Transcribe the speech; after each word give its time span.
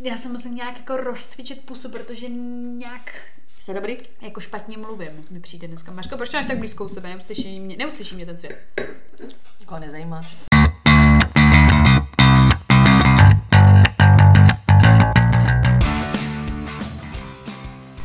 Já 0.00 0.16
se 0.16 0.28
musím 0.28 0.54
nějak 0.54 0.78
jako 0.78 0.96
rozcvičit 0.96 1.64
pusu, 1.64 1.90
protože 1.90 2.28
nějak 2.28 3.12
Jsi 3.60 3.74
dobrý? 3.74 3.96
jako 4.20 4.40
špatně 4.40 4.78
mluvím, 4.78 5.24
mi 5.30 5.40
přijde 5.40 5.68
dneska. 5.68 5.92
Mařko, 5.92 6.16
proč 6.16 6.32
máš 6.32 6.46
tak 6.46 6.58
blízko 6.58 6.84
u 6.84 6.88
sebe? 6.88 7.08
Neuslyší 7.08 7.60
mě, 7.60 7.76
neuslyší 7.76 8.14
mě 8.14 8.26
ten 8.26 8.38
svět. 8.38 8.58
Nikoho 9.60 9.80
nezajímá. 9.80 10.22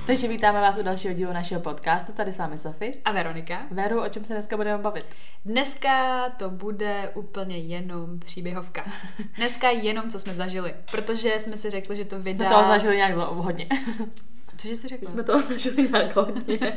Takže 0.07 0.27
vítáme 0.27 0.61
vás 0.61 0.77
u 0.77 0.83
dalšího 0.83 1.13
dílu 1.13 1.33
našeho 1.33 1.61
podcastu. 1.61 2.11
Tady 2.11 2.33
s 2.33 2.37
vámi 2.37 2.57
Sofie. 2.57 2.93
A 3.05 3.11
Veronika? 3.11 3.61
Veru, 3.71 4.01
o 4.03 4.09
čem 4.09 4.25
se 4.25 4.33
dneska 4.33 4.57
budeme 4.57 4.83
bavit? 4.83 5.05
Dneska 5.45 6.29
to 6.29 6.49
bude 6.49 7.09
úplně 7.13 7.57
jenom 7.57 8.19
příběhovka. 8.19 8.83
Dneska 9.37 9.69
jenom, 9.69 10.09
co 10.09 10.19
jsme 10.19 10.35
zažili. 10.35 10.73
Protože 10.91 11.39
jsme 11.39 11.57
si 11.57 11.69
řekli, 11.69 11.95
že 11.95 12.05
to 12.05 12.19
vydá... 12.19 12.45
Jsme 12.45 12.55
toho 12.55 12.67
zažili 12.67 12.95
nějak 12.95 13.15
hodně. 13.15 13.67
Cože 14.57 14.75
jsi 14.75 14.87
řekla? 14.87 15.09
Jsme 15.11 15.23
toho 15.23 15.39
zažili 15.41 15.89
nějak 15.89 16.15
hodně. 16.15 16.59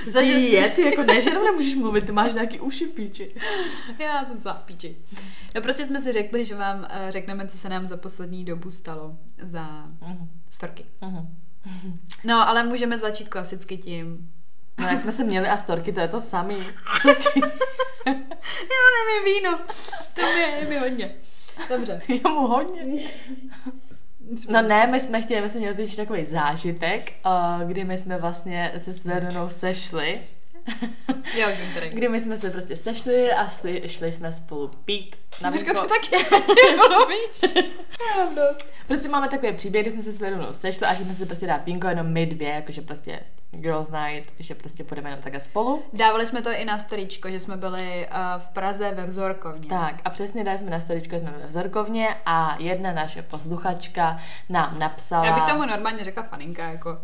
Co 0.00 0.04
Ty 0.04 0.10
zažili? 0.10 0.50
je, 0.50 0.70
ty 0.70 0.82
jako 0.82 1.02
ne, 1.02 1.20
že 1.20 1.30
nemůžeš 1.34 1.74
mluvit, 1.74 2.06
ty 2.06 2.12
máš 2.12 2.34
nějaký 2.34 2.60
uši 2.60 2.86
v 2.86 2.90
píči. 2.90 3.34
Já 3.98 4.24
jsem 4.24 4.40
za 4.40 4.52
píči. 4.54 4.96
No 5.54 5.62
prostě 5.62 5.84
jsme 5.84 6.00
si 6.00 6.12
řekli, 6.12 6.44
že 6.44 6.54
vám 6.54 6.78
uh, 6.78 6.86
řekneme, 7.08 7.46
co 7.46 7.56
se 7.58 7.68
nám 7.68 7.86
za 7.86 7.96
poslední 7.96 8.44
dobu 8.44 8.70
stalo 8.70 9.16
za 9.42 9.86
Mhm. 10.00 10.28
storky. 10.50 10.84
Mhm. 11.00 11.36
No, 12.24 12.48
ale 12.48 12.62
můžeme 12.62 12.98
začít 12.98 13.28
klasicky 13.28 13.78
tím. 13.78 14.32
No 14.78 14.88
jak 14.88 15.00
jsme 15.00 15.12
se 15.12 15.24
měli 15.24 15.48
a 15.48 15.56
storky, 15.56 15.92
to 15.92 16.00
je 16.00 16.08
to 16.08 16.20
samý. 16.20 16.56
Co 17.02 17.14
ty? 17.14 17.40
Já 18.06 18.84
nevím, 18.98 19.24
víno. 19.24 19.58
To 20.14 20.22
mi 20.22 20.40
je, 20.40 20.66
mi 20.68 20.78
hodně. 20.78 21.14
Dobře. 21.68 22.02
Je 22.08 22.20
mu 22.30 22.46
hodně. 22.46 22.82
No 24.48 24.62
ne, 24.62 24.86
my 24.86 25.00
jsme 25.00 25.22
chtěli, 25.22 25.40
my 25.40 25.48
jsme 25.48 25.60
měli 25.60 25.76
totiž 25.76 25.96
takový 25.96 26.26
zážitek, 26.26 27.12
eh, 27.12 27.64
kdy 27.66 27.84
my 27.84 27.98
jsme 27.98 28.18
vlastně 28.18 28.72
se 28.78 28.92
s 28.92 29.04
Veronou 29.04 29.48
sešli. 29.48 30.20
Jo, 31.34 31.48
vím 31.60 31.74
tady. 31.74 31.88
Kdy 31.88 32.08
my 32.08 32.20
jsme 32.20 32.38
se 32.38 32.50
prostě 32.50 32.76
sešli 32.76 33.32
a 33.32 33.48
šli, 33.48 33.82
šli 33.88 34.12
jsme 34.12 34.32
spolu 34.32 34.70
pít 34.84 35.16
na 35.42 35.50
vínko. 35.50 35.74
to 35.74 35.86
taky 35.88 36.16
no 36.90 37.06
víš. 37.06 37.54
Já. 38.16 38.46
Prostě 38.86 39.08
máme 39.08 39.28
takový 39.28 39.52
příběh, 39.52 39.82
kdy 39.82 39.92
jsme 39.92 40.02
se 40.02 40.12
s 40.12 40.20
sešli 40.52 40.86
a 40.86 40.94
že 40.94 41.04
jsme 41.04 41.14
si 41.14 41.26
prostě 41.26 41.46
dát 41.46 41.64
vínko 41.64 41.88
jenom 41.88 42.12
my 42.12 42.26
dvě, 42.26 42.48
jakože 42.48 42.82
prostě 42.82 43.20
girls 43.56 43.90
night, 43.90 44.34
že 44.38 44.54
prostě 44.54 44.84
půjdeme 44.84 45.10
jenom 45.10 45.22
takhle 45.22 45.40
spolu. 45.40 45.82
Dávali 45.92 46.26
jsme 46.26 46.42
to 46.42 46.50
i 46.50 46.64
na 46.64 46.78
storíčko, 46.78 47.30
že 47.30 47.38
jsme 47.38 47.56
byli 47.56 48.08
uh, 48.10 48.42
v 48.42 48.48
Praze 48.48 48.90
ve 48.94 49.04
vzorkovně. 49.04 49.68
Tak 49.68 49.94
a 50.04 50.10
přesně 50.10 50.44
dali 50.44 50.58
jsme 50.58 50.70
na 50.70 50.80
storičku, 50.80 51.16
jsme 51.16 51.34
ve 51.38 51.46
vzorkovně 51.46 52.08
a 52.26 52.56
jedna 52.58 52.92
naše 52.92 53.22
posluchačka 53.22 54.20
nám 54.48 54.78
napsala... 54.78 55.26
Já 55.26 55.34
bych 55.34 55.44
tomu 55.44 55.66
normálně 55.66 56.04
řekla 56.04 56.22
faninka, 56.22 56.66
jako. 56.68 56.98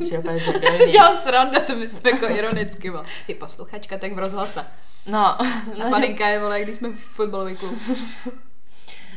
Přijde 0.00 0.18
úplně 0.18 0.42
Já 0.62 0.76
si 0.76 0.90
dělal 0.90 1.16
srandu, 1.16 1.60
to 1.66 1.76
myslím 1.76 2.14
jako 2.14 2.34
ironicky, 2.34 2.90
vole. 2.90 3.04
Ty 3.26 3.34
posluchačka, 3.34 3.98
tak 3.98 4.12
v 4.12 4.18
rozhlase. 4.18 4.66
No, 5.06 5.42
A 5.42 5.44
no, 5.78 5.90
faninka 5.90 6.28
je, 6.28 6.40
vole, 6.40 6.62
když 6.62 6.76
jsme 6.76 6.88
v 6.88 7.00
fotbalový 7.00 7.56
klub. 7.56 7.78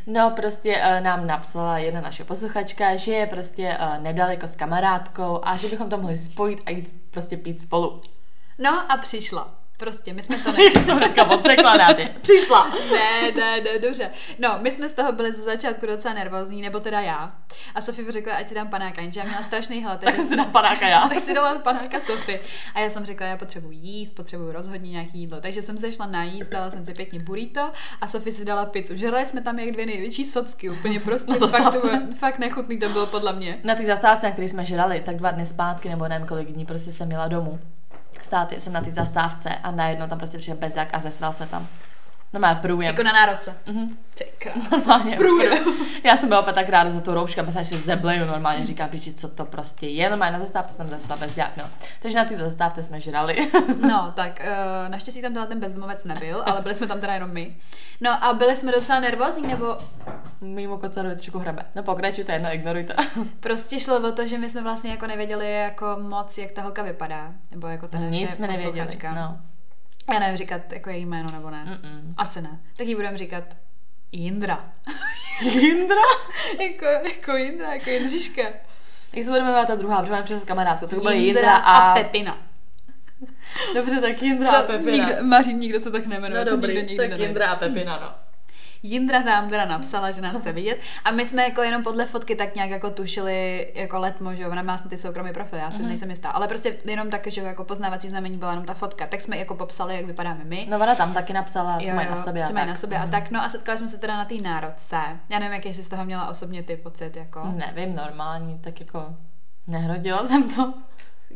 No, 0.07 0.31
prostě 0.35 0.77
uh, 0.77 1.03
nám 1.03 1.27
napsala 1.27 1.77
jedna 1.77 2.01
naše 2.01 2.23
posluchačka, 2.23 2.95
že 2.95 3.13
je 3.13 3.27
prostě 3.27 3.77
uh, 3.79 4.03
nedaleko 4.03 4.47
s 4.47 4.55
kamarádkou 4.55 5.39
a 5.43 5.55
že 5.55 5.67
bychom 5.67 5.89
to 5.89 5.97
mohli 5.97 6.17
spojit 6.17 6.59
a 6.65 6.69
jít 6.69 6.95
prostě 7.11 7.37
pít 7.37 7.61
spolu. 7.61 8.01
No 8.59 8.91
a 8.91 8.97
přišla. 8.97 9.54
Prostě, 9.77 10.13
my 10.13 10.23
jsme 10.23 10.37
to 10.37 10.51
hnedka 10.93 11.29
odpřekládáte. 11.29 12.09
Přišla. 12.21 12.69
Ne, 12.91 13.31
ne, 13.31 13.61
ne, 13.61 13.79
dobře. 13.79 14.11
No, 14.39 14.57
my 14.61 14.71
jsme 14.71 14.89
z 14.89 14.93
toho 14.93 15.11
byli 15.11 15.33
ze 15.33 15.41
začátku 15.41 15.85
docela 15.85 16.13
nervózní, 16.13 16.61
nebo 16.61 16.79
teda 16.79 17.01
já. 17.01 17.35
A 17.75 17.81
Sofie 17.81 18.11
řekla, 18.11 18.35
ať 18.35 18.47
si 18.47 18.55
dám 18.55 18.67
panáka, 18.67 19.01
jenže 19.01 19.19
já 19.19 19.25
měla 19.25 19.41
strašný 19.43 19.83
hlad. 19.83 19.99
Tak 19.99 20.15
jsem 20.15 20.25
si 20.25 20.35
dala 20.35 20.49
panáka 20.49 20.87
já. 20.87 21.07
tak 21.09 21.19
si 21.19 21.33
dala 21.33 21.59
panáka 21.59 21.99
Sofie. 21.99 22.39
A 22.73 22.79
já 22.79 22.89
jsem 22.89 23.05
řekla, 23.05 23.27
já 23.27 23.37
potřebuji 23.37 23.71
jíst, 23.71 24.11
potřebuji 24.11 24.51
rozhodně 24.51 24.91
nějaký 24.91 25.19
jídlo. 25.19 25.41
Takže 25.41 25.61
jsem 25.61 25.77
se 25.77 25.91
šla 25.91 26.05
najíst, 26.05 26.51
dala 26.51 26.71
jsem 26.71 26.85
si 26.85 26.93
pěkně 26.93 27.19
burrito 27.19 27.71
a 28.01 28.07
Sofie 28.07 28.33
si 28.33 28.45
dala 28.45 28.65
pizzu. 28.65 28.95
Žrali 28.95 29.25
jsme 29.25 29.41
tam 29.41 29.59
jak 29.59 29.71
dvě 29.71 29.85
největší 29.85 30.25
socky, 30.25 30.69
úplně 30.69 30.99
prostě 30.99 31.31
Na 31.31 31.37
to 31.37 31.47
fakt, 31.47 31.81
to 31.81 31.89
fakt 32.17 32.39
nechutný 32.39 32.79
to 32.79 32.89
bylo 32.89 33.05
podle 33.05 33.33
mě. 33.33 33.57
Na 33.63 33.75
té 33.75 33.85
zastávce, 33.85 34.27
na 34.27 34.31
které 34.31 34.47
jsme 34.47 34.65
žrali, 34.65 35.01
tak 35.05 35.15
dva 35.15 35.31
dny 35.31 35.45
zpátky, 35.45 35.89
nebo 35.89 36.07
nevím 36.07 36.27
kolik 36.27 36.51
dní, 36.51 36.65
prostě 36.65 36.91
jsem 36.91 37.11
jela 37.11 37.27
domů. 37.27 37.59
Stát 38.23 38.51
jsem 38.51 38.73
na 38.73 38.81
té 38.81 38.91
zastávce 38.91 39.49
a 39.49 39.71
najednou 39.71 40.07
tam 40.07 40.17
prostě 40.17 40.37
přišel 40.37 40.57
bezdák 40.57 40.89
a 40.93 40.99
zesral 40.99 41.33
se 41.33 41.47
tam. 41.47 41.67
No 42.35 42.41
má 42.41 42.55
průjem. 42.55 42.91
Jako 42.91 43.03
na 43.03 43.11
národce. 43.11 43.57
Mhm. 43.67 43.97
Ty. 44.13 44.25
Normálně. 44.71 45.15
Průjem. 45.17 45.63
Já 46.03 46.17
jsem 46.17 46.29
byla 46.29 46.41
opět 46.41 46.53
tak 46.53 46.69
ráda 46.69 46.89
za 46.89 47.01
tu 47.01 47.13
roušku 47.13 47.41
a 47.41 47.61
že 47.61 47.63
se 47.65 47.77
zebleju 47.77 48.25
normálně. 48.25 48.65
Říkám, 48.65 48.89
piči, 48.89 49.13
co 49.13 49.27
to 49.27 49.45
prostě 49.45 49.87
je. 49.87 50.09
Normálně 50.09 50.37
na 50.37 50.39
zastávce 50.43 50.75
jsem 50.75 50.89
zesla 50.89 51.15
bezdák, 51.15 51.57
no. 51.57 51.63
Takže 52.01 52.17
na 52.17 52.25
té 52.25 52.37
zastávce 52.37 52.83
jsme 52.83 53.01
žrali. 53.01 53.51
No, 53.87 54.11
tak 54.15 54.41
uh, 54.41 54.89
naštěstí 54.89 55.21
tam 55.21 55.33
tenhle 55.33 55.47
ten 55.47 55.59
bezdomovec 55.59 56.03
nebyl, 56.03 56.43
ale 56.45 56.61
byli 56.61 56.75
jsme 56.75 56.87
tam 56.87 56.99
teda 56.99 57.13
jenom 57.13 57.31
my. 57.31 57.55
No 58.01 58.23
a 58.23 58.33
byli 58.33 58.55
jsme 58.55 58.71
docela 58.71 58.99
nervózní, 58.99 59.47
nebo 59.47 59.77
Mimo 60.41 60.77
kocarovi 60.77 61.15
trošku 61.15 61.39
hrabe. 61.39 61.65
No 61.75 61.83
pokračujte, 61.83 62.33
jedno 62.33 62.53
ignorujte. 62.53 62.95
prostě 63.39 63.79
šlo 63.79 64.09
o 64.09 64.11
to, 64.11 64.27
že 64.27 64.37
my 64.37 64.49
jsme 64.49 64.61
vlastně 64.61 64.91
jako 64.91 65.07
nevěděli 65.07 65.53
jako 65.53 65.97
moc, 66.01 66.37
jak 66.37 66.51
ta 66.51 66.61
holka 66.61 66.83
vypadá. 66.83 67.31
Nebo 67.51 67.67
jako 67.67 67.87
ta 67.87 67.99
naše 67.99 68.09
Nic 68.09 68.33
jsme 68.33 68.47
nevěděli. 68.47 68.99
No. 69.15 69.37
Já 70.13 70.19
nevím 70.19 70.37
říkat 70.37 70.71
jako 70.73 70.89
její 70.89 71.05
jméno 71.05 71.27
nebo 71.33 71.49
ne. 71.49 71.65
Mm-mm. 71.65 72.13
Asi 72.17 72.41
ne. 72.41 72.59
Tak 72.77 72.87
jí 72.87 72.95
budeme 72.95 73.17
říkat 73.17 73.43
Jindra. 74.11 74.63
Jindra? 75.41 76.01
jako, 76.59 76.85
jako 76.85 77.31
Jindra, 77.37 77.73
jako 77.73 77.89
Jindřiška. 77.89 78.41
Jak 79.13 79.23
se 79.25 79.29
budeme 79.29 79.45
jmenovat 79.45 79.67
ta 79.67 79.75
druhá, 79.75 79.99
protože 79.99 80.11
máme 80.11 80.23
přes 80.23 80.43
kamarádku. 80.43 80.87
To 80.87 80.95
bude 80.95 81.15
Jindra 81.15 81.41
Jindra 81.41 81.57
a... 81.57 81.91
a... 81.91 81.93
Pepina. 81.95 82.37
Dobře, 83.73 84.01
tak 84.01 84.21
Jindra 84.21 84.51
a 84.51 84.61
Co, 84.61 84.67
Pepina. 84.67 84.91
nikdo, 84.91 85.23
Maří, 85.23 85.53
nikdo 85.53 85.79
se 85.79 85.91
tak 85.91 86.05
nemenuje. 86.05 86.45
No 86.45 86.49
to 86.49 86.55
dobrý, 86.55 86.75
nikdo 86.75 86.89
nikdy 86.89 87.09
tak. 87.09 87.19
Jindra 87.19 87.51
a 87.51 87.55
Pepina, 87.55 87.99
no. 87.99 88.24
Jindra 88.85 89.23
nám 89.23 89.49
teda 89.49 89.65
napsala, 89.65 90.11
že 90.11 90.21
nás 90.21 90.37
chce 90.37 90.51
vidět 90.51 90.79
a 91.03 91.11
my 91.11 91.25
jsme 91.25 91.43
jako 91.43 91.61
jenom 91.61 91.83
podle 91.83 92.05
fotky 92.05 92.35
tak 92.35 92.55
nějak 92.55 92.69
jako 92.69 92.89
tušili 92.91 93.67
jako 93.75 93.99
letmo, 93.99 94.35
že 94.35 94.47
ona 94.47 94.61
má 94.61 94.77
snad 94.77 94.89
ty 94.89 94.97
soukromý 94.97 95.33
profil, 95.33 95.59
já 95.59 95.71
si 95.71 95.79
Mhm. 95.79 95.87
nejsem 95.87 96.09
jistá, 96.09 96.29
ale 96.29 96.47
prostě 96.47 96.75
jenom 96.85 97.09
tak, 97.09 97.27
že 97.27 97.41
jako 97.41 97.63
poznávací 97.63 98.09
znamení 98.09 98.37
byla 98.37 98.51
jenom 98.51 98.65
ta 98.65 98.73
fotka, 98.73 99.07
tak 99.07 99.21
jsme 99.21 99.37
jako 99.37 99.55
popsali, 99.55 99.95
jak 99.95 100.05
vypadáme 100.05 100.43
my. 100.43 100.67
No 100.69 100.77
ona 100.77 100.95
tam 100.95 101.13
taky 101.13 101.33
napsala, 101.33 101.77
co 101.77 101.87
Jo, 101.89 101.95
mají 101.95 102.09
na 102.09 102.17
sobě 102.17 102.41
a 102.41 102.45
co 102.45 102.53
mají 102.53 102.67
na 102.67 102.75
sobě 102.75 102.97
a 102.97 103.01
Mhm. 103.01 103.11
tak. 103.11 103.31
No 103.31 103.41
a 103.43 103.49
setkali 103.49 103.77
jsme 103.77 103.87
se 103.87 103.97
teda 103.97 104.17
na 104.17 104.25
té 104.25 104.35
národce. 104.35 104.97
Já 105.29 105.39
nevím, 105.39 105.53
jaký 105.53 105.73
jsi 105.73 105.83
z 105.83 105.87
toho 105.87 106.05
měla 106.05 106.27
osobně 106.27 106.63
ty 106.63 106.77
pocit, 106.77 107.15
jako. 107.15 107.41
Nevím, 107.55 107.95
normální, 107.95 108.59
tak 108.59 108.79
jako 108.79 109.05
nehrodila 109.67 110.25
jsem 110.25 110.49
to. 110.55 110.73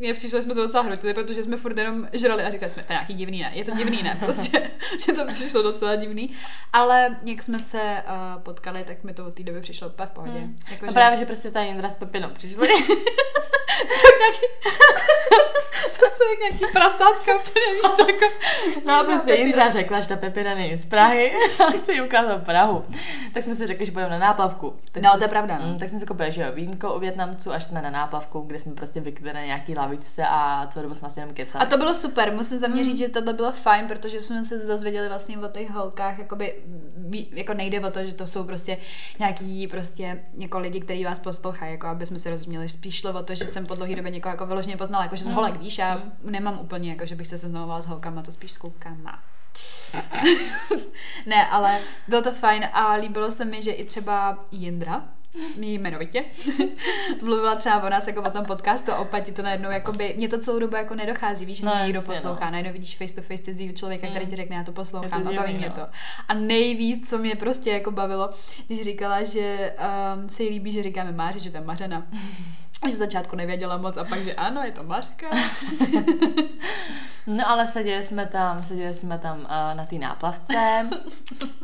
Mně 0.00 0.14
přišlo, 0.14 0.38
že 0.38 0.42
jsme 0.42 0.54
to 0.54 0.62
docela 0.62 0.82
hrotili, 0.82 1.14
protože 1.14 1.42
jsme 1.42 1.56
furt 1.56 1.78
jenom 1.78 2.08
žrali 2.12 2.42
a 2.42 2.50
říkali 2.50 2.72
jsme, 2.72 2.82
to 2.82 2.92
je 2.92 2.94
nějaký 2.94 3.14
divný, 3.14 3.40
ne? 3.40 3.50
Je 3.54 3.64
to 3.64 3.70
divný, 3.70 4.02
ne? 4.02 4.16
Prostě, 4.24 4.70
že 5.06 5.12
to 5.12 5.26
přišlo 5.26 5.62
docela 5.62 5.94
divný. 5.96 6.34
Ale 6.72 7.16
jak 7.24 7.42
jsme 7.42 7.58
se 7.58 8.02
uh, 8.06 8.42
potkali, 8.42 8.84
tak 8.84 9.04
mi 9.04 9.14
to 9.14 9.26
od 9.26 9.34
té 9.34 9.42
doby 9.42 9.60
přišlo 9.60 9.88
úplně 9.88 10.06
v 10.06 10.10
pohodě. 10.10 10.38
Hmm. 10.38 10.56
Jako, 10.70 10.86
No 10.86 10.90
že- 10.90 10.94
právě, 10.94 11.18
že 11.18 11.26
prostě 11.26 11.50
ta 11.50 11.60
Jindra 11.62 11.90
s 11.90 11.96
Pepinou 11.96 12.28
přišli. 12.30 12.68
nějaký, 14.20 14.46
jsou 16.20 16.30
jak 16.30 16.38
nějaký 16.60 16.72
prasátka, 16.72 17.34
úplně 17.40 17.64
víš 17.74 17.96
co, 17.96 18.06
jako, 18.06 18.24
No 18.86 18.94
a 19.00 19.04
prostě. 19.04 19.32
Jindra 19.34 19.70
řekla, 19.70 20.00
že 20.00 20.08
ta 20.08 20.16
Pepina 20.16 20.54
není 20.54 20.76
z 20.76 20.84
Prahy 20.84 21.32
a 21.66 21.70
chce 21.70 21.92
jí 21.92 22.00
ukázat 22.00 22.44
Prahu. 22.44 22.84
Tak 23.34 23.42
jsme 23.42 23.54
si 23.54 23.66
řekli, 23.66 23.86
že 23.86 23.92
půjdeme 23.92 24.10
na 24.12 24.18
náplavku. 24.26 24.76
Tak, 24.92 25.02
No, 25.02 25.10
to 25.16 25.22
je 25.24 25.28
pravda, 25.28 25.58
no. 25.58 25.66
Mm, 25.66 25.78
tak 25.78 25.88
jsme 25.88 25.98
si 25.98 26.06
koupili, 26.06 26.32
že 26.32 26.42
jo, 26.42 26.48
vínko 26.52 26.94
u 26.94 26.98
Větnamců, 26.98 27.52
až 27.52 27.64
jsme 27.64 27.82
na 27.82 27.90
náplavku, 27.90 28.40
kde 28.40 28.58
jsme 28.58 28.72
prostě 28.72 29.00
vykryli 29.00 29.32
na 29.34 29.44
nějaký 29.44 29.74
lavičce 29.74 30.22
a 30.28 30.66
co 30.66 30.82
dobu 30.82 30.94
jsme 30.94 31.00
vlastně 31.00 31.22
jenom 31.22 31.34
kecali. 31.34 31.64
A 31.64 31.68
to 31.68 31.76
bylo 31.76 31.94
super, 31.94 32.32
musím 32.32 32.58
za 32.58 32.68
mě 32.68 32.84
říct, 32.84 32.98
že 32.98 33.08
tohle 33.08 33.32
bylo 33.32 33.52
fajn, 33.52 33.86
protože 33.86 34.20
jsme 34.20 34.44
se 34.44 34.66
dozvěděli 34.66 35.08
vlastně 35.08 35.38
o 35.38 35.48
těch 35.48 35.70
holkách, 35.70 36.18
jakoby, 36.18 36.54
jako 37.32 37.54
nejde 37.54 37.80
o 37.80 37.90
to, 37.90 38.04
že 38.04 38.14
to 38.14 38.26
jsou 38.26 38.44
prostě 38.44 38.76
nějaký 39.18 39.66
prostě 39.66 40.22
jako 40.38 40.58
lidi, 40.58 40.80
kteří 40.80 41.04
vás 41.04 41.18
poslouchají, 41.18 41.72
jako 41.72 41.86
aby 41.86 42.06
jsme 42.06 42.18
si 42.18 42.30
rozuměli. 42.30 42.68
Spíš 42.68 42.94
šlo 42.94 43.12
o 43.12 43.22
to, 43.22 43.34
že 43.34 43.44
jsem 43.44 43.66
po 43.66 43.74
dlouhé 43.74 43.94
době 43.96 44.10
někoho 44.12 44.32
jako 44.32 44.46
vyloženě 44.46 44.76
poznala, 44.76 45.04
jako 45.04 45.16
že 45.16 45.24
z 45.24 45.26
Hmm. 45.26 45.36
holek, 45.36 45.56
víš, 45.56 45.78
já 45.78 46.02
nemám 46.22 46.58
úplně, 46.60 46.90
jako 46.90 47.06
že 47.06 47.16
bych 47.16 47.26
se 47.26 47.38
seznamovala 47.38 47.82
s 47.82 47.86
holkama, 47.86 48.22
to 48.22 48.32
spíš 48.32 48.52
s 48.52 48.58
klukama. 48.58 49.22
ne, 51.26 51.46
ale 51.46 51.80
bylo 52.08 52.22
to 52.22 52.32
fajn 52.32 52.68
a 52.72 52.94
líbilo 52.94 53.30
se 53.30 53.44
mi, 53.44 53.62
že 53.62 53.72
i 53.72 53.84
třeba 53.84 54.44
Jindra, 54.52 55.08
mi 55.56 55.66
jmenovitě, 55.66 56.24
mluvila 57.22 57.54
třeba 57.54 57.82
o 57.82 57.88
nás 57.88 58.06
jako 58.06 58.22
o 58.22 58.30
tom 58.30 58.44
podcastu 58.44 58.92
a 58.92 58.96
opět 58.98 59.24
ti 59.24 59.32
to 59.32 59.42
najednou, 59.42 59.70
jakoby, 59.70 60.14
mě 60.16 60.28
to 60.28 60.38
celou 60.38 60.58
dobu 60.58 60.76
jako 60.76 60.94
nedochází, 60.94 61.46
víš, 61.46 61.58
že 61.58 61.66
No, 61.66 61.72
no, 61.74 61.82
někdo 61.84 61.98
jasně, 61.98 62.12
poslouchá, 62.14 62.44
no. 62.44 62.50
najednou 62.50 62.72
vidíš 62.72 62.96
face 62.96 63.14
to 63.14 63.22
face 63.22 63.42
cizího 63.42 63.74
člověka, 63.74 64.06
který 64.06 64.24
Mm. 64.24 64.30
ti 64.30 64.36
řekne, 64.36 64.56
já 64.56 64.64
to 64.64 64.72
poslouchám 64.72 65.22
to 65.22 65.28
a 65.30 65.32
baví 65.32 65.54
mě 65.54 65.68
no. 65.68 65.74
to. 65.74 65.92
A 66.28 66.34
nejvíc, 66.34 67.10
co 67.10 67.18
mě 67.18 67.36
prostě 67.36 67.70
jako 67.70 67.90
bavilo, 67.90 68.30
když 68.66 68.80
říkala, 68.80 69.22
že 69.22 69.74
um, 70.16 70.28
se 70.28 70.42
jí 70.42 70.48
líbí, 70.48 70.72
že 70.72 70.82
říkáme 70.82 71.12
Máři, 71.12 71.40
že 71.40 71.50
to 71.50 71.56
je 71.56 71.64
Mařena. 71.64 72.06
Že 72.86 72.92
z 72.94 72.98
začátku 72.98 73.36
nevěděla 73.36 73.76
moc 73.76 73.96
a 73.96 74.04
pak, 74.04 74.24
že 74.24 74.34
ano, 74.34 74.62
je 74.64 74.72
to 74.72 74.82
Mařka. 74.82 75.26
No 77.26 77.48
ale 77.48 77.66
seděli 77.66 78.02
jsme 78.02 78.26
tam, 78.26 78.62
seděli 78.62 78.94
jsme 78.94 79.18
tam 79.18 79.38
uh, 79.38 79.46
na 79.74 79.84
té 79.90 79.96
náplavce 79.96 80.88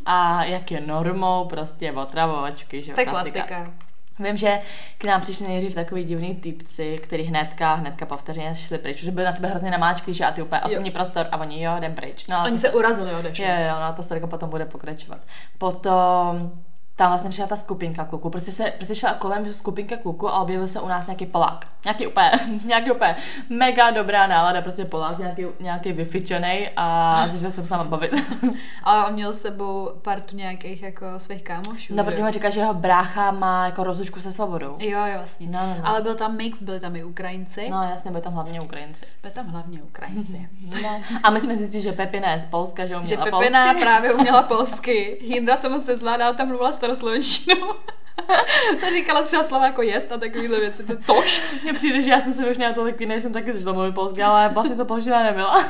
a 0.06 0.44
jak 0.44 0.70
je 0.70 0.80
normou, 0.80 1.44
prostě 1.44 1.92
otravovačky, 1.92 2.82
že 2.82 2.90
jo, 2.90 2.94
To 2.94 3.00
je 3.00 3.06
klasika. 3.06 3.72
Vím, 4.18 4.36
že 4.36 4.60
k 4.98 5.04
nám 5.04 5.20
přišli 5.20 5.46
nejdřív 5.46 5.74
takový 5.74 6.04
divný 6.04 6.34
typci, 6.34 6.96
který 7.02 7.22
hnedka, 7.22 7.74
hnedka 7.74 8.06
po 8.06 8.16
vteřině 8.16 8.54
šli 8.54 8.78
pryč, 8.78 9.02
že 9.02 9.10
byli 9.10 9.26
na 9.26 9.32
tebe 9.32 9.48
hrozně 9.48 9.70
namáčklí, 9.70 10.14
že 10.14 10.24
a 10.24 10.30
ty 10.30 10.42
úplně 10.42 10.60
osobní 10.60 10.90
prostor 10.90 11.26
a 11.32 11.36
oni 11.36 11.62
jo, 11.62 11.72
jdem 11.78 11.94
pryč. 11.94 12.26
No, 12.26 12.42
oni 12.44 12.52
to, 12.52 12.58
se 12.58 12.70
urazili, 12.70 13.14
odešli. 13.14 13.44
Jo, 13.44 13.50
jo, 13.50 13.74
no 13.80 13.82
a 13.82 13.92
to 13.92 14.02
storka 14.02 14.26
potom 14.26 14.50
bude 14.50 14.64
pokračovat. 14.64 15.20
Potom 15.58 16.52
tam 16.96 17.10
vlastně 17.10 17.30
přišla 17.30 17.46
ta 17.46 17.56
skupinka 17.56 18.04
kluků. 18.04 18.30
Prostě 18.30 18.52
se 18.52 18.72
prostě 18.76 18.94
šla 18.94 19.14
kolem 19.14 19.52
skupinka 19.54 19.96
kluků 19.96 20.28
a 20.28 20.40
objevil 20.40 20.68
se 20.68 20.80
u 20.80 20.88
nás 20.88 21.06
nějaký 21.06 21.26
Polák. 21.26 21.66
Nějaký 21.84 22.06
úplně, 22.06 22.30
nějaký 22.64 22.90
úplně 22.90 23.16
mega 23.50 23.90
dobrá 23.90 24.26
nálada, 24.26 24.62
prostě 24.62 24.84
Polák, 24.84 25.18
nějaký, 25.18 25.46
nějaký 25.60 25.92
vyfičený 25.92 26.68
a 26.76 27.14
začal 27.28 27.50
jsem 27.50 27.66
sama 27.66 27.84
bavit. 27.84 28.12
Ale 28.82 29.06
on 29.06 29.12
měl 29.12 29.32
s 29.32 29.40
sebou 29.40 29.90
partu 30.02 30.36
nějakých 30.36 30.82
jako 30.82 31.06
svých 31.16 31.42
kámošů. 31.42 31.94
No, 31.94 32.04
protože 32.04 32.22
mi 32.24 32.32
říká, 32.32 32.50
že 32.50 32.60
jeho 32.60 32.74
brácha 32.74 33.30
má 33.30 33.66
jako 33.66 33.84
rozlučku 33.84 34.20
se 34.20 34.32
svobodou. 34.32 34.76
Jo, 34.78 34.98
jo, 35.06 35.14
vlastně. 35.16 35.46
No, 35.50 35.60
no, 35.66 35.74
no. 35.78 35.88
Ale 35.88 36.02
byl 36.02 36.14
tam 36.14 36.36
mix, 36.36 36.62
byli 36.62 36.80
tam 36.80 36.96
i 36.96 37.04
Ukrajinci. 37.04 37.68
No, 37.70 37.82
jasně, 37.82 38.10
byli 38.10 38.22
tam 38.22 38.32
hlavně 38.32 38.60
Ukrajinci. 38.60 39.04
Byli 39.22 39.34
tam 39.34 39.46
hlavně 39.46 39.82
Ukrajinci. 39.82 40.48
no. 40.82 41.02
A 41.22 41.30
my 41.30 41.40
jsme 41.40 41.56
zjistili, 41.56 41.82
že 41.82 41.92
Pepina 41.92 42.32
je 42.32 42.38
z 42.38 42.44
Polska, 42.44 42.86
že 42.86 42.96
uměla 42.96 43.06
Že 43.24 43.30
Pepina 43.30 43.64
polsky. 43.66 43.80
právě 43.80 44.14
uměla 44.14 44.42
polsky. 44.42 45.18
Hindra 45.22 45.56
to 45.56 45.70
moc 45.70 45.86
nezvládala, 45.86 46.32
tam 46.32 46.48
mluvila 46.48 46.72
staroslovenštinou. 46.86 47.72
to 48.80 48.90
říkala 48.92 49.22
třeba 49.22 49.44
slova 49.44 49.66
jako 49.66 49.82
jest 49.82 50.12
a 50.12 50.16
takovýhle 50.16 50.60
věci, 50.60 50.84
to 50.84 50.96
tož. 51.06 51.42
Mně 51.62 51.72
přijde, 51.72 52.02
že 52.02 52.10
já 52.10 52.20
jsem 52.20 52.32
se 52.32 52.50
už 52.50 52.56
měla 52.56 52.72
tolik 52.72 53.00
jiný, 53.00 53.20
jsem 53.20 53.32
taky 53.32 53.52
začala 53.52 53.72
mluvit 53.72 53.94
polsky, 53.94 54.22
ale 54.22 54.48
vlastně 54.48 54.76
to 54.76 54.84
polština 54.84 55.22
nebyla. 55.22 55.64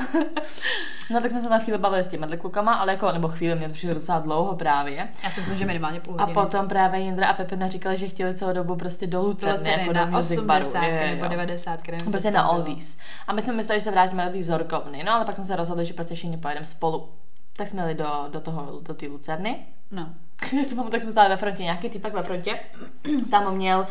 no 1.11 1.21
tak 1.21 1.31
jsme 1.31 1.41
se 1.41 1.49
tam 1.49 1.61
chvíli 1.61 1.79
bavili 1.79 2.03
s 2.03 2.07
těmi 2.07 2.27
klukama, 2.39 2.75
ale 2.75 2.93
jako, 2.93 3.13
nebo 3.13 3.29
chvíli, 3.29 3.55
mě 3.55 3.67
to 3.67 3.73
přišlo 3.73 3.95
docela 3.95 4.19
dlouho 4.19 4.57
právě. 4.57 5.09
Já 5.25 5.31
si 5.31 5.41
myslím, 5.41 5.59
že 5.59 5.67
minimálně 5.67 6.01
půl 6.01 6.13
hodiny. 6.13 6.33
A 6.33 6.45
potom 6.45 6.69
právě 6.69 7.01
Jindra 7.01 7.29
a 7.29 7.33
Pepina 7.33 7.69
říkali, 7.69 7.97
že 7.97 8.09
chtěli 8.09 8.35
celou 8.35 8.53
dobu 8.53 8.77
prostě 8.77 9.07
do 9.07 9.23
Lucerny, 9.23 9.71
jako 9.71 9.93
na 9.93 10.05
do 10.05 10.19
80 10.19 10.81
nebo 10.81 11.27
90 11.27 11.81
Prostě 12.11 12.31
na 12.31 12.49
Oldies. 12.49 12.97
A 13.27 13.33
my 13.33 13.43
jsme 13.43 13.53
mysleli, 13.53 13.81
že 13.81 13.85
se 13.85 13.91
vrátíme 13.91 14.27
do 14.27 14.33
té 14.33 14.39
vzorkovny, 14.39 15.05
no 15.05 15.13
ale 15.13 15.25
pak 15.25 15.37
jsme 15.37 15.45
se 15.45 15.57
rozhodli, 15.57 15.85
že 15.85 15.95
prostě 15.95 16.15
všichni 16.15 16.37
pojedeme 16.37 16.67
spolu. 16.67 17.09
Tak 17.57 17.69
jsme 17.69 17.83
jeli 17.83 17.95
do, 17.95 18.25
do 18.29 18.41
toho, 18.41 18.81
do 18.83 18.95
té 18.95 19.07
Lucerny. 19.07 19.67
No. 19.91 20.09
Já 20.53 20.65
jsem 20.65 20.91
tak 20.91 21.03
jsme 21.03 21.11
stáli 21.11 21.29
ve 21.29 21.37
frontě, 21.37 21.62
nějaký 21.62 21.91
typak 21.91 22.12
ve 22.12 22.23
frontě. 22.23 22.61
Tam 23.31 23.55
měl 23.55 23.87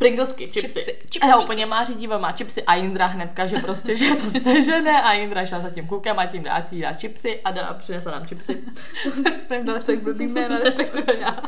Pringlesky, 0.00 0.44
chipsy. 0.46 0.60
chipsy. 0.60 0.98
chipsy. 1.12 1.30
A 1.32 1.38
úplně 1.38 1.66
má 1.66 1.84
díval, 1.84 2.18
má 2.18 2.32
chipsy 2.32 2.62
a 2.62 2.74
Jindra 2.74 3.06
hnedka, 3.06 3.46
že 3.46 3.56
prostě, 3.56 3.96
že 3.96 4.14
to 4.14 4.30
sežene 4.40 5.02
a 5.02 5.12
Jindra 5.12 5.46
šla 5.46 5.60
za 5.60 5.70
tím 5.70 5.86
klukem 5.86 6.18
a 6.18 6.26
tím 6.26 6.42
dá, 6.42 6.66
dá 6.72 6.92
chipsy 6.92 7.40
a 7.44 7.50
dá, 7.50 7.74
přinesla 7.74 8.12
nám 8.12 8.24
chipsy. 8.24 8.62
jsme 9.36 9.56
jim 9.56 9.64
dali 9.66 9.80
tak 9.80 10.02
blbý 10.02 10.26
jméno, 10.26 10.58
respektive 10.58 11.16
já. 11.20 11.42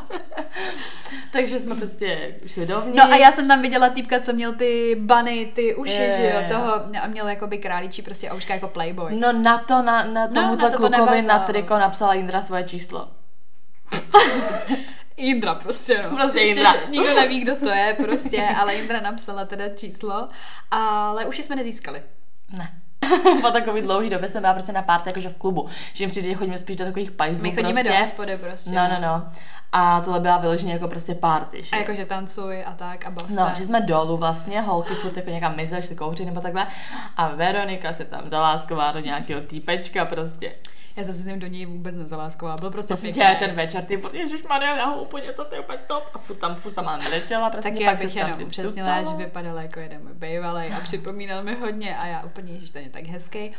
Takže 1.31 1.59
jsme 1.59 1.75
prostě 1.75 2.35
šli 2.47 2.65
dovnitř. 2.65 2.97
No 2.97 3.13
a 3.13 3.15
já 3.15 3.31
jsem 3.31 3.47
tam 3.47 3.61
viděla 3.61 3.89
týpka, 3.89 4.19
co 4.19 4.33
měl 4.33 4.53
ty 4.53 4.95
bany, 4.99 5.51
ty 5.55 5.75
uši, 5.75 6.01
je, 6.01 6.11
že 6.11 6.33
jo, 6.35 6.57
toho, 6.57 6.73
a 7.01 7.07
měl 7.07 7.27
jakoby 7.27 7.57
králičí 7.57 8.01
prostě 8.01 8.31
ouška 8.31 8.53
jako 8.53 8.67
playboy. 8.67 9.15
No 9.15 9.33
na 9.33 9.57
to, 9.57 9.81
na, 9.81 10.03
na 10.03 10.27
tomu 10.27 10.47
no, 10.47 10.55
na 10.55 10.69
to 10.69 10.77
klukovi 10.77 11.21
na 11.21 11.39
triko 11.39 11.77
napsala 11.77 12.13
Jindra 12.13 12.41
svoje 12.41 12.63
číslo. 12.63 13.07
Indra 15.17 15.55
prostě, 15.55 16.03
no. 16.03 16.17
Prostě 16.17 16.39
Ještě, 16.39 16.55
Indra. 16.55 16.73
Nikdo 16.89 17.15
neví, 17.15 17.39
kdo 17.39 17.55
to 17.55 17.69
je 17.69 17.95
prostě, 18.05 18.47
ale 18.57 18.73
Indra 18.73 19.01
napsala 19.01 19.45
teda 19.45 19.69
číslo, 19.69 20.27
ale 20.71 21.25
už 21.25 21.37
jsme 21.37 21.55
nezískali. 21.55 22.03
Ne. 22.57 22.83
po 23.41 23.51
takový 23.51 23.81
dlouhý 23.81 24.09
době 24.09 24.27
jsem 24.27 24.41
byla 24.41 24.53
prostě 24.53 24.71
na 24.71 24.81
párty 24.81 25.09
jakože 25.09 25.29
v 25.29 25.37
klubu. 25.37 25.69
Že 25.93 26.03
jim 26.03 26.09
přijde, 26.09 26.29
že 26.29 26.35
chodíme 26.35 26.57
spíš 26.57 26.75
do 26.75 26.85
takových 26.85 27.11
pajzlů. 27.11 27.43
My 27.43 27.51
chodíme 27.51 27.73
prostě. 27.73 27.89
do 27.89 27.95
hospody 27.95 28.37
prostě. 28.37 28.71
No, 28.71 28.89
no, 28.89 29.01
no. 29.01 29.27
A 29.71 30.01
tohle 30.01 30.19
byla 30.19 30.37
vyloženě 30.37 30.73
jako 30.73 30.87
prostě 30.87 31.15
party. 31.15 31.63
Že? 31.63 31.75
A 31.75 31.79
jakože 31.79 32.05
tancuj 32.05 32.63
a 32.65 32.73
tak 32.73 33.05
a 33.05 33.11
base. 33.11 33.33
No, 33.33 33.51
že 33.57 33.65
jsme 33.65 33.81
dolů 33.81 34.17
vlastně, 34.17 34.61
holky 34.61 34.93
furt 34.93 35.17
jako 35.17 35.29
někam 35.29 35.55
mizely, 35.55 35.81
šli 35.81 35.95
kouřit 35.95 36.25
nebo 36.25 36.41
takhle. 36.41 36.67
A 37.17 37.27
Veronika 37.27 37.93
se 37.93 38.05
tam 38.05 38.29
zalásková 38.29 38.91
do 38.91 38.99
nějakého 38.99 39.41
týpečka 39.41 40.05
prostě. 40.05 40.53
Já 40.95 41.03
jsem 41.03 41.13
se 41.13 41.21
s 41.21 41.25
ním 41.25 41.39
do 41.39 41.47
něj 41.47 41.65
vůbec 41.65 41.95
nezaláskovala, 41.95 42.57
byl 42.57 42.71
prostě 42.71 42.93
Prosím 42.93 43.13
tě, 43.13 43.35
ten 43.39 43.55
večer, 43.55 43.83
ty 43.83 43.97
furt, 43.97 44.13
Maria, 44.49 44.77
já 44.77 44.85
ho 44.85 45.01
úplně, 45.01 45.33
to 45.33 45.47
je 45.51 45.59
úplně 45.59 45.77
top. 45.87 46.03
A 46.13 46.17
furt 46.17 46.35
tam, 46.35 46.55
furt 46.55 46.71
tam 46.71 46.85
mám 46.85 46.99
letěla, 47.11 47.49
prostě 47.49 47.71
tak 47.71 47.85
pak 47.85 47.99
bych 47.99 48.15
jenom 48.15 48.49
přesněla, 48.49 49.03
že 49.03 49.15
vypadala 49.15 49.61
jako 49.61 49.79
jeden 49.79 50.03
můj 50.03 50.13
bývalý 50.13 50.67
a 50.67 50.79
připomínal 50.79 51.43
mi 51.43 51.55
hodně 51.55 51.97
a 51.97 52.05
já 52.05 52.23
úplně, 52.23 52.59
že 52.59 52.71
to 52.71 52.77
je 52.77 52.89
tak 52.89 53.03
hezký. 53.03 53.51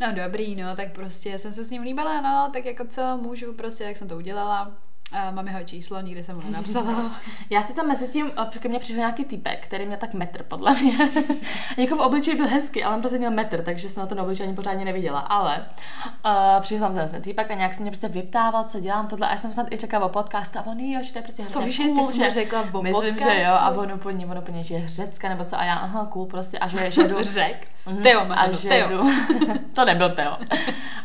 No 0.00 0.12
dobrý, 0.12 0.56
no, 0.56 0.76
tak 0.76 0.92
prostě 0.92 1.38
jsem 1.38 1.52
se 1.52 1.64
s 1.64 1.70
ním 1.70 1.82
líbala, 1.82 2.20
no, 2.20 2.50
tak 2.52 2.64
jako 2.64 2.84
co 2.84 3.16
můžu, 3.16 3.52
prostě, 3.52 3.84
jak 3.84 3.96
jsem 3.96 4.08
to 4.08 4.16
udělala 4.16 4.72
a 5.12 5.30
mám 5.30 5.46
jeho 5.48 5.64
číslo, 5.64 6.00
nikdy 6.00 6.24
jsem 6.24 6.36
ho 6.36 6.42
nenapsala. 6.42 7.12
Já 7.50 7.62
si 7.62 7.72
tam 7.72 7.88
mezi 7.88 8.08
tím, 8.08 8.32
ke 8.58 8.68
mně 8.68 8.78
přišel 8.78 8.98
nějaký 8.98 9.24
typek, 9.24 9.64
který 9.64 9.86
měl 9.86 9.98
tak 9.98 10.14
metr, 10.14 10.42
podle 10.42 10.74
mě. 10.74 10.98
jako 11.76 11.96
v 11.96 12.00
obličeji 12.00 12.36
byl 12.36 12.48
hezký, 12.48 12.84
ale 12.84 12.94
on 12.94 13.00
prostě 13.00 13.18
měl 13.18 13.30
metr, 13.30 13.62
takže 13.62 13.90
jsem 13.90 14.00
na 14.00 14.06
ten 14.06 14.20
obličej 14.20 14.46
ani 14.46 14.56
pořádně 14.56 14.84
neviděla. 14.84 15.20
Ale 15.20 15.66
uh, 16.24 16.60
přišel 16.60 16.92
jsem 16.92 17.08
ten 17.08 17.22
týpek 17.22 17.50
a 17.50 17.54
nějak 17.54 17.74
se 17.74 17.82
mě 17.82 17.90
prostě 17.90 18.08
vyptával, 18.08 18.64
co 18.64 18.80
dělám 18.80 19.06
tohle. 19.06 19.28
A 19.28 19.30
já 19.30 19.36
jsem 19.36 19.52
snad 19.52 19.66
i 19.72 19.76
řekla 19.76 20.04
o 20.04 20.08
podcastu 20.08 20.58
a 20.58 20.66
on, 20.66 20.80
jo, 20.80 21.02
že 21.02 21.12
to 21.12 21.18
je 21.18 21.22
prostě 21.22 21.42
Cože, 21.42 21.84
ty 21.84 22.02
jsi 22.02 22.30
řekla 22.30 22.64
o 22.72 22.82
Myslím, 22.82 23.14
podcastu? 23.14 23.34
že 23.34 23.42
jo, 23.42 23.52
a 23.52 23.70
on 23.70 23.92
úplně, 23.92 24.26
on 24.26 24.38
úplně, 24.38 24.64
že 24.64 24.74
je 24.74 24.88
řecka 24.88 25.28
nebo 25.28 25.44
co, 25.44 25.58
a 25.58 25.64
já, 25.64 25.74
aha, 25.74 26.06
cool, 26.06 26.26
prostě, 26.26 26.58
a 26.58 26.68
že, 26.68 26.90
že 26.90 27.08
jdu... 27.08 27.16
Řek? 27.22 27.68
Mm-hmm, 27.86 28.02
Teo, 28.02 28.20
a 28.30 28.50
že 28.50 28.68
Teo. 28.68 28.88
Jdu, 28.88 29.10
to 29.72 29.84
nebyl 29.84 30.10
Teo. 30.10 30.36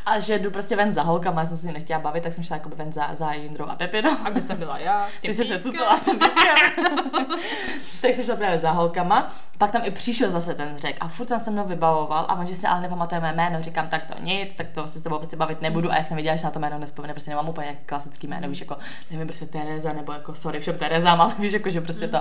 A 0.05 0.19
že 0.19 0.39
jdu 0.39 0.51
prostě 0.51 0.75
ven 0.75 0.93
za 0.93 1.01
holkama, 1.01 1.41
já 1.41 1.47
jsem 1.47 1.57
se 1.57 1.71
nechtěla 1.71 1.99
bavit, 1.99 2.23
tak 2.23 2.33
jsem 2.33 2.43
šla 2.43 2.55
jako 2.55 2.69
ven 2.75 2.93
za, 2.93 3.15
za 3.15 3.33
Jindrou 3.33 3.65
a 3.65 3.75
Pepinou. 3.75 4.11
A 4.25 4.29
kde 4.29 4.41
jsem 4.41 4.57
byla 4.57 4.77
já? 4.77 5.07
Ty 5.21 5.33
jsi 5.33 5.47
se 5.47 5.59
cucala 5.59 5.99
tím 6.05 6.19
Tak 8.01 8.15
jsem 8.15 8.25
šla 8.25 8.35
právě 8.35 8.59
za 8.59 8.71
holkama. 8.71 9.27
Pak 9.57 9.71
tam 9.71 9.81
i 9.85 9.91
přišel 9.91 10.29
zase 10.29 10.53
ten 10.53 10.77
řek 10.77 10.95
a 10.99 11.07
furt 11.07 11.27
tam 11.27 11.39
se 11.39 11.51
mnou 11.51 11.67
vybavoval 11.67 12.25
a 12.29 12.35
on, 12.35 12.47
že 12.47 12.55
si 12.55 12.67
ale 12.67 12.81
nepamatuje 12.81 13.21
mé 13.21 13.33
jméno, 13.33 13.61
říkám, 13.61 13.87
tak 13.87 14.05
to 14.05 14.13
nic, 14.21 14.55
tak 14.55 14.67
to 14.69 14.87
se 14.87 14.99
s 14.99 15.01
tebou 15.01 15.17
prostě 15.17 15.35
bavit 15.35 15.61
nebudu 15.61 15.91
a 15.91 15.95
já 15.95 16.03
jsem 16.03 16.17
viděla, 16.17 16.35
že 16.35 16.43
na 16.43 16.51
to 16.51 16.59
jméno 16.59 16.79
nespomene, 16.79 17.13
prostě 17.13 17.31
nemám 17.31 17.49
úplně 17.49 17.77
klasický 17.85 18.27
jméno, 18.27 18.49
víš, 18.49 18.59
jako 18.59 18.77
nevím, 19.11 19.27
prostě 19.27 19.45
Tereza 19.45 19.93
nebo 19.93 20.11
jako 20.13 20.35
sorry 20.35 20.59
všem 20.59 20.77
Terezám, 20.77 21.21
ale 21.21 21.33
víš, 21.39 21.53
jako, 21.53 21.69
že 21.69 21.81
prostě 21.81 22.07
to 22.07 22.17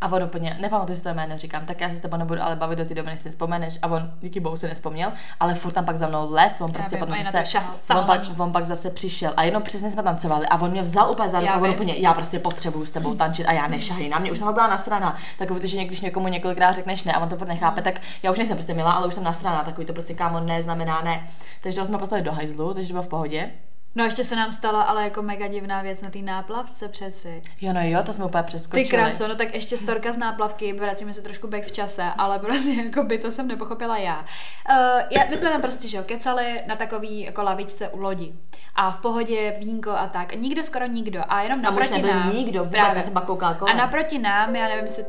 a 0.00 0.06
on 0.06 0.22
úplně, 0.22 0.56
nepamatuji 0.60 0.96
si 0.96 1.02
to 1.02 1.08
jméno, 1.08 1.38
říkám, 1.38 1.66
tak 1.66 1.80
já 1.80 1.88
se 1.88 1.94
s 1.94 2.00
tebou 2.00 2.16
nebudu 2.16 2.42
ale 2.42 2.56
bavit 2.56 2.78
do 2.78 2.84
té 2.84 2.94
doby, 2.94 3.10
než 3.10 3.20
si 3.20 3.28
nespomeneš. 3.28 3.78
A 3.82 3.88
on 3.88 4.10
díky 4.20 4.40
bohu 4.40 4.56
si 4.56 4.68
nespomněl, 4.68 5.12
ale 5.40 5.54
furt 5.54 5.72
tam 5.72 5.84
pak 5.84 5.96
za 5.96 6.06
mnou 6.06 6.32
les, 6.32 6.60
on 6.60 6.72
prostě 6.72 6.96
potom 7.06 7.24
zase, 7.24 7.46
šahal, 7.46 7.74
on, 7.98 8.04
pak, 8.04 8.20
on 8.38 8.52
pak 8.52 8.66
zase 8.66 8.90
přišel 8.90 9.32
a 9.36 9.42
jenom 9.42 9.62
přesně 9.62 9.90
jsme 9.90 10.02
tancovali 10.02 10.46
a 10.46 10.60
on 10.60 10.70
mě 10.70 10.82
vzal 10.82 11.10
úplně 11.10 11.28
za 11.28 11.40
ruku 11.40 11.52
a 11.52 11.56
on 11.56 11.70
úplně, 11.70 11.94
já 11.96 12.14
prostě 12.14 12.38
potřebuju 12.38 12.86
s 12.86 12.90
tebou 12.90 13.14
tančit 13.14 13.46
a 13.46 13.52
já 13.52 13.66
nešahy 13.66 14.08
na 14.08 14.18
mě, 14.18 14.32
už 14.32 14.38
jsem 14.38 14.54
byla 14.54 14.66
nasraná. 14.66 15.16
Takový 15.38 15.60
to, 15.60 15.66
že 15.66 15.84
když 15.84 16.00
někomu 16.00 16.28
několikrát 16.28 16.74
řekneš 16.74 17.04
ne 17.04 17.12
a 17.12 17.20
on 17.20 17.28
to 17.28 17.36
furt 17.36 17.48
nechápe, 17.48 17.82
tak 17.82 18.00
já 18.22 18.30
už 18.30 18.38
nejsem 18.38 18.56
prostě 18.56 18.74
milá, 18.74 18.92
ale 18.92 19.06
už 19.06 19.14
jsem 19.14 19.24
nasraná, 19.24 19.62
takový 19.62 19.86
to 19.86 19.92
prostě 19.92 20.14
kámo 20.14 20.40
ne 20.40 20.62
znamená 20.62 21.02
ne. 21.02 21.28
Takže 21.62 21.80
to 21.80 21.86
jsme 21.86 21.98
poslali 21.98 22.22
do 22.22 22.32
hajzlu, 22.32 22.74
takže 22.74 22.88
to 22.88 22.92
bylo 22.92 23.02
v 23.02 23.08
pohodě. 23.08 23.50
No 23.96 24.04
ještě 24.04 24.24
se 24.24 24.36
nám 24.36 24.50
stala 24.50 24.82
ale 24.82 25.04
jako 25.04 25.22
mega 25.22 25.46
divná 25.46 25.82
věc 25.82 26.02
na 26.02 26.10
té 26.10 26.18
náplavce 26.18 26.88
přeci. 26.88 27.42
Jo, 27.60 27.72
no 27.72 27.80
jo, 27.82 28.02
to 28.02 28.12
jsme 28.12 28.24
úplně 28.24 28.42
přeskočili. 28.42 28.84
Ty 28.84 28.90
kráso, 28.90 29.28
no 29.28 29.34
tak 29.34 29.54
ještě 29.54 29.76
storka 29.76 30.12
z 30.12 30.16
náplavky, 30.16 30.72
vracíme 30.72 31.12
se 31.12 31.22
trošku 31.22 31.48
back 31.48 31.64
v 31.64 31.72
čase, 31.72 32.04
ale 32.18 32.38
prostě 32.38 32.72
jako 32.84 33.02
by 33.02 33.18
to 33.18 33.32
jsem 33.32 33.48
nepochopila 33.48 33.98
já. 33.98 34.18
Uh, 34.18 35.00
já 35.10 35.24
my 35.30 35.36
jsme 35.36 35.50
tam 35.50 35.60
prostě, 35.60 35.88
že 35.88 35.96
jo, 35.96 36.02
kecali 36.06 36.60
na 36.66 36.76
takový 36.76 37.20
jako 37.20 37.42
lavičce 37.42 37.88
u 37.88 38.00
lodi. 38.00 38.32
A 38.74 38.90
v 38.90 38.98
pohodě 38.98 39.56
vínko 39.58 39.90
a 39.90 40.06
tak. 40.06 40.32
A 40.32 40.36
nikdo, 40.36 40.64
skoro 40.64 40.86
nikdo. 40.86 41.20
A 41.28 41.42
jenom 41.42 41.62
naproti 41.62 42.02
a 42.02 42.14
nám. 42.14 42.32
nikdo, 42.32 42.64
vůbec 42.64 42.72
právě. 42.72 42.98
já 42.98 43.04
jsem 43.04 43.14
koukala 43.14 43.56
A 43.70 43.72
naproti 43.72 44.18
nám, 44.18 44.56
já 44.56 44.68
nevím, 44.68 44.84
jestli... 44.84 45.04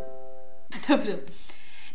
Dobře. 0.90 1.20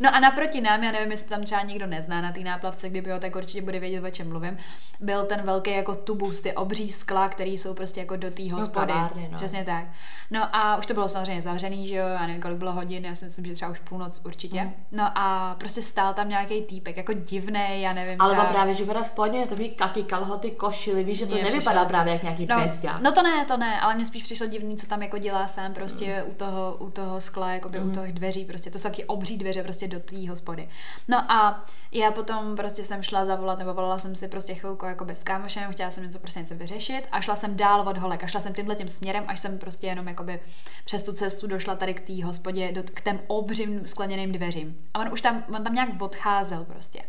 No 0.01 0.15
a 0.15 0.21
naproti 0.21 0.61
nám, 0.61 0.85
já 0.85 0.93
nevím, 0.93 1.11
jestli 1.11 1.29
tam 1.29 1.43
třeba 1.43 1.63
někdo 1.63 1.87
nezná 1.87 2.21
na 2.21 2.33
té 2.33 2.41
náplavce, 2.41 2.89
kdyby 2.89 3.11
ho, 3.11 3.19
tak 3.19 3.37
určitě 3.37 3.63
bude 3.63 3.81
vědět, 3.81 4.05
o 4.05 4.11
čem 4.11 4.29
mluvím. 4.29 4.57
Byl 5.01 5.25
ten 5.25 5.43
velký 5.43 5.71
jako 5.71 5.95
tubus, 5.95 6.41
ty 6.41 6.53
obří 6.53 6.89
skla, 6.89 7.29
který 7.29 7.59
jsou 7.59 7.75
prostě 7.75 8.01
jako 8.01 8.17
do 8.17 8.31
té 8.31 8.53
hospody. 8.53 8.93
No, 8.93 9.11
no. 9.31 9.37
Přesně 9.37 9.65
tak. 9.65 9.85
No 10.31 10.57
a 10.57 10.77
už 10.77 10.87
to 10.87 10.95
bylo 10.95 11.09
samozřejmě 11.09 11.43
zavřený, 11.43 11.87
že 11.87 11.95
jo, 11.95 12.07
já 12.07 12.27
nevím, 12.27 12.43
kolik 12.43 12.59
bylo 12.59 12.73
hodin, 12.73 13.05
já 13.05 13.15
si 13.15 13.25
myslím, 13.25 13.45
že 13.45 13.55
třeba 13.55 13.71
už 13.71 13.79
půlnoc 13.79 14.21
určitě. 14.25 14.63
Mm. 14.63 14.73
No 14.93 15.19
a 15.19 15.57
prostě 15.59 15.83
stál 15.83 16.15
tam 16.15 16.29
nějaký 16.29 16.63
týpek, 16.63 16.97
jako 16.97 17.13
divný, 17.13 17.83
já 17.83 17.93
nevím. 17.93 18.21
Ale 18.21 18.31
třeba... 18.31 18.45
právě, 18.45 18.75
že 18.75 18.85
bude 18.85 19.03
v 19.03 19.11
pohodě, 19.11 19.47
to 19.47 19.57
ví 19.57 19.71
kaky, 19.71 20.03
kalhoty, 20.03 20.51
košily, 20.51 21.05
víš, 21.05 21.19
že 21.19 21.27
to 21.27 21.35
nevypadá 21.35 21.85
právě 21.85 22.13
jak 22.13 22.23
nějaký 22.23 22.47
no, 22.47 22.61
pesťák. 22.61 23.01
No 23.03 23.13
to 23.13 23.23
ne, 23.23 23.45
to 23.45 23.57
ne, 23.57 23.81
ale 23.81 23.95
mně 23.95 24.07
spíš 24.07 24.23
přišlo 24.23 24.47
divný, 24.47 24.77
co 24.77 24.87
tam 24.87 25.03
jako 25.03 25.19
dělá 25.19 25.47
sám 25.47 25.75
prostě 25.75 26.23
mm. 26.25 26.31
u 26.31 26.35
toho, 26.35 26.77
u 26.79 26.91
toho 26.91 27.21
skla, 27.21 27.51
jako 27.51 27.69
mm. 27.69 27.89
u 27.89 27.93
toho 27.93 28.07
dveří, 28.11 28.45
prostě 28.45 28.71
to 28.71 28.79
jsou 28.79 28.89
taky 28.89 29.05
obří 29.05 29.39
dveře 29.39 29.63
prostě 29.63 29.89
do 29.91 30.01
té 30.01 30.29
hospody. 30.29 30.69
No 31.09 31.33
a 31.33 31.65
já 31.93 32.11
potom 32.11 32.57
prostě 32.57 32.85
jsem 32.85 33.03
šla 33.03 33.25
zavolat, 33.25 33.59
nebo 33.59 33.75
volala 33.75 33.99
jsem 33.99 34.15
si 34.15 34.29
prostě 34.29 34.55
chvilku 34.55 34.87
jako 34.87 35.05
bez 35.05 35.23
kámošem, 35.25 35.73
chtěla 35.73 35.91
jsem 35.91 36.05
něco 36.05 36.19
prostě 36.19 36.41
něco 36.41 36.55
vyřešit 36.55 37.03
a 37.13 37.21
šla 37.21 37.37
jsem 37.37 37.57
dál 37.57 37.89
od 37.89 37.99
holek 37.99 38.25
a 38.25 38.27
šla 38.27 38.41
jsem 38.41 38.55
tímhle 38.55 38.77
tím 38.77 38.89
směrem, 38.89 39.25
až 39.27 39.41
jsem 39.41 39.59
prostě 39.59 39.87
jenom 39.87 40.09
jakoby 40.09 40.41
přes 40.85 41.03
tu 41.03 41.13
cestu 41.13 41.47
došla 41.47 41.75
tady 41.75 41.95
k 41.95 42.01
té 42.01 42.25
hospodě, 42.25 42.73
do, 42.73 42.83
k 42.83 43.01
těm 43.01 43.21
obřím 43.27 43.87
skleněným 43.87 44.33
dveřím. 44.33 44.77
A 44.95 44.99
on 44.99 45.13
už 45.13 45.21
tam, 45.21 45.45
on 45.57 45.65
tam 45.65 45.75
nějak 45.75 46.03
odcházel 46.03 46.65
prostě. 46.65 47.03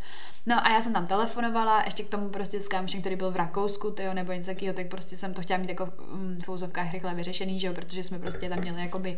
No 0.45 0.65
a 0.65 0.69
já 0.69 0.81
jsem 0.81 0.93
tam 0.93 1.07
telefonovala, 1.07 1.83
ještě 1.85 2.03
k 2.03 2.09
tomu 2.09 2.29
prostě 2.29 2.61
s 2.61 2.67
kámošem, 2.67 3.00
který 3.00 3.15
byl 3.15 3.31
v 3.31 3.35
Rakousku, 3.35 3.91
tyjo, 3.91 4.13
nebo 4.13 4.31
něco 4.31 4.51
takového, 4.51 4.75
tak 4.75 4.88
prostě 4.88 5.17
jsem 5.17 5.33
to 5.33 5.41
chtěla 5.41 5.59
mít 5.59 5.69
jako 5.69 5.89
mm, 6.11 6.39
v 6.41 6.45
fouzovkách 6.45 6.93
rychle 6.93 7.15
vyřešený, 7.15 7.59
že 7.59 7.67
jo, 7.67 7.73
protože 7.73 8.03
jsme 8.03 8.19
prostě 8.19 8.50
tam 8.50 8.59
měli 8.59 8.81
jakoby 8.81 9.17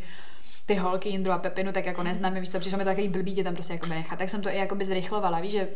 ty 0.65 0.75
holky 0.75 1.09
Jindru 1.09 1.31
a 1.31 1.37
Pepinu 1.37 1.71
tak 1.71 1.85
jako 1.85 2.03
neznám, 2.03 2.33
víš 2.33 2.51
co, 2.51 2.59
přišlo 2.59 2.77
mi 2.77 2.83
to 2.83 2.89
takový 2.89 3.07
blbý 3.07 3.35
tě 3.35 3.43
tam 3.43 3.53
prostě 3.53 3.73
jako 3.73 3.85
nechat, 3.85 4.19
tak 4.19 4.29
jsem 4.29 4.41
to 4.41 4.49
i 4.49 4.57
jako 4.57 4.75
by 4.75 4.85
zrychlovala, 4.85 5.39
víš, 5.39 5.51
že 5.51 5.67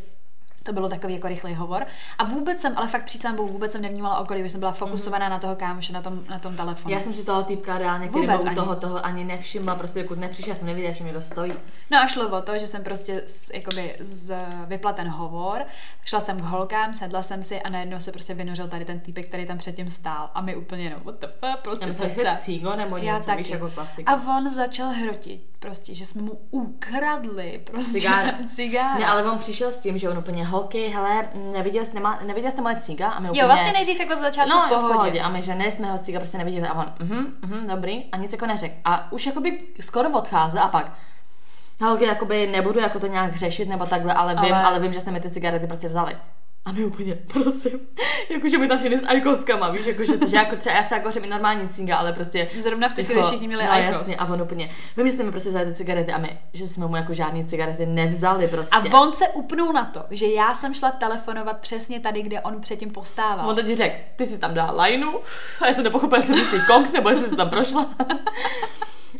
to 0.68 0.74
bylo 0.74 0.90
takový 0.90 1.14
jako 1.14 1.28
rychlý 1.28 1.56
hovor. 1.56 1.86
A 2.18 2.24
vůbec 2.24 2.62
jsem, 2.62 2.74
ale 2.78 2.88
fakt 2.88 3.04
přísám 3.04 3.36
Bohu, 3.36 3.48
vůbec 3.48 3.72
jsem 3.72 3.82
nevnímala 3.82 4.20
okolí, 4.20 4.44
že 4.44 4.50
jsem 4.50 4.60
byla 4.60 4.72
fokusovaná 4.72 5.26
mm. 5.26 5.32
na 5.32 5.40
toho 5.40 5.56
kámoše, 5.56 5.94
na 5.94 6.02
tom, 6.02 6.24
na 6.30 6.40
tom 6.40 6.56
telefonu. 6.56 6.94
Já 6.94 7.02
jsem 7.02 7.14
si 7.14 7.24
toho 7.24 7.44
týpka 7.44 7.78
reálně, 7.78 8.08
který 8.08 8.26
byl 8.26 8.42
u 8.52 8.56
toho, 8.56 8.76
toho 8.76 9.06
ani 9.06 9.24
nevšimla, 9.24 9.76
prostě 9.76 10.04
pokud 10.04 10.20
nepřišel, 10.20 10.52
já 10.52 10.56
jsem 10.56 10.68
nevěděla, 10.68 10.94
že 10.94 11.04
mi 11.04 11.14
to 11.14 11.22
stojí. 11.22 11.54
No 11.92 11.98
a 11.98 12.08
šlo 12.08 12.38
o 12.38 12.42
to, 12.42 12.60
že 12.60 12.68
jsem 12.68 12.84
prostě 12.84 13.22
z, 13.26 13.50
jakoby 13.54 13.96
z, 14.00 14.36
vypla 14.66 14.94
ten 14.94 15.08
hovor, 15.08 15.66
šla 16.06 16.20
jsem 16.20 16.40
k 16.40 16.44
holkám, 16.44 16.94
sedla 16.94 17.22
jsem 17.22 17.44
si 17.44 17.62
a 17.62 17.70
najednou 17.70 18.00
se 18.00 18.12
prostě 18.12 18.34
vynořil 18.34 18.68
tady 18.68 18.86
ten 18.86 19.00
týpek, 19.00 19.28
který 19.28 19.46
tam 19.46 19.58
předtím 19.58 19.90
stál. 19.90 20.30
A 20.34 20.42
my 20.42 20.56
úplně, 20.56 20.90
no, 20.90 20.96
what 21.04 21.20
the 21.20 21.28
fuck, 21.28 21.62
prostě 21.64 21.86
Já 21.86 21.88
myslím, 21.88 22.38
cígo 22.42 22.76
nebo 22.76 22.98
něco, 22.98 23.08
já 23.08 23.20
taky. 23.20 23.38
víš, 23.38 23.50
jako 23.50 23.70
klasika. 23.70 24.12
A 24.12 24.38
on 24.38 24.50
začal 24.50 24.90
hrotit, 24.90 25.42
prostě, 25.60 25.96
že 25.96 26.06
jsme 26.06 26.22
mu 26.22 26.40
ukradli 26.52 27.62
prostě 27.72 27.92
cigára. 27.92 28.34
cigára. 28.48 29.00
Ne, 29.00 29.06
ale 29.06 29.32
on 29.32 29.38
přišel 29.38 29.72
s 29.72 29.78
tím, 29.78 29.98
že 29.98 30.10
on 30.10 30.18
úplně, 30.18 30.44
holky, 30.58 30.88
hele, 30.88 31.28
neviděl 31.34 31.86
jste, 31.86 31.96
nemá, 31.96 32.20
neviděl 32.26 32.52
jste 32.52 32.62
moje 32.62 32.76
ciga? 32.76 33.10
A 33.10 33.20
my 33.20 33.30
úplně, 33.30 33.42
jo, 33.42 33.48
vlastně 33.48 33.74
nejdřív 33.74 34.00
jako 34.00 34.16
začátku 34.16 34.54
no, 34.54 34.66
v 34.66 34.70
pohodě. 34.70 34.88
v 34.88 34.92
pohodě. 34.92 35.22
A 35.22 35.30
my, 35.30 35.42
že 35.42 35.56
ne, 35.56 35.72
jsme 35.72 35.92
ho 35.92 35.98
ciga 35.98 36.20
prostě 36.20 36.38
neviděli. 36.38 36.68
A 36.68 36.74
on, 36.74 36.94
mhm, 37.00 37.38
mhm, 37.42 37.68
dobrý. 37.68 38.06
A 38.12 38.18
nic 38.18 38.32
jako 38.32 38.46
neřekl. 38.46 38.76
A 38.86 39.12
už 39.12 39.26
jakoby 39.26 39.58
skoro 39.80 40.10
odcházel 40.10 40.64
a 40.64 40.68
pak, 40.68 40.94
holky, 41.82 42.06
jakoby 42.06 42.48
nebudu 42.48 42.80
jako 42.80 43.00
to 43.00 43.08
nějak 43.08 43.36
řešit 43.36 43.70
nebo 43.70 43.86
takhle, 43.86 44.14
ale 44.14 44.36
vím, 44.36 44.54
ale, 44.54 44.64
ale 44.64 44.80
vím, 44.80 44.94
že 44.94 45.00
jste 45.00 45.12
mi 45.12 45.20
ty 45.20 45.30
cigarety 45.30 45.68
prostě 45.68 45.88
vzali. 45.88 46.18
A 46.68 46.72
my 46.72 46.86
úplně, 46.86 47.18
prosím, 47.34 47.80
jakože 48.30 48.58
my 48.58 48.68
tam 48.68 48.78
všichni 48.78 49.00
s 49.00 49.04
ajkoskama, 49.04 49.70
víš, 49.70 49.86
jakože 49.86 50.18
to, 50.18 50.28
že 50.28 50.38
jako 50.38 50.56
třeba, 50.56 50.76
já 50.76 50.84
třeba 50.84 51.02
jako 51.02 51.20
mi 51.20 51.28
normální 51.28 51.70
cinga, 51.70 51.98
ale 51.98 52.14
prostě. 52.14 52.48
Zrovna 52.56 52.90
v 52.90 52.94
tu 52.94 53.04
chvíli 53.04 53.20
jako, 53.20 53.28
všichni 53.28 53.48
měli 53.48 53.64
no, 53.64 53.72
ajkos. 53.72 53.98
jasně, 53.98 54.16
a 54.16 54.26
on 54.26 54.42
úplně, 54.42 54.70
že 54.98 55.12
jste 55.12 55.24
mi 55.24 55.32
prostě 55.32 55.50
vzali 55.50 55.66
ty 55.66 55.74
cigarety 55.74 56.12
a 56.12 56.18
my, 56.18 56.40
že 56.54 56.68
jsme 56.68 56.88
mu 56.88 56.96
jako 56.96 57.14
žádný 57.14 57.46
cigarety 57.46 57.86
nevzali 57.86 58.48
prostě. 58.48 58.76
A 58.76 59.02
on 59.02 59.12
se 59.12 59.28
upnul 59.28 59.74
na 59.74 59.86
to, 59.86 60.04
že 60.10 60.28
já 60.28 60.54
jsem 60.54 60.74
šla 60.74 60.92
telefonovat 60.92 61.60
přesně 61.60 62.00
tady, 62.00 62.22
kde 62.22 62.42
on 62.42 62.62
předtím 62.62 62.90
postával. 62.90 63.50
On 63.50 63.56
to 63.56 63.64
ti 63.64 63.76
řekl, 63.76 63.96
ty 64.16 64.26
si 64.26 64.38
tam 64.38 64.54
dala 64.54 64.84
lineu 64.84 65.12
a 65.62 65.68
já 65.68 65.74
jsem 65.74 65.84
nepochopila, 65.84 66.18
jestli 66.18 66.36
myslí 66.36 66.60
koks 66.68 66.92
nebo 66.92 67.10
jestli 67.10 67.30
jsi 67.30 67.36
tam 67.36 67.50
prošla. 67.50 67.90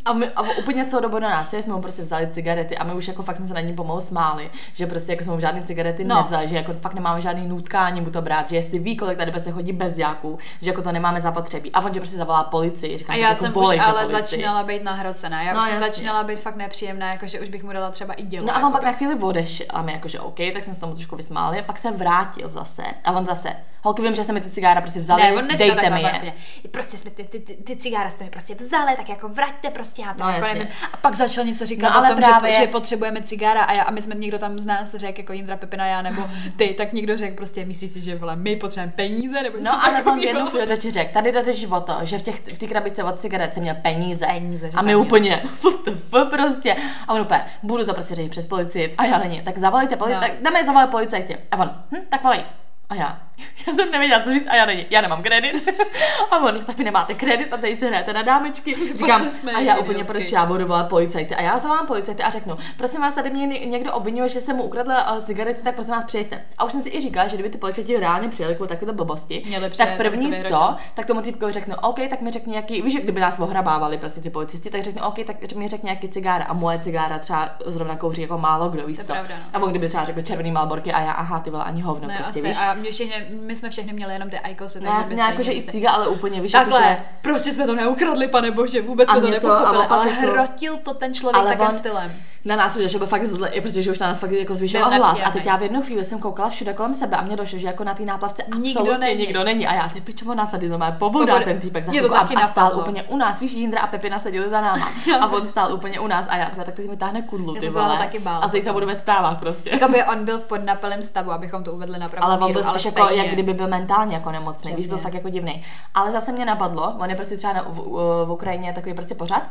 A, 0.08 0.14
my, 0.14 0.30
a 0.36 0.42
úplně 0.42 0.86
celou 0.86 1.02
dobu 1.02 1.20
na 1.20 1.30
nás, 1.30 1.54
jsme 1.54 1.74
mu 1.74 1.82
prostě 1.82 2.02
vzali 2.02 2.28
cigarety 2.28 2.78
a 2.78 2.84
my 2.84 2.94
už 2.94 3.08
jako 3.08 3.24
fakt 3.24 3.38
jsme 3.38 3.46
se 3.46 3.54
nad 3.54 3.62
ním 3.62 3.76
pomalu 3.76 4.02
smáli, 4.02 4.52
že 4.74 4.88
prostě 4.88 5.12
jako 5.12 5.24
jsme 5.24 5.34
mu 5.34 5.40
žádné 5.40 5.64
cigarety 5.64 6.04
no. 6.04 6.16
nevzali, 6.16 6.48
že 6.48 6.56
jako 6.56 6.74
fakt 6.74 6.94
nemáme 6.94 7.22
žádný 7.22 7.48
nutkání 7.48 8.02
mu 8.02 8.10
to 8.12 8.22
brát, 8.22 8.50
že 8.50 8.56
jestli 8.56 8.80
ví, 8.80 8.98
kolik 8.98 9.18
tady 9.18 9.32
prostě 9.32 9.52
chodí 9.52 9.74
bez 9.74 9.94
děků, 9.94 10.38
že 10.62 10.70
jako 10.70 10.82
to 10.82 10.92
nemáme 10.92 11.22
zapotřebí. 11.22 11.72
A 11.72 11.82
on 11.82 11.94
že 11.94 12.00
prostě 12.00 12.18
zavolá 12.18 12.44
policii, 12.44 12.98
říkám, 12.98 13.14
a 13.14 13.20
já 13.20 13.30
jako 13.30 13.40
jsem 13.40 13.58
už 13.58 13.80
ale 13.80 13.94
policii. 13.94 14.22
začínala 14.22 14.64
být 14.64 14.84
nahrocená, 14.84 15.44
já 15.44 15.54
no, 15.54 15.60
už 15.60 15.66
jsem 15.66 15.80
začínala 15.80 16.24
být 16.24 16.40
fakt 16.40 16.56
nepříjemná, 16.56 17.12
jakože 17.12 17.40
už 17.40 17.50
bych 17.50 17.64
mu 17.64 17.74
dala 17.74 17.92
třeba 17.92 18.14
i 18.14 18.24
dělo. 18.24 18.48
No 18.48 18.56
a 18.56 18.68
on 18.68 18.72
pak 18.72 18.84
na 18.84 18.92
chvíli 18.92 19.16
odešel 19.16 19.66
a 19.70 19.82
my 19.82 19.94
jakože 19.94 20.20
OK, 20.20 20.38
tak 20.54 20.64
jsme 20.64 20.74
se 20.74 20.80
tomu 20.80 20.94
trošku 20.94 21.16
vysmáli, 21.16 21.62
pak 21.62 21.78
se 21.78 21.92
vrátil 21.92 22.50
zase 22.50 22.84
a 23.04 23.12
on 23.12 23.26
zase, 23.26 23.56
holky, 23.84 24.02
vím, 24.02 24.16
že 24.16 24.24
jste 24.24 24.34
mi 24.34 24.42
ty 24.42 24.50
cigára 24.50 24.82
prostě 24.82 25.00
vzali, 25.00 25.22
ne, 25.24 25.34
on 25.34 25.48
dejte 25.48 25.90
mi 25.90 26.02
je. 26.02 26.34
Prostě 26.72 26.98
jsme 26.98 27.12
ty, 27.12 27.24
ty, 27.24 27.40
ty, 27.40 27.56
ty, 27.56 27.76
cigára 27.76 28.10
jste 28.10 28.24
mi 28.24 28.30
prostě 28.30 28.56
vzali, 28.56 28.96
tak 28.96 29.10
jako 29.10 29.30
vraťte 29.30 29.70
prostě, 29.70 29.97
já 30.00 30.14
to 30.14 30.24
no, 30.24 30.30
jako 30.30 30.48
nevím. 30.48 30.68
A 30.94 30.98
pak 30.98 31.16
začal 31.16 31.46
něco 31.46 31.66
říkat 31.66 31.90
no, 31.90 31.98
ale 31.98 32.08
o 32.08 32.12
tom, 32.12 32.24
právě... 32.24 32.54
že, 32.54 32.62
že, 32.62 32.68
potřebujeme 32.68 33.22
cigára 33.22 33.64
a, 33.64 33.74
já, 33.74 33.84
a 33.84 33.92
my 33.92 34.02
jsme 34.02 34.16
někdo 34.16 34.38
tam 34.38 34.60
z 34.60 34.66
nás 34.66 34.96
řekl, 34.96 35.20
jako 35.20 35.34
Jindra 35.34 35.58
Pepina 35.58 35.86
já 35.86 36.02
nebo 36.02 36.30
ty, 36.56 36.74
tak 36.74 36.94
někdo 36.94 37.18
řekl 37.18 37.36
prostě, 37.36 37.66
myslíš 37.66 37.92
si, 37.92 38.02
že 38.02 38.16
vole, 38.16 38.36
my 38.36 38.56
potřebujeme 38.56 38.94
peníze? 38.96 39.44
Nebo 39.44 39.58
no 39.64 39.86
ale 39.86 40.04
on 40.04 40.20
to 40.68 40.78
ti 40.78 40.92
řekl, 40.92 41.14
tady 41.14 41.32
jde 41.32 41.44
o 41.70 41.82
to, 41.82 41.94
že 42.04 42.18
v, 42.18 42.22
těch, 42.22 42.36
v 42.36 42.60
té 42.60 42.68
krabičce 42.68 43.04
od 43.04 43.20
cigaret 43.20 43.54
jsem 43.54 43.64
měl 43.64 43.76
peníze. 43.82 44.26
peníze 44.26 44.70
a 44.76 44.82
my 44.82 44.96
úplně, 44.96 45.44
prostě. 46.30 46.76
A 47.08 47.14
on 47.14 47.22
úplně, 47.22 47.46
budu 47.64 47.86
to 47.86 47.94
prostě 47.94 48.16
řešit 48.16 48.32
přes 48.32 48.48
policii. 48.48 48.96
A 48.98 49.06
já 49.06 49.18
není, 49.18 49.42
tak 49.42 49.58
zavolejte 49.58 49.96
policii, 49.96 50.16
no. 50.16 50.22
tak 50.22 50.42
jdeme 50.42 50.66
zavolat 50.66 50.90
policajti. 50.90 51.38
A 51.52 51.58
on, 51.58 51.70
hm, 51.92 52.06
tak 52.10 52.24
volej. 52.24 52.44
A 52.90 52.96
já, 52.96 53.27
já 53.68 53.74
jsem 53.74 53.92
nevěděla, 53.92 54.22
co 54.22 54.34
říct 54.34 54.48
a 54.48 54.56
já 54.56 54.66
není, 54.66 54.86
já 54.90 55.02
nemám 55.02 55.24
kredit. 55.24 55.70
a 56.32 56.38
on, 56.38 56.64
tak 56.66 56.78
vy 56.78 56.84
nemáte 56.84 57.14
kredit 57.14 57.54
a 57.54 57.58
tady 57.58 57.76
se 57.76 57.88
hrajete 57.88 58.14
na 58.14 58.22
dámečky. 58.22 58.76
Říkám, 58.96 59.30
a 59.56 59.60
já 59.60 59.78
úplně, 59.78 60.04
proč 60.04 60.32
já 60.32 60.46
budu 60.46 60.66
volat 60.66 60.90
policajty. 60.90 61.36
A 61.36 61.42
já 61.42 61.58
zavolám 61.58 61.88
policajty 61.88 62.24
a 62.24 62.30
řeknu, 62.30 62.58
prosím 62.78 63.02
vás, 63.02 63.14
tady 63.14 63.30
mě 63.30 63.46
někdo 63.48 63.94
obvinuje, 63.94 64.30
že 64.30 64.42
jsem 64.42 64.56
mu 64.56 64.64
ukradla 64.64 65.18
eh, 65.18 65.22
cigarety, 65.22 65.62
tak 65.64 65.76
prosím 65.76 65.94
vás 65.94 66.06
přijďte. 66.06 66.46
A 66.58 66.64
už 66.64 66.72
jsem 66.72 66.82
si 66.82 66.90
i 66.90 67.02
říkala, 67.02 67.28
že 67.28 67.36
kdyby 67.36 67.50
ty 67.50 67.58
policajti 67.58 68.00
reálně 68.00 68.30
přijeli 68.30 68.56
kvůli 68.56 68.70
takové 68.70 68.94
blbosti, 68.94 69.44
Měli 69.46 69.70
tak 69.70 69.98
první 69.98 70.38
co, 70.38 70.76
tak 70.94 71.06
tomu 71.06 71.22
typkovi 71.22 71.54
řeknu, 71.54 71.76
OK, 71.82 72.00
tak 72.10 72.22
mi 72.22 72.32
řekni 72.32 72.52
nějaký, 72.52 72.82
víš, 72.82 72.96
kdyby 72.96 73.20
nás 73.20 73.40
ohrabávali 73.40 73.98
prostě 73.98 74.22
ty 74.22 74.30
policisti, 74.30 74.70
tak 74.70 74.84
řeknu, 74.84 75.02
OK, 75.08 75.16
tak 75.26 75.54
mi 75.56 75.68
řekni 75.68 75.88
nějaký 75.88 76.10
cigára 76.10 76.46
a 76.46 76.54
moje 76.54 76.80
cigára 76.80 77.18
třeba 77.20 77.50
zrovna 77.66 77.96
kouří 77.96 78.22
jako 78.22 78.38
málo 78.38 78.70
kdo, 78.70 78.88
víš 78.88 78.98
co. 78.98 79.04
Pravda, 79.04 79.36
no. 79.38 79.44
A 79.54 79.64
on 79.64 79.70
kdyby 79.70 79.88
třeba 79.88 80.06
řekl 80.06 80.22
červený 80.22 80.52
malborky 80.52 80.94
a 80.94 81.02
já, 81.02 81.12
aha, 81.12 81.40
ty 81.40 81.50
vole 81.50 81.64
ani 81.64 81.82
hovno, 81.82 82.08
ne, 82.08 82.16
prostě, 82.16 82.40
asi. 82.40 82.48
víš. 82.48 82.58
A 82.58 82.74
mě 82.74 82.92
všechny, 82.92 83.27
my 83.30 83.56
jsme 83.56 83.70
všechny 83.70 83.94
měli 83.94 84.14
jenom 84.14 84.30
ty 84.30 84.40
Icosy, 84.50 84.80
no, 84.80 85.04
takže 85.10 85.24
no, 85.38 85.44
že 85.44 85.54
i 85.54 85.62
ciga, 85.62 85.92
ale 85.92 86.08
úplně, 86.08 86.42
víš, 86.42 86.52
Takhle, 86.52 86.82
jako, 86.82 87.02
že... 87.02 87.08
prostě 87.22 87.54
jsme 87.54 87.66
to 87.66 87.76
neukradli, 87.76 88.28
pane 88.28 88.52
bože, 88.52 88.82
vůbec 88.82 89.10
jsme 89.10 89.22
to 89.22 89.30
nepochopili, 89.30 89.86
ale, 89.86 89.88
ale 89.88 90.06
hrotil 90.06 90.78
to 90.78 90.94
ten 90.94 91.14
člověk 91.14 91.36
ale 91.36 91.50
takým 91.50 91.66
on, 91.66 91.72
stylem 91.72 92.16
na 92.46 92.56
nás 92.56 92.76
udělal, 92.76 92.90
že 92.90 92.98
byl 92.98 93.08
fakt 93.08 93.26
zle, 93.26 93.50
prostě, 93.62 93.82
že 93.82 93.92
už 93.92 94.00
na 94.00 94.08
nás 94.08 94.20
fakt 94.20 94.32
jako 94.32 94.56
zvyšoval 94.56 94.92
hlas. 94.92 95.22
A 95.26 95.32
teď 95.32 95.46
já 95.46 95.56
v 95.56 95.62
jednu 95.62 95.82
chvíli 95.82 96.04
jsem 96.04 96.20
koukala 96.20 96.50
všude 96.50 96.74
kolem 96.74 96.94
sebe 96.94 97.18
a 97.18 97.22
mě 97.22 97.36
došlo, 97.36 97.60
že 97.60 97.68
jako 97.68 97.84
na 97.84 97.94
té 97.94 98.06
náplavce 98.06 98.44
nikdo 98.58 98.80
absolutně 98.80 99.08
není. 99.08 99.22
nikdo 99.22 99.44
není. 99.44 99.68
A 99.68 99.74
já 99.74 99.90
ty 99.90 100.02
pičovo 100.02 100.36
nás 100.36 100.50
tady 100.52 100.70
doma 100.70 100.92
pobodá 100.92 101.40
ten 101.40 101.60
týpek 101.60 101.84
za 101.84 101.92
to 101.92 102.16
a, 102.16 102.20
a, 102.20 102.48
stál 102.48 102.80
úplně 102.80 103.04
u 103.04 103.18
nás. 103.18 103.40
Víš, 103.40 103.54
Jindra 103.54 103.82
a 103.82 103.88
Pepina 103.88 104.20
seděli 104.20 104.50
za 104.50 104.62
náma 104.62 104.92
a 105.22 105.28
on 105.28 105.48
stál 105.48 105.74
úplně 105.74 106.00
u 106.00 106.08
nás 106.08 106.26
a 106.30 106.38
já 106.38 106.50
teda 106.50 106.64
tak 106.64 106.76
teď 106.76 106.90
mi 106.90 106.98
táhne 106.98 107.22
kudlu, 107.22 107.56
ty 107.56 107.70
vole. 107.70 107.98
taky 107.98 108.20
bál. 108.20 108.40
A 108.44 108.48
zítra 108.48 108.74
budu 108.74 108.86
ve 108.86 108.96
zprávách 108.96 109.40
prostě. 109.40 109.70
Jakoby 109.70 110.04
on 110.04 110.26
byl 110.26 110.40
v 110.40 110.46
podnapelém 110.46 111.04
stavu, 111.04 111.32
abychom 111.32 111.64
to 111.64 111.74
uvedli 111.74 112.00
na 112.00 112.10
Ale 112.18 112.38
on 112.38 112.54
byl 112.54 112.64
spíš 112.64 112.86
jako, 112.86 113.14
jak 113.14 113.28
kdyby 113.28 113.54
byl 113.54 113.68
mentálně 113.68 114.16
jako 114.16 114.32
nemocný, 114.32 114.76
víš, 114.76 114.88
byl 114.88 114.98
fakt 114.98 115.14
jako 115.14 115.30
divný. 115.30 115.64
Ale 115.94 116.12
zase 116.12 116.32
mě 116.32 116.46
napadlo, 116.46 116.96
on 117.00 117.10
je 117.10 117.16
prostě 117.16 117.38
třeba 117.38 117.66
v, 117.68 117.80
v 118.26 118.32
Ukrajině 118.32 118.74
takový 118.74 118.94
prostě 118.94 119.16
pořád, 119.16 119.44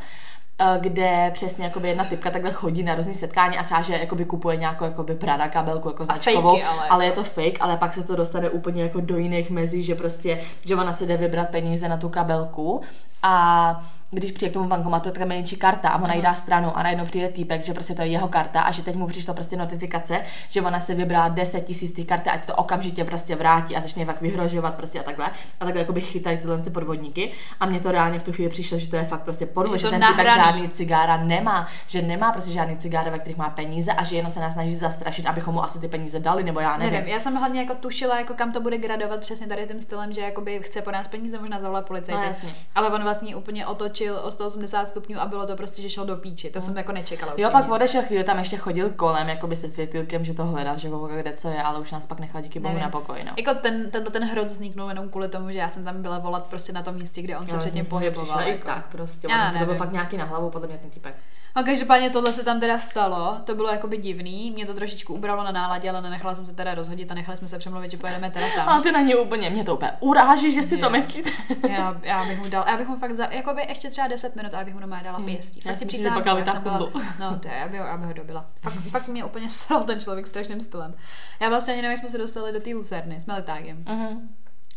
kde 0.81 1.31
přesně 1.35 1.65
jakoby 1.65 1.89
jedna 1.89 2.05
typka 2.05 2.31
takhle 2.31 2.53
chodí 2.53 2.83
na 2.83 2.95
různý 2.95 3.15
setkání 3.15 3.59
a 3.59 3.63
třeba, 3.63 3.83
že 3.83 3.93
jakoby 3.93 4.25
kupuje 4.25 4.57
nějakou 4.57 4.85
jakoby 4.85 5.15
Prada 5.15 5.49
kabelku 5.49 5.89
jako 5.89 6.05
značkovou, 6.05 6.51
ale, 6.51 6.89
ale 6.89 7.07
je 7.07 7.13
to 7.13 7.25
fake, 7.25 7.59
ale 7.61 7.77
pak 7.77 7.95
se 7.95 8.05
to 8.05 8.17
dostane 8.17 8.51
úplně 8.51 8.83
jako 8.83 9.01
do 9.01 9.17
jiných 9.17 9.51
mezí, 9.51 9.83
že 9.83 9.95
prostě, 9.95 10.41
že 10.67 10.77
ona 10.77 10.93
se 10.93 11.07
jde 11.07 11.17
vybrat 11.17 11.49
peníze 11.49 11.89
na 11.89 11.97
tu 11.97 12.09
kabelku. 12.09 12.81
A 13.23 13.87
když 14.11 14.33
přijde 14.33 14.51
k 14.51 14.55
tomu 14.55 14.69
bankomatu, 14.69 15.11
tak 15.11 15.19
tam 15.19 15.33
je 15.33 15.43
karta 15.59 15.89
a 15.89 16.03
ona 16.03 16.15
jí 16.15 16.23
dá 16.23 16.35
stranu 16.35 16.77
a 16.77 16.83
najednou 16.83 17.05
přijde 17.05 17.29
týpek, 17.29 17.65
že 17.65 17.75
prostě 17.75 17.95
to 17.95 18.03
je 18.03 18.09
jeho 18.09 18.29
karta 18.29 18.61
a 18.61 18.71
že 18.71 18.83
teď 18.83 18.97
mu 18.97 19.07
přišlo 19.07 19.35
prostě 19.35 19.57
notifikace, 19.57 20.21
že 20.49 20.63
ona 20.63 20.81
se 20.81 20.95
vybrala 20.95 21.29
10 21.29 21.61
tisíc 21.61 21.93
té 21.93 22.03
karty, 22.03 22.31
ať 22.31 22.47
to 22.47 22.55
okamžitě 22.55 23.05
prostě 23.05 23.37
vrátí 23.37 23.77
a 23.77 23.81
začne 23.81 24.05
fakt 24.05 24.21
vyhrožovat 24.21 24.75
prostě 24.75 25.01
a 25.01 25.03
takhle. 25.03 25.27
A 25.61 25.65
takhle 25.65 25.81
jakoby 25.81 26.01
chytají 26.01 26.39
tyhle 26.39 26.63
ty 26.63 26.71
podvodníky. 26.71 27.33
A 27.61 27.67
mně 27.67 27.81
to 27.81 27.93
reálně 27.93 28.19
v 28.19 28.23
tu 28.23 28.33
chvíli 28.33 28.51
přišlo, 28.51 28.79
že 28.79 28.89
to 28.89 28.97
je 28.97 29.05
fakt 29.05 29.23
prostě 29.23 29.47
podvod, 29.47 29.81
že 29.81 29.91
ten 29.91 30.05
týpek 30.11 30.35
žádný 30.35 30.69
cigára 30.69 31.17
nemá, 31.17 31.69
že 31.87 32.03
nemá 32.03 32.33
prostě 32.33 32.53
žádný 32.53 32.77
cigára, 32.77 33.11
ve 33.11 33.19
kterých 33.19 33.39
má 33.39 33.51
peníze 33.51 33.93
a 33.93 34.05
že 34.05 34.17
jenom 34.17 34.31
se 34.31 34.41
nás 34.41 34.53
snaží 34.53 34.77
zastrašit, 34.77 35.27
abychom 35.27 35.55
mu 35.55 35.65
asi 35.65 35.81
ty 35.81 35.89
peníze 35.89 36.21
dali, 36.21 36.43
nebo 36.43 36.61
já 36.61 36.77
nevím. 36.77 36.93
nevím 36.93 37.09
já 37.09 37.19
jsem 37.19 37.35
hlavně 37.35 37.61
jako 37.61 37.75
tušila, 37.75 38.19
jako 38.19 38.35
kam 38.35 38.53
to 38.53 38.61
bude 38.61 38.79
gradovat 38.79 39.21
přesně 39.21 39.47
tady 39.47 39.67
tím 39.67 39.81
stylem, 39.81 40.13
že 40.13 40.21
jakoby 40.21 40.61
chce 40.63 40.83
po 40.83 40.91
nás 40.91 41.09
peníze, 41.09 41.39
možná 41.39 41.59
zavolat 41.59 41.87
policajt. 41.87 42.19
No, 42.45 42.51
ale 42.75 42.91
on 42.91 43.03
vlastně 43.03 43.37
úplně 43.37 43.67
otočil 43.67 43.96
o 44.05 44.31
180 44.31 44.77
50 44.77 44.89
stupňů 44.89 45.21
a 45.21 45.27
bylo 45.27 45.47
to 45.47 45.57
prostě, 45.57 45.83
že 45.83 45.91
šel 45.91 46.07
do 46.07 46.17
píči. 46.17 46.51
To 46.51 46.59
mm. 46.59 46.61
jsem 46.61 46.77
jako 46.77 46.93
nečekala. 46.93 47.33
Jo, 47.37 47.51
pak 47.53 47.71
odešel 47.71 48.03
chvíli, 48.03 48.25
tam 48.25 48.39
ještě 48.39 48.57
chodil 48.57 48.91
kolem, 48.91 49.29
jako 49.29 49.47
by 49.47 49.57
se 49.57 49.69
světilkem, 49.69 50.25
že 50.25 50.35
to 50.35 50.45
hledá, 50.45 50.77
že 50.77 50.89
ho 50.89 51.07
kde 51.07 51.33
co 51.33 51.49
je, 51.49 51.63
ale 51.63 51.81
už 51.81 51.93
nás 51.93 52.07
pak 52.07 52.21
nechal 52.21 52.43
díky 52.43 52.61
bohu 52.61 52.79
na 52.79 52.89
pokoj. 52.89 53.25
No. 53.25 53.33
Jako 53.37 53.55
ten, 53.55 53.91
ten, 53.91 54.05
ten 54.05 54.25
hrot 54.25 54.47
vzniknul 54.47 54.89
jenom 54.89 55.09
kvůli 55.09 55.29
tomu, 55.29 55.51
že 55.51 55.59
já 55.59 55.69
jsem 55.69 55.85
tam 55.85 56.03
byla 56.03 56.19
volat 56.19 56.47
prostě 56.47 56.73
na 56.73 56.83
tom 56.83 56.95
místě, 56.95 57.23
kde 57.23 57.39
on 57.39 57.47
jo, 57.47 57.51
se 57.51 57.59
předtím 57.59 57.87
pohyboval. 57.87 58.41
Jako. 58.41 58.67
tak 58.67 58.87
prostě, 58.87 59.29
já, 59.31 59.55
to 59.59 59.65
byl 59.65 59.75
fakt 59.75 59.93
nějaký 59.93 60.17
na 60.17 60.25
hlavu, 60.25 60.51
podle 60.51 60.69
mě 60.69 60.79
ten 60.79 60.91
typek. 60.91 61.15
A 61.57 61.63
každopádně 61.63 62.11
tohle 62.11 62.33
se 62.33 62.45
tam 62.45 62.61
teda 62.61 62.79
stalo, 62.79 63.37
to 63.45 63.55
bylo 63.55 63.69
jakoby 63.69 63.97
divný, 63.97 64.51
mě 64.51 64.67
to 64.67 64.75
trošičku 64.75 65.15
ubralo 65.15 65.45
na 65.45 65.53
náladě, 65.53 65.91
ale 65.91 66.03
nenechala 66.03 66.35
jsem 66.35 66.47
se 66.47 66.55
teda 66.55 66.75
rozhodit 66.75 67.13
a 67.13 67.15
nechala 67.15 67.37
jsme 67.37 67.49
se 67.49 67.59
přemluvit, 67.59 67.91
že 67.91 67.97
pojedeme 67.97 68.31
teda 68.31 68.47
tam. 68.57 68.69
A 68.69 68.81
ty 68.81 68.93
na 68.93 69.01
ně 69.01 69.17
úplně, 69.17 69.51
mě 69.51 69.65
to 69.65 69.75
úplně 69.75 69.93
uráží, 70.01 70.53
že 70.53 70.63
si 70.63 70.75
je. 70.75 70.81
to 70.81 70.91
myslíte. 70.91 71.31
já, 71.69 72.01
já, 72.03 72.25
bych 72.25 72.39
mu 72.39 72.49
dal, 72.49 72.65
já 72.69 72.77
bych 72.77 72.89
mu 72.89 72.97
fakt 72.97 73.15
za, 73.15 73.25
jakoby 73.25 73.63
ještě 73.69 73.91
třeba 73.91 74.09
10 74.09 74.37
minut, 74.37 74.55
a 74.55 74.65
bych 74.65 74.75
mu 74.75 74.81
doma 74.81 75.03
dala 75.03 75.17
hmm. 75.17 75.27
pěstí. 75.27 75.61
Fakt 75.61 75.79
si 75.79 75.87
přísahám, 75.87 76.23
já 76.27 76.47
jsem 76.47 76.63
byla, 76.63 76.79
no 77.21 77.39
to 77.39 77.49
je, 77.49 77.63
aby, 77.65 77.79
aby 77.79 78.07
ho 78.07 78.13
dobila. 78.13 78.45
Fakt, 78.61 78.75
fakt 78.91 79.09
mě 79.09 79.25
úplně 79.25 79.49
sral 79.49 79.85
ten 79.85 80.01
člověk 80.01 80.27
strašným 80.27 80.61
stylem. 80.61 80.95
Já 81.41 81.49
vlastně 81.49 81.73
ani 81.73 81.83
nevím, 81.83 81.93
jak 81.93 81.99
jsme 81.99 82.09
se 82.09 82.19
dostali 82.19 82.53
do 82.53 82.61
té 82.61 82.71
lucerny 82.71 83.21
s 83.21 83.27
Melitágem. 83.27 83.85
Uh-huh 83.85 84.19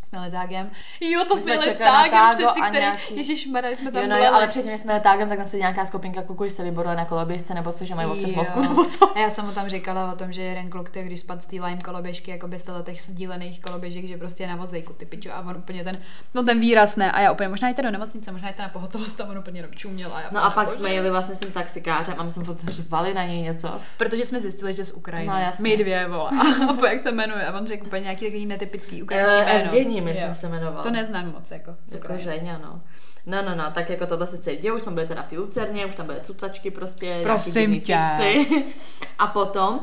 jsme 0.10 0.22
letágem. 0.22 0.72
Jo, 1.02 1.26
to 1.28 1.38
jsme 1.38 1.58
jsme 1.58 1.66
letágem 1.72 2.30
přeci, 2.30 2.62
který, 2.62 2.84
nějaký- 2.84 3.16
Ježíš 3.18 3.42
jsme 3.42 3.92
tam 3.92 4.02
Jo, 4.02 4.08
no 4.10 4.18
jo, 4.18 4.34
ale 4.34 4.48
předtím, 4.48 4.78
jsme 4.78 4.94
letágem, 4.94 5.30
tak 5.30 5.46
se 5.46 5.58
nějaká 5.58 5.86
skupinka 5.86 6.22
kluků, 6.22 6.46
že 6.46 6.52
se 6.52 6.64
vyboruje 6.64 6.96
na 6.96 7.06
koloběžce, 7.06 7.54
nebo 7.54 7.72
co, 7.72 7.86
že 7.86 7.96
mají 7.96 8.10
Jo. 8.10 8.28
mozku, 8.36 8.62
nebo 8.62 8.86
co. 8.86 9.18
A 9.18 9.20
já 9.20 9.30
jsem 9.30 9.46
mu 9.46 9.52
tam 9.52 9.70
říkala 9.70 10.14
o 10.14 10.16
tom, 10.16 10.32
že 10.32 10.42
jeden 10.42 10.70
kluk, 10.70 10.90
který 10.90 11.06
když 11.06 11.20
spadl 11.20 11.42
z 11.42 11.46
té 11.46 11.56
lime 11.56 11.78
koloběžky, 11.78 12.32
jako 12.32 12.48
bez 12.48 12.66
těch 12.84 13.02
sdílených 13.02 13.62
koloběžek, 13.62 14.06
že 14.06 14.18
prostě 14.18 14.44
je 14.44 14.48
na 14.48 14.56
vozejku, 14.56 14.94
ty 14.94 15.06
pičo, 15.06 15.30
a 15.34 15.40
on 15.40 15.58
úplně 15.58 15.84
ten, 15.84 15.98
no 16.34 16.44
ten 16.44 16.60
výraz 16.60 16.96
ne, 16.96 17.12
a 17.12 17.22
já 17.22 17.32
úplně, 17.32 17.50
možná 17.50 17.70
jste 17.70 17.82
do 17.82 17.92
nemocnice, 17.92 18.32
možná 18.32 18.50
jste 18.50 18.62
na 18.62 18.70
pohotovost, 18.70 19.22
a 19.22 19.26
on 19.30 19.38
úplně 19.38 19.60
jenom 19.60 19.72
čuměl. 19.72 20.12
A 20.14 20.22
já 20.22 20.28
No 20.32 20.44
a 20.44 20.50
pak 20.50 20.72
jsme 20.72 20.90
jeli 20.90 21.10
vlastně 21.10 21.36
s 21.36 21.40
tím 21.40 21.52
taxikářem 21.52 22.16
a 22.18 22.24
my 22.24 22.32
jsme 22.32 22.44
řvali 22.68 23.14
na 23.14 23.26
něj 23.26 23.42
něco. 23.42 23.80
Protože 23.98 24.26
jsme 24.26 24.40
zjistili, 24.40 24.74
že 24.74 24.84
z 24.84 24.92
Ukrajiny. 24.92 25.32
No, 25.34 25.40
jasně. 25.40 25.64
My 25.64 25.78
dvě, 25.78 26.08
vole. 26.08 26.32
A 26.70 26.74
po 26.74 26.86
jak 26.86 27.00
se 27.00 27.12
jmenuje. 27.12 27.46
A 27.46 27.58
on 27.60 27.68
řekl 27.68 27.86
úplně 27.86 28.02
nějaký 28.02 28.26
takový 28.26 28.46
netypický 28.46 29.04
ukrajinský 29.04 29.36
Uh, 29.36 29.42
jméno. 29.42 29.70
Evgení, 30.00 30.06
myslím, 30.14 30.28
Jo. 30.28 30.34
se 30.34 30.50
jmenoval. 30.50 30.84
To 30.84 30.92
neznám 30.92 31.32
moc, 31.32 31.52
jako 31.52 31.72
Jako 31.92 31.98
Ukrajiny. 31.98 32.24
Ženя, 32.24 32.60
no. 32.64 32.82
No, 33.26 33.42
no, 33.42 33.56
no, 33.56 33.72
tak 33.72 33.90
jako 33.90 34.06
tohle 34.06 34.28
se 34.28 34.38
celý 34.38 34.72
už 34.72 34.82
jsme 34.82 34.92
byli 34.92 35.08
teda 35.08 35.22
v 35.22 35.28
té 35.28 35.38
Lucerně, 35.38 35.86
už 35.86 35.96
tam 35.96 36.06
byly 36.06 36.20
cucačky 36.22 36.72
prostě, 36.72 37.20
Prosím 37.24 37.72
nějaký 37.72 37.86
tě. 37.86 37.98
typci. 38.18 38.64
A 39.20 39.28
potom, 39.28 39.80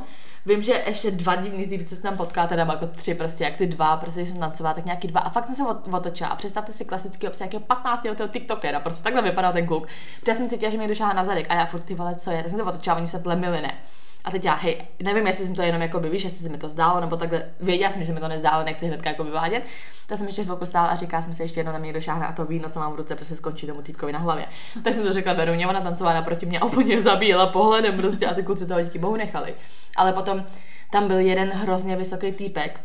vím, 0.46 0.62
že 0.62 0.82
ještě 0.86 1.10
dva 1.10 1.34
divný 1.36 1.66
týpci 1.66 1.96
se 1.96 2.02
tam 2.02 2.16
potká, 2.16 2.46
teda 2.46 2.66
jako 2.70 2.86
tři 2.86 3.14
prostě, 3.14 3.44
jak 3.44 3.56
ty 3.56 3.66
dva, 3.66 3.96
prostě 3.96 4.20
když 4.20 4.28
jsem 4.30 4.38
tancovala, 4.40 4.74
tak 4.74 4.84
nějaký 4.84 5.08
dva. 5.08 5.20
A 5.20 5.30
fakt 5.30 5.46
jsem 5.46 5.54
se 5.54 5.62
ot- 5.62 5.96
otočila 5.96 6.28
a 6.30 6.36
představte 6.36 6.72
si 6.72 6.84
klasický 6.84 7.28
obsah 7.28 7.40
nějakého 7.40 7.60
15 7.60 8.04
letého 8.04 8.28
tiktokera, 8.28 8.80
prostě 8.80 9.02
takhle 9.02 9.22
vypadal 9.22 9.52
ten 9.52 9.66
kluk. 9.66 9.86
Protože 10.20 10.30
já 10.32 10.34
jsem 10.34 10.48
cítila, 10.48 10.70
že 10.70 10.78
mě 10.78 10.88
došáhá 10.88 11.12
na 11.12 11.24
zadek 11.24 11.46
a 11.48 11.54
já 11.54 11.66
furt 11.66 11.82
ty 11.82 11.94
vole, 11.94 12.14
co 12.14 12.30
je, 12.30 12.36
tak 12.42 12.48
jsem 12.48 12.58
se 12.58 12.62
otočila, 12.64 12.96
oni 12.96 13.06
se 13.06 13.18
tlemili, 13.18 13.60
ne. 13.60 13.74
A 14.26 14.30
teď 14.30 14.44
já, 14.44 14.54
hej, 14.54 14.86
nevím, 15.02 15.26
jestli 15.26 15.44
jsem 15.44 15.54
to 15.54 15.62
jenom 15.62 15.82
jako 15.82 16.00
víš, 16.00 16.24
jestli 16.24 16.38
se 16.38 16.48
mi 16.48 16.58
to 16.58 16.68
zdálo, 16.68 17.00
nebo 17.00 17.16
takhle, 17.16 17.42
věděla 17.60 17.90
jsem, 17.90 18.02
že 18.02 18.06
se 18.06 18.12
mi 18.12 18.20
to 18.20 18.28
nezdálo, 18.28 18.64
nechci 18.64 18.86
hnedka 18.86 19.10
jako 19.10 19.24
vyvádět. 19.24 19.62
Tak 20.06 20.18
jsem 20.18 20.26
ještě 20.26 20.44
chvilku 20.44 20.66
stála 20.66 20.88
a 20.88 20.94
říká 20.94 21.22
jsem 21.22 21.32
si 21.32 21.42
ještě 21.42 21.60
jedno 21.60 21.72
na 21.72 21.78
mě 21.78 21.92
došáhne 21.92 22.26
a 22.26 22.32
to 22.32 22.44
víno, 22.44 22.68
co 22.70 22.80
mám 22.80 22.92
v 22.92 22.96
ruce, 22.96 23.14
prostě 23.14 23.34
skončí 23.34 23.66
tomu 23.66 23.82
týpkovi 23.82 24.12
na 24.12 24.18
hlavě. 24.18 24.46
Tak 24.84 24.94
jsem 24.94 25.04
to 25.04 25.12
řekla 25.12 25.32
Veruně, 25.32 25.66
ona 25.66 25.80
tancovala 25.80 26.16
naproti 26.16 26.46
mě 26.46 26.58
a 26.58 26.64
úplně 26.64 27.02
zabíjela 27.02 27.46
pohledem 27.46 27.96
prostě 27.96 28.26
a 28.26 28.34
ty 28.34 28.42
kluci 28.42 28.66
toho 28.66 28.82
díky 28.82 28.98
bohu 28.98 29.16
nechali. 29.16 29.54
Ale 29.96 30.12
potom 30.12 30.44
tam 30.92 31.08
byl 31.08 31.18
jeden 31.18 31.50
hrozně 31.50 31.96
vysoký 31.96 32.32
týpek, 32.32 32.80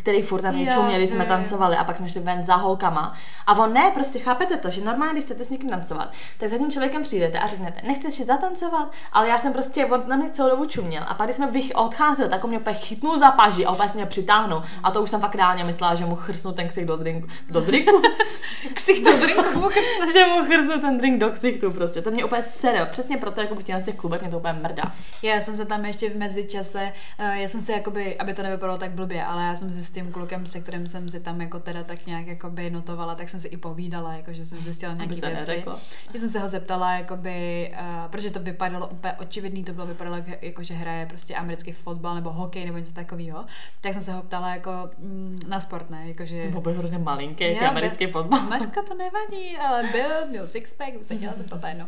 který 0.00 0.22
furt 0.22 0.42
tam 0.42 0.56
Jo, 0.56 0.82
měli, 0.82 1.06
jsme 1.06 1.24
tancovali 1.24 1.76
a 1.76 1.84
pak 1.84 1.96
jsme 1.96 2.08
šli 2.08 2.20
ven 2.20 2.44
za 2.44 2.54
holkama. 2.54 3.12
A 3.46 3.58
on 3.58 3.72
ne, 3.72 3.90
prostě 3.94 4.18
chápete 4.18 4.56
to, 4.56 4.70
že 4.70 4.84
normálně, 4.84 5.12
když 5.12 5.24
chcete 5.24 5.44
s 5.44 5.50
někým 5.50 5.70
tancovat, 5.70 6.12
tak 6.38 6.48
za 6.48 6.58
tím 6.58 6.70
člověkem 6.70 7.02
přijdete 7.02 7.38
a 7.38 7.46
řeknete, 7.46 7.80
nechceš 7.86 8.14
si 8.14 8.24
zatancovat, 8.24 8.92
ale 9.12 9.28
já 9.28 9.38
jsem 9.38 9.52
prostě, 9.52 9.86
on 9.86 10.02
na 10.06 10.16
mě 10.16 10.30
celou 10.30 10.50
dobu 10.50 10.64
čuměl. 10.64 11.04
A 11.08 11.14
pak, 11.14 11.26
když 11.26 11.36
jsme 11.36 11.50
vych 11.50 11.72
odcházeli, 11.74 12.30
tak 12.30 12.44
on 12.44 12.50
mě 12.50 12.58
úplně 12.58 12.76
chytnul 12.76 13.18
za 13.18 13.30
paži 13.30 13.64
a 13.64 13.72
úplně 13.72 13.88
se 13.88 13.96
mě 13.96 14.06
přitáhnul. 14.06 14.62
A 14.82 14.90
to 14.90 15.02
už 15.02 15.10
jsem 15.10 15.20
fakt 15.20 15.34
reálně 15.34 15.64
myslela, 15.64 15.94
že 15.94 16.06
mu 16.06 16.16
chrsnu 16.16 16.52
ten 16.52 16.68
ksich 16.68 16.86
do 16.86 16.96
drinku. 16.96 17.28
Do 17.50 17.60
drinku? 17.60 18.02
Ksich 18.74 19.00
to 19.00 19.16
drinku 19.16 19.70
že 20.12 20.26
mu 20.26 20.44
chrsnu 20.44 20.80
ten 20.80 20.98
drink 20.98 21.20
do 21.20 21.30
ksichtu 21.30 21.70
prostě. 21.70 22.02
To 22.02 22.10
mě 22.10 22.24
úplně 22.24 22.42
sere. 22.42 22.86
Přesně 22.86 23.16
proto, 23.16 23.40
jako 23.40 23.54
v 23.54 23.62
těch 23.62 23.80
z 23.80 23.84
těch 23.84 23.94
klubech 23.94 24.20
mě 24.20 24.30
to 24.30 24.38
úplně 24.38 24.52
mrdá. 24.52 24.82
Já 25.22 25.40
jsem 25.40 25.56
se 25.56 25.64
tam 25.64 25.84
ještě 25.84 26.10
v 26.10 26.16
mezičase, 26.16 26.92
eh, 27.18 27.40
já 27.40 27.48
jsem 27.48 27.60
si 27.60 27.72
jakoby, 27.72 28.18
aby 28.18 28.34
to 28.34 28.42
nevypadalo 28.42 28.78
tak 28.78 28.90
blbě, 28.90 29.24
ale 29.24 29.42
já 29.42 29.56
jsem 29.56 29.72
si 29.72 29.84
s 29.90 29.92
tím 29.92 30.12
klukem, 30.12 30.46
se 30.46 30.60
kterým 30.60 30.86
jsem 30.86 31.08
si 31.08 31.20
tam 31.20 31.40
jako 31.40 31.60
teda 31.60 31.84
tak 31.84 32.06
nějak 32.06 32.26
jakoby 32.26 32.70
notovala, 32.70 33.14
tak 33.14 33.28
jsem 33.28 33.40
si 33.40 33.48
i 33.48 33.56
povídala, 33.56 34.12
jako 34.12 34.32
že 34.32 34.44
jsem 34.46 34.58
zjistila 34.58 34.92
nějaké 34.94 35.14
věci. 35.14 35.34
neřeklo. 35.36 35.78
Že 36.12 36.18
jsem 36.18 36.30
se 36.30 36.38
ho 36.40 36.48
zeptala, 36.48 36.92
jakoby, 36.92 37.72
uh, 37.80 38.10
protože 38.10 38.30
to 38.30 38.40
vypadalo 38.40 38.86
úplně 38.86 39.12
očividný, 39.12 39.64
to 39.64 39.72
bylo 39.72 39.86
vypadalo 39.86 40.16
jak- 40.16 40.42
jako, 40.42 40.62
že 40.62 40.74
hraje 40.74 41.06
prostě 41.06 41.34
americký 41.36 41.72
fotbal 41.72 42.14
nebo 42.14 42.30
hokej 42.32 42.64
nebo 42.66 42.78
něco 42.78 42.92
takového. 42.92 43.44
Tak 43.80 43.92
jsem 43.92 44.02
se 44.02 44.12
ho 44.12 44.22
ptala 44.22 44.54
jako 44.54 44.70
mm, 44.98 45.38
na 45.48 45.60
sport, 45.60 45.90
ne? 45.90 46.08
Jakože, 46.08 46.48
To 46.52 46.60
byl 46.60 46.72
hrozně 46.72 46.98
malinký, 46.98 47.44
Jo, 47.52 47.68
americký 47.68 48.06
byl- 48.06 48.12
fotbal. 48.12 48.40
Mařka 48.40 48.82
to 48.82 48.94
nevadí, 48.94 49.56
ale 49.56 49.82
byl, 49.92 50.26
měl 50.28 50.46
sixpack, 50.46 50.92
cítila 51.04 51.32
jsem 51.36 51.44
to, 51.48 51.60
jedno. 51.68 51.86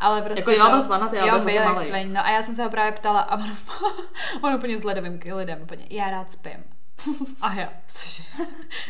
Ale 0.00 0.22
prostě 0.22 0.40
Jako 0.40 0.50
jo, 0.50 0.70
byl 0.70 0.82
svanatý, 0.82 1.16
jo, 1.16 1.38
byl 1.38 1.48
jak 1.48 1.78
sveň. 1.78 2.12
No 2.12 2.26
a 2.26 2.30
já 2.30 2.42
jsem 2.42 2.54
se 2.54 2.62
ho 2.64 2.70
právě 2.70 2.92
ptala 2.92 3.20
a 3.20 3.36
on, 3.36 3.50
on 4.42 4.54
úplně 4.54 4.78
s 4.78 4.84
ledovým 4.84 5.20
lidem, 5.34 5.58
úplně, 5.62 5.86
já 5.90 6.06
rád 6.06 6.32
spím. 6.32 6.64
A 7.40 7.54
já, 7.54 7.72
cože? 7.86 8.22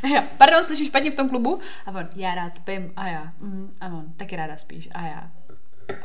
A 0.03 0.07
já, 0.07 0.23
pardon, 0.23 0.65
jsi 0.67 0.87
špatně 0.87 1.11
v 1.11 1.15
tom 1.15 1.29
klubu? 1.29 1.61
A 1.87 1.91
on, 1.91 2.09
já 2.17 2.35
rád 2.35 2.57
spím. 2.57 2.93
A 2.97 3.07
já, 3.07 3.29
mm, 3.41 3.77
a 3.81 3.87
on, 3.87 4.13
taky 4.17 4.37
ráda 4.37 4.57
spíš. 4.57 4.89
A 4.95 5.03
já, 5.03 5.31
Uh, 5.91 5.99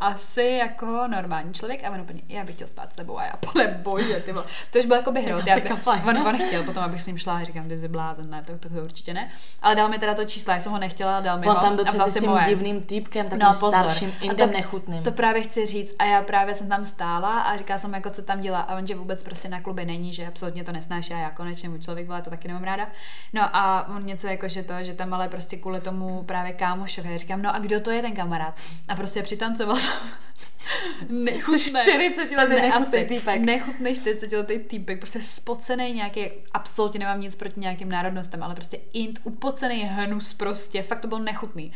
asi 0.00 0.42
jako 0.42 0.86
normální 1.10 1.54
člověk 1.54 1.84
a 1.84 1.90
on 1.90 2.00
úplně, 2.00 2.22
já 2.28 2.44
bych 2.44 2.54
chtěl 2.54 2.68
spát 2.68 2.92
s 2.92 2.96
tebou 2.96 3.18
a 3.18 3.24
já, 3.24 3.32
pane 3.52 3.68
bože, 3.68 4.14
ty 4.20 4.32
vole. 4.32 4.44
To 4.70 4.78
už 4.78 4.86
byl 4.86 4.96
jako 4.96 5.12
by 5.12 5.20
hrot, 5.22 5.46
já 5.46 5.54
by, 5.54 5.62
Jako 5.62 5.76
fajn. 5.76 6.02
on, 6.08 6.18
on, 6.28 6.38
chtěl 6.38 6.62
potom, 6.64 6.82
abych 6.82 7.00
s 7.02 7.06
ním 7.06 7.18
šla 7.18 7.36
a 7.38 7.44
říkám, 7.44 7.68
ty 7.68 7.76
jsi 7.78 7.88
blázen, 7.88 8.30
ne, 8.30 8.42
to, 8.42 8.58
to 8.58 8.68
určitě 8.68 9.14
ne. 9.14 9.30
Ale 9.62 9.74
dal 9.74 9.88
mi 9.88 9.98
teda 9.98 10.14
to 10.14 10.24
číslo, 10.24 10.52
jak 10.52 10.62
jsem 10.62 10.72
ho 10.72 10.78
nechtěla, 10.78 11.20
dal 11.20 11.38
mi 11.38 11.46
On 11.46 11.54
ho 11.56 11.60
tam 11.62 11.76
byl 11.76 11.84
a 11.88 11.90
vzal 11.90 12.08
si 12.08 12.20
tím 12.20 12.30
moje. 12.30 12.44
divným 12.46 12.82
týpkem, 12.82 13.24
takovým 13.24 13.40
No, 13.40 13.46
no, 13.52 13.52
pozor. 13.60 13.72
starším, 13.80 14.12
indem 14.20 14.48
to- 14.48 14.54
nechutným. 14.56 15.02
To 15.02 15.12
právě 15.12 15.42
chci 15.42 15.66
říct 15.66 15.94
a 15.98 16.04
já 16.04 16.22
právě 16.22 16.54
jsem 16.54 16.68
tam 16.68 16.84
stála 16.84 17.40
a 17.40 17.56
říkala 17.56 17.78
jsem 17.78 17.94
jako, 17.94 18.10
co 18.10 18.22
tam 18.22 18.40
dělá 18.40 18.60
a 18.60 18.76
on, 18.76 18.86
že 18.86 18.94
vůbec 18.94 19.22
prostě 19.22 19.48
na 19.48 19.60
kluby 19.60 19.84
není, 19.84 20.12
že 20.12 20.26
absolutně 20.26 20.64
to 20.64 20.72
nesnáší 20.72 21.14
a 21.14 21.18
já 21.18 21.30
konečně 21.30 21.68
můj 21.68 21.78
člověk, 21.80 22.10
ale 22.10 22.22
to 22.22 22.30
taky 22.30 22.48
nemám 22.48 22.64
ráda. 22.64 22.86
No 23.32 23.56
a 23.56 23.88
on 23.96 24.06
něco 24.06 24.26
jako, 24.26 24.48
že 24.48 24.62
to, 24.62 24.74
že 24.80 24.94
tam 24.94 25.14
ale 25.14 25.28
prostě 25.28 25.56
kvůli 25.56 25.80
tomu 25.80 26.22
právě 26.22 26.52
kámošovi. 26.52 27.12
Já 27.12 27.18
říkám, 27.18 27.42
no 27.42 27.54
a 27.54 27.58
kdo 27.58 27.80
to 27.80 27.90
je 27.90 28.02
ten 28.02 28.12
kamarád? 28.12 28.54
A 28.88 28.94
prostě 28.94 29.22
přitancoval 29.22 29.76
tam. 29.80 30.08
Nechutné. 31.08 31.82
40 31.82 32.30
letý 32.30 32.54
nechutný 32.60 33.04
týpek. 33.04 33.40
Nechutný 33.40 33.94
40 33.94 34.32
letý 34.32 34.58
týpek, 34.58 34.98
prostě 34.98 35.20
spocený 35.20 35.92
nějaký, 35.92 36.30
absolutně 36.52 37.00
nemám 37.00 37.20
nic 37.20 37.36
proti 37.36 37.60
nějakým 37.60 37.88
národnostem, 37.88 38.42
ale 38.42 38.54
prostě 38.54 38.78
int, 38.92 39.20
upocený 39.24 39.84
hnus 39.84 40.34
prostě, 40.34 40.82
fakt 40.82 41.00
to 41.00 41.08
byl 41.08 41.18
nechutný. 41.18 41.72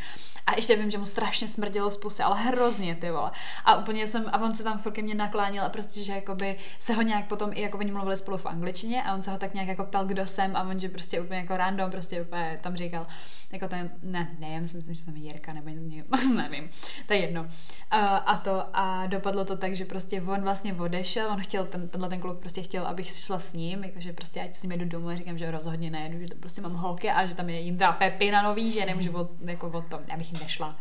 A 0.46 0.56
ještě 0.56 0.76
vím, 0.76 0.90
že 0.90 0.98
mu 0.98 1.04
strašně 1.04 1.48
smrdělo 1.48 1.90
z 1.90 1.96
pusy, 1.96 2.22
ale 2.22 2.40
hrozně 2.40 2.94
ty 2.94 3.10
vole. 3.10 3.30
A 3.64 3.76
úplně 3.76 4.06
jsem, 4.06 4.24
a 4.32 4.38
on 4.38 4.54
se 4.54 4.64
tam 4.64 4.78
furt 4.78 4.92
ke 4.92 5.02
mně 5.02 5.14
naklánil 5.14 5.62
a 5.62 5.68
prostě, 5.68 6.00
že 6.00 6.12
jakoby 6.12 6.56
se 6.78 6.92
ho 6.92 7.02
nějak 7.02 7.26
potom, 7.26 7.50
i 7.54 7.60
jako 7.60 7.78
oni 7.78 7.92
mluvili 7.92 8.16
spolu 8.16 8.38
v 8.38 8.46
angličtině 8.46 9.02
a 9.02 9.14
on 9.14 9.22
se 9.22 9.30
ho 9.30 9.38
tak 9.38 9.54
nějak 9.54 9.68
jako 9.68 9.84
ptal, 9.84 10.04
kdo 10.04 10.26
jsem 10.26 10.56
a 10.56 10.62
on, 10.62 10.78
že 10.78 10.88
prostě 10.88 11.20
úplně 11.20 11.38
jako 11.38 11.56
random, 11.56 11.90
prostě 11.90 12.22
úplně 12.22 12.58
tam 12.62 12.76
říkal, 12.76 13.06
jako 13.52 13.68
ten, 13.68 13.90
ne, 14.02 14.36
nevím, 14.38 14.68
si 14.68 14.76
myslím, 14.76 14.94
že 14.94 15.02
jsem 15.02 15.16
Jirka 15.16 15.52
nebo 15.52 15.68
někdo, 15.68 16.16
nevím, 16.36 16.70
to 17.06 17.12
je 17.12 17.20
jedno. 17.20 17.42
Uh, 17.42 17.48
a 18.26 18.40
to 18.44 18.55
a 18.72 19.06
dopadlo 19.06 19.44
to 19.44 19.56
tak, 19.56 19.76
že 19.76 19.84
prostě 19.84 20.22
on 20.22 20.40
vlastně 20.42 20.74
odešel, 20.74 21.28
on 21.30 21.40
chtěl, 21.40 21.64
ten, 21.64 21.88
tenhle 21.88 22.08
ten 22.08 22.20
kluk 22.20 22.38
prostě 22.38 22.62
chtěl, 22.62 22.86
abych 22.86 23.10
šla 23.10 23.38
s 23.38 23.52
ním, 23.52 23.84
jakože 23.84 24.12
prostě 24.12 24.40
ať 24.40 24.54
s 24.54 24.62
ním 24.62 24.72
jedu 24.72 24.84
domů 24.84 25.08
a 25.08 25.16
říkám, 25.16 25.38
že 25.38 25.50
rozhodně 25.50 25.90
nejedu, 25.90 26.20
že 26.20 26.26
to 26.28 26.34
prostě 26.40 26.60
mám 26.60 26.74
holky 26.74 27.10
a 27.10 27.26
že 27.26 27.34
tam 27.34 27.48
je 27.48 27.60
Jindra 27.60 27.92
Pepina 27.92 28.42
nový, 28.42 28.72
že 28.72 28.86
nemůžu 28.86 29.12
od, 29.16 29.30
jako 29.40 29.68
od 29.68 29.84
tom, 29.86 30.00
abych 30.14 30.40
nešla. 30.42 30.74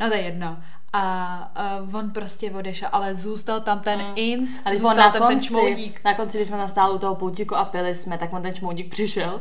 No 0.00 0.08
to 0.08 0.14
je 0.14 0.20
jedno. 0.22 0.56
A 0.92 1.52
uh, 1.86 1.94
on 1.94 2.10
prostě 2.10 2.50
odešel, 2.50 2.88
ale 2.92 3.14
zůstal 3.14 3.60
tam 3.60 3.80
ten 3.80 3.98
Mm. 4.00 4.12
int, 4.16 4.60
A 4.64 4.68
když 4.68 4.80
zůstal 4.80 4.96
na 4.96 5.10
tam 5.10 5.12
ten 5.12 5.28
konci, 5.28 5.46
čmoudík. 5.46 6.04
na 6.04 6.14
konci, 6.14 6.38
když 6.38 6.48
jsme 6.48 6.58
nastáli 6.58 6.94
u 6.94 6.98
toho 6.98 7.14
poutíku 7.14 7.56
a 7.56 7.64
pili 7.64 7.94
jsme, 7.94 8.18
tak 8.18 8.32
on 8.32 8.42
ten 8.42 8.54
čmoudík 8.54 8.90
přišel 8.90 9.40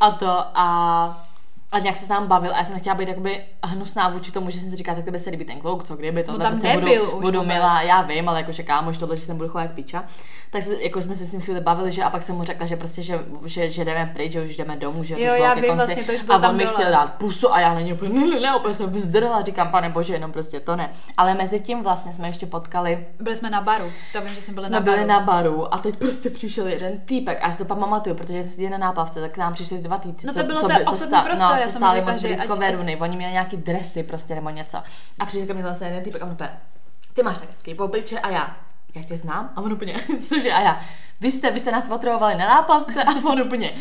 a 0.00 0.10
to 0.10 0.44
a 0.54 1.27
a 1.72 1.78
nějak 1.78 1.96
se 1.96 2.04
s 2.04 2.08
nám 2.08 2.26
bavil 2.26 2.52
a 2.54 2.58
já 2.58 2.64
jsem 2.64 2.74
nechtěla 2.74 2.94
být 2.94 3.08
jakoby 3.08 3.40
hnusná 3.64 4.08
vůči 4.08 4.32
tomu, 4.32 4.50
že 4.50 4.58
jsem 4.58 4.70
si 4.70 4.76
říkala, 4.76 4.94
tak 4.94 5.04
kdyby 5.04 5.18
se 5.18 5.30
líbí 5.30 5.44
ten 5.44 5.58
kluk, 5.60 5.84
co 5.84 5.96
kdyby 5.96 6.22
to 6.24 6.32
No 6.32 6.38
tam 6.38 6.46
prostě 6.52 6.68
nebyl 6.68 6.88
budu, 7.06 7.16
už 7.16 7.22
budu 7.22 7.42
milá, 7.42 7.82
já 7.82 8.02
vím, 8.02 8.28
ale 8.28 8.40
jakože 8.40 8.62
kámoš 8.62 8.98
tohle, 8.98 9.16
že 9.16 9.22
se 9.22 9.34
budu 9.34 9.48
chovat 9.48 9.62
jak 9.62 9.72
piča. 9.72 10.04
Tak 10.50 10.62
se, 10.62 10.82
jako 10.82 11.02
jsme 11.02 11.14
se 11.14 11.24
s 11.24 11.32
ním 11.32 11.40
chvíli 11.40 11.60
bavili, 11.60 11.92
že 11.92 12.04
a 12.04 12.10
pak 12.10 12.22
jsem 12.22 12.36
mu 12.36 12.44
řekla, 12.44 12.66
že 12.66 12.76
prostě, 12.76 13.02
že, 13.02 13.20
že, 13.44 13.70
že 13.70 13.84
jdeme 13.84 14.10
pryč, 14.14 14.32
že 14.32 14.42
už 14.42 14.56
jdeme 14.56 14.76
domů, 14.76 15.04
že 15.04 15.14
to 15.14 15.20
Jo, 15.20 15.26
už 15.26 15.32
bylo 15.36 15.44
já 15.44 15.54
ke 15.54 15.60
vím, 15.60 15.70
konci. 15.70 15.84
vlastně, 15.86 16.04
to 16.04 16.12
už 16.12 16.22
bylo 16.22 16.38
a 16.38 16.40
tam 16.40 16.50
on 16.50 16.56
mi 16.56 16.64
dole. 16.64 16.74
chtěl 16.76 16.90
dát 16.90 17.14
pusu 17.14 17.52
a 17.54 17.60
já 17.60 17.74
na 17.74 17.80
něj 17.80 17.92
úplně, 17.92 18.20
ne, 18.20 18.26
ne, 18.34 18.40
ne, 18.40 18.56
úplně 18.56 18.74
jsem 18.74 18.90
vzdrhla, 18.90 19.42
říkám, 19.42 19.68
pane 19.70 19.88
bože, 19.90 20.12
jenom 20.12 20.32
prostě 20.32 20.60
to 20.60 20.76
ne. 20.76 20.90
Ale 21.16 21.34
mezi 21.34 21.60
tím 21.60 21.82
vlastně 21.82 22.12
jsme 22.12 22.28
ještě 22.28 22.46
potkali 22.46 23.06
Byli 23.20 23.36
jsme 23.36 23.50
na 23.50 23.60
baru, 23.60 23.84
to 24.12 24.20
vím, 24.20 24.34
že 24.34 24.40
jsme 24.40 24.54
byli 24.54 24.66
jsme 24.66 24.74
na 24.76 24.80
byli 24.80 24.96
baru. 24.96 25.08
na 25.08 25.20
baru 25.20 25.74
a 25.74 25.78
teď 25.78 25.96
prostě 25.96 26.30
přišel 26.30 26.66
jeden 26.66 27.00
týpek 27.00 27.38
a 27.42 27.46
já 27.46 27.52
si 27.52 27.58
to 27.58 27.64
pamatuju, 27.64 28.16
protože 28.16 28.42
jsem 28.42 28.50
seděla 28.50 28.70
na 28.70 28.78
náplavce, 28.86 29.20
tak 29.20 29.32
k 29.32 29.38
nám 29.38 29.52
přišli 29.54 29.78
dva 29.78 29.98
týpci, 29.98 30.26
No 30.26 30.34
to 30.34 30.42
bylo 30.42 30.60
co, 30.60 30.68
to 30.68 30.74
by- 30.74 30.84
co 30.96 31.06
co 31.66 31.70
stáli 31.70 32.00
moc 32.00 32.16
že 32.16 32.28
blízko 32.28 32.52
ať- 32.52 32.58
Veruny, 32.58 32.96
oni 32.96 33.16
měli 33.16 33.32
nějaký 33.32 33.56
dresy 33.56 34.02
prostě 34.02 34.34
nebo 34.34 34.50
něco. 34.50 34.78
A 35.18 35.26
přišel 35.26 35.46
ke 35.46 35.54
mně 35.54 35.62
zase 35.62 35.84
jeden 35.84 36.02
týpek 36.04 36.22
a 36.22 36.24
on 36.24 36.32
úplně, 36.32 36.50
ty 37.14 37.22
máš 37.22 37.38
tak 37.38 37.50
hezký 37.50 37.74
obliče 37.78 38.18
a 38.20 38.28
já, 38.28 38.56
já 38.94 39.02
tě 39.02 39.16
znám 39.16 39.50
a 39.56 39.60
on 39.60 39.72
úplně, 39.72 39.94
cože 40.28 40.52
a 40.52 40.60
já, 40.60 40.80
vy 41.20 41.30
jste, 41.32 41.50
vy 41.50 41.60
jste 41.60 41.72
nás 41.72 41.90
otravovali 41.90 42.34
na 42.34 42.46
náplavce 42.46 43.02
a 43.04 43.10
on 43.30 43.40
úplně, 43.42 43.72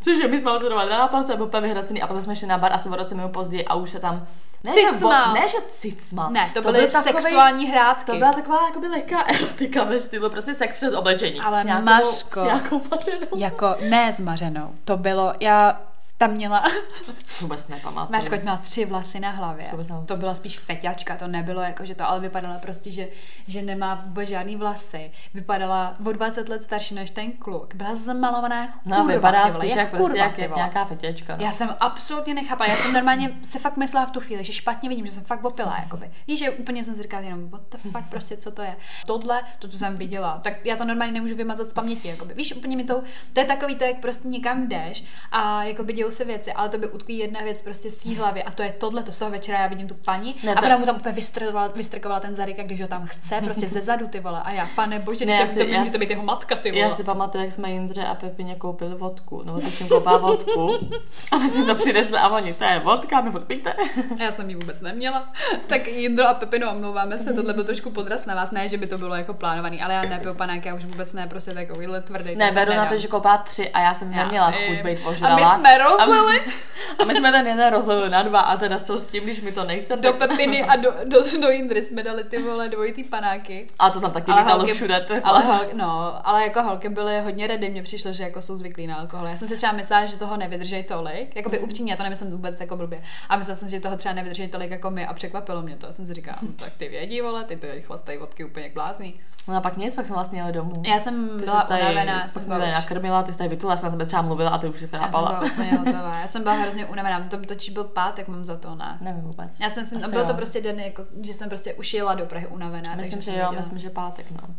Cože, 0.00 0.28
my 0.28 0.38
jsme 0.38 0.50
ho 0.50 0.58
sledovali 0.58 0.90
na 0.90 0.98
náplavce 0.98 1.32
a 1.32 1.36
byl 1.36 1.46
úplně 1.46 1.60
vyhracený 1.60 2.02
a 2.02 2.06
potom 2.06 2.22
jsme 2.22 2.36
šli 2.36 2.46
na 2.46 2.58
bar 2.58 2.72
asi 2.72 2.88
o 2.88 2.96
roce 2.96 3.14
minut 3.14 3.32
později 3.32 3.64
a 3.64 3.74
už 3.74 3.90
se 3.90 3.98
tam 4.00 4.26
ne, 4.64 4.72
že, 4.72 4.80
Cicmal. 4.92 5.26
vo- 5.26 5.34
ne, 5.40 5.48
že 5.48 5.56
cicmal. 5.70 6.30
Ne, 6.30 6.50
to, 6.54 6.62
byl 6.62 6.72
byly 6.72 6.86
takovej- 6.86 7.02
sexuální 7.22 7.66
hrátky. 7.66 8.10
to 8.12 8.18
byla 8.18 8.32
taková 8.32 8.66
jakoby 8.68 8.88
lehká 8.88 9.22
erotika 9.26 9.84
ve 9.84 10.00
stylu, 10.00 10.30
prostě 10.30 10.54
sex 10.54 10.74
přes 10.74 10.92
oblečení. 10.94 11.40
Ale 11.40 11.62
s 11.62 11.64
nějakou, 11.64 11.84
Mařko. 11.84 12.40
S 12.40 12.44
nějakou 12.44 12.80
mařenou. 12.90 13.26
Jako 13.36 13.74
ne 13.88 14.12
s 14.12 14.20
Mařenou. 14.20 14.74
To 14.84 14.96
bylo, 14.96 15.32
já 15.40 15.78
Tam 16.18 16.30
měla, 16.32 16.64
Vůbec 17.40 17.68
nepamatuju. 17.68 18.12
Mařkoť 18.12 18.42
měla 18.42 18.56
tři 18.56 18.84
vlasy 18.84 19.20
na 19.20 19.30
hlavě. 19.30 19.66
Vůbec. 19.70 19.88
To 20.06 20.16
byla 20.16 20.34
spíš 20.34 20.58
feťačka, 20.58 21.16
to 21.16 21.26
nebylo 21.28 21.60
jako, 21.62 21.84
že 21.84 21.94
to, 21.94 22.08
ale 22.08 22.20
vypadala 22.20 22.58
prostě, 22.58 22.90
že, 22.90 23.08
že 23.46 23.62
nemá 23.62 23.94
vůbec 23.94 24.28
žádný 24.28 24.56
vlasy. 24.56 25.10
Vypadala 25.34 25.94
o 26.06 26.12
20 26.12 26.48
let 26.48 26.62
starší 26.62 26.94
než 26.94 27.10
ten 27.10 27.32
kluk. 27.32 27.74
Byla 27.74 27.94
zamalovaná 27.94 28.60
jako 28.60 28.78
No, 28.84 28.96
kurva, 28.96 29.14
vypadá 29.14 29.44
ty 29.44 29.50
vole, 29.50 29.64
spíš 29.64 29.70
jak 29.70 29.78
jak, 29.78 29.90
prostě 29.90 30.06
kurva, 30.06 30.24
jak, 30.24 30.34
ty 30.34 30.40
jak 30.40 30.50
vole. 30.50 30.58
nějaká 30.62 30.84
fetěčka. 30.84 31.36
No. 31.36 31.44
Já 31.44 31.52
jsem 31.52 31.76
absolutně 31.80 32.34
nechápala, 32.34 32.70
já 32.70 32.76
jsem 32.76 32.92
normálně 32.92 33.30
se 33.42 33.58
fakt 33.58 33.76
myslela 33.76 34.06
v 34.06 34.10
tu 34.10 34.20
chvíli, 34.20 34.44
že 34.44 34.52
špatně 34.52 34.88
vidím, 34.88 35.06
že 35.06 35.12
jsem 35.12 35.24
fakt 35.24 35.44
opila, 35.44 35.76
jakoby. 35.82 36.10
Víš, 36.26 36.38
že 36.38 36.50
úplně 36.50 36.84
jsem 36.84 36.94
si 36.94 37.02
říkala 37.02 37.22
jenom, 37.22 37.48
what 37.48 37.62
the 37.70 37.78
fuck, 37.78 38.04
prostě 38.08 38.36
co 38.36 38.50
to 38.50 38.62
je. 38.62 38.76
Tohle, 39.06 39.42
to, 39.58 39.68
co 39.68 39.78
jsem 39.78 39.96
viděla, 39.96 40.40
tak 40.42 40.66
já 40.66 40.76
to 40.76 40.84
normálně 40.84 41.12
nemůžu 41.12 41.34
vymazat 41.34 41.68
z 41.68 41.72
paměti, 41.72 42.08
jakoby. 42.08 42.34
Víš, 42.34 42.54
úplně 42.56 42.76
mi 42.76 42.84
to, 42.84 43.02
to 43.32 43.40
je 43.40 43.46
takový 43.46 43.76
to, 43.76 43.84
jak 43.84 43.96
prostě 44.00 44.28
někam 44.28 44.68
jdeš 44.68 45.04
a 45.32 45.64
jakoby 45.64 46.03
dějou 46.04 46.10
se 46.16 46.24
věci, 46.24 46.52
ale 46.52 46.68
to 46.68 46.78
by 46.78 46.88
utkví 46.88 47.18
jedna 47.18 47.40
věc 47.40 47.62
prostě 47.62 47.90
v 47.90 47.96
té 47.96 48.14
hlavě 48.14 48.42
a 48.42 48.50
to 48.50 48.62
je 48.62 48.72
tohle, 48.78 49.02
to 49.02 49.12
z 49.12 49.18
toho 49.18 49.30
večera 49.30 49.58
já 49.60 49.66
vidím 49.66 49.88
tu 49.88 49.94
paní 49.94 50.34
Ne, 50.44 50.54
a 50.54 50.62
ona 50.62 50.76
mu 50.76 50.86
tam 50.86 50.96
úplně 50.96 51.14
vystrkovala, 51.14 51.68
vystrkovala 51.68 52.20
ten 52.20 52.34
zadek, 52.34 52.56
když 52.66 52.80
ho 52.82 52.88
tam 52.88 53.06
chce, 53.06 53.40
prostě 53.44 53.68
ze 53.68 53.82
zadu 53.82 54.06
ty 54.08 54.20
vole. 54.20 54.40
A 54.44 54.50
já, 54.50 54.68
pane 54.74 54.98
bože, 54.98 55.26
Ne, 55.26 55.32
já 55.32 55.46
to, 55.46 55.52
si- 55.52 55.58
to 55.58 55.64
já 55.64 55.78
může 55.78 55.90
to 55.90 55.98
být 55.98 56.10
jeho 56.10 56.22
matka, 56.22 56.56
ty 56.56 56.70
vole. 56.70 56.82
Já 56.82 56.90
si 56.90 57.04
pamatuju, 57.04 57.44
jak 57.44 57.52
jsme 57.52 57.70
Jindře 57.70 58.04
a 58.04 58.14
Pepině 58.14 58.54
koupili 58.54 58.94
vodku. 58.94 59.42
No, 59.44 59.60
ty 59.60 59.70
jsem 59.70 59.88
koupila 59.88 60.18
vodku 60.18 60.70
a 61.32 61.36
my 61.38 61.48
jsme 61.48 61.64
to 61.64 61.74
přinesli 61.74 62.16
a 62.18 62.28
oni, 62.28 62.54
to 62.54 62.64
je 62.64 62.78
vodka, 62.78 63.22
furt 63.30 63.44
pijte. 63.44 63.74
Já 64.18 64.32
jsem 64.32 64.50
ji 64.50 64.56
vůbec 64.56 64.80
neměla. 64.80 65.28
Tak 65.66 65.88
Jindro 65.88 66.28
a 66.28 66.34
Pepino, 66.34 66.70
omlouváme 66.70 67.18
se, 67.18 67.32
tohle 67.32 67.52
byl 67.52 67.64
trošku 67.64 67.90
podraz 67.90 68.26
na 68.26 68.34
vás. 68.34 68.50
Ne, 68.50 68.68
že 68.68 68.76
by 68.78 68.86
to 68.86 68.98
bylo 68.98 69.14
jako 69.14 69.34
plánovaný, 69.34 69.82
ale 69.82 69.94
já 69.94 70.02
nepiju 70.02 70.34
panák, 70.34 70.64
já 70.64 70.74
už 70.74 70.84
vůbec 70.84 71.12
ne, 71.12 71.26
prostě 71.26 71.50
takovýhle 71.54 72.00
tvrdý. 72.00 72.36
Ne, 72.36 72.52
beru 72.52 72.74
na 72.74 72.86
to, 72.86 72.98
že 72.98 73.08
koupila 73.08 73.38
tři 73.38 73.70
a 73.70 73.80
já 73.80 73.94
jsem 73.94 74.12
Já 74.12 74.22
neměla 74.24 74.50
chuť 74.50 74.82
být 74.82 74.98
A 75.04 75.08
ožrala. 75.08 75.36
my 75.36 75.60
jsme 75.60 75.78
rozlili 76.00 76.40
A 76.98 77.04
my 77.04 77.14
jsme 77.14 77.32
ten 77.32 77.46
jeden 77.46 77.72
rozlili 77.72 78.10
na 78.10 78.22
dva 78.22 78.40
a 78.40 78.56
teda 78.56 78.78
co 78.78 79.00
s 79.00 79.06
tím, 79.06 79.24
když 79.24 79.40
mi 79.40 79.52
to 79.52 79.64
nechce, 79.64 79.96
do 79.96 80.12
tak... 80.12 80.28
Pepiny 80.28 80.62
a 80.62 80.76
do, 80.76 80.92
do, 81.04 81.18
do 81.42 81.48
Jindry 81.50 81.82
jsme 81.82 82.02
dali 82.02 82.24
ty 82.24 82.42
vole 82.42 82.68
dvojitý 82.68 83.04
panáky. 83.04 83.66
A 83.78 83.90
to 83.90 84.00
tam 84.00 84.10
taky 84.10 84.30
Ale 84.32 84.40
lítalo 84.40 84.58
holky- 84.60 84.74
všude, 84.74 85.00
to 85.00 85.14
je 85.14 85.20
Ale, 85.20 85.40
vlastně. 85.42 85.66
hol, 85.66 85.74
no, 85.74 86.20
ale 86.28 86.42
jako 86.42 86.62
holky 86.62 86.88
byly 86.88 87.20
hodně 87.20 87.46
redy, 87.46 87.68
mně 87.70 87.82
přišlo, 87.82 88.12
že 88.12 88.22
jako 88.24 88.42
jsou 88.42 88.56
zvyklí 88.56 88.86
na 88.86 88.96
alkohol. 88.96 89.26
Já 89.26 89.36
jsem 89.36 89.48
si 89.48 89.56
třeba 89.56 89.72
myslela, 89.72 90.06
že 90.06 90.16
toho 90.18 90.36
nevydrží 90.36 90.82
tolik, 90.82 91.36
jako 91.36 91.50
by 91.50 91.58
upřímně, 91.58 91.92
já 91.92 91.96
to 91.96 92.02
nemyslím 92.02 92.30
vůbec 92.30 92.60
jako 92.60 92.76
blbě. 92.76 93.00
A 93.28 93.36
myslela 93.36 93.56
jsem, 93.56 93.68
že 93.68 93.80
toho 93.80 93.96
třeba 93.96 94.14
nevydrží 94.14 94.48
tolik 94.48 94.70
jako 94.70 94.90
my 94.90 95.06
a 95.06 95.14
překvapilo 95.14 95.62
mě 95.62 95.76
to. 95.76 95.86
Já 95.86 95.92
jsem 95.92 96.04
si 96.04 96.14
říkala, 96.14 96.36
no, 96.42 96.48
tak 96.56 96.72
ty 96.76 96.88
vědí, 96.88 97.20
vole, 97.20 97.44
ty 97.44 97.56
ty 97.56 97.82
chlastají 97.86 98.18
vodky 98.18 98.44
úplně 98.44 98.64
jak 98.64 98.74
blázní. 98.74 99.20
No 99.48 99.56
a 99.56 99.60
pak 99.60 99.76
nic, 99.76 99.94
pak 99.94 100.06
jsme 100.06 100.14
vlastně 100.14 100.40
jeli 100.40 100.52
domů. 100.52 100.72
Já 100.86 100.98
jsem 100.98 101.28
Ty 101.38 101.44
byla 101.44 101.66
unavená, 101.68 102.28
jsem 102.28 102.44
byla 102.44 102.66
už, 102.68 102.74
nakrmila, 102.74 103.22
ty 103.22 103.32
jsi 103.32 103.38
tady 103.38 103.48
vytula, 103.50 103.72
já 103.72 103.76
jsem 103.76 103.86
na 103.86 103.90
tebe 103.90 104.06
třeba 104.06 104.22
mluvila 104.22 104.50
a 104.50 104.58
ty 104.58 104.66
už 104.68 104.78
si 104.78 104.84
já 104.84 104.88
jsem 104.90 105.00
chrápala. 105.00 105.42
byla 105.58 105.83
hotová. 105.84 106.18
Já 106.20 106.26
jsem 106.26 106.42
byla 106.42 106.54
hrozně 106.54 106.86
unavená, 106.86 107.28
to 107.30 107.38
totiž 107.38 107.70
byl 107.70 107.84
pátek, 107.84 108.28
mám 108.28 108.44
za 108.44 108.56
to, 108.56 108.74
ne? 108.74 108.98
Nevím 109.00 109.22
vůbec. 109.22 109.60
Já 109.60 109.70
jsem 109.70 109.84
Asi 109.96 110.10
byl 110.10 110.24
to 110.24 110.34
prostě 110.34 110.60
den, 110.60 110.80
jako, 110.80 111.04
že 111.22 111.34
jsem 111.34 111.48
prostě 111.48 111.74
už 111.74 111.94
jela 111.94 112.14
do 112.14 112.26
Prahy 112.26 112.46
unavená. 112.46 112.94
Myslím, 112.94 113.12
takže 113.12 113.32
že 113.32 113.38
jsem 113.38 113.40
jo, 113.40 113.52
myslím, 113.52 113.78
že 113.78 113.90
pátek, 113.90 114.30
no. 114.30 114.54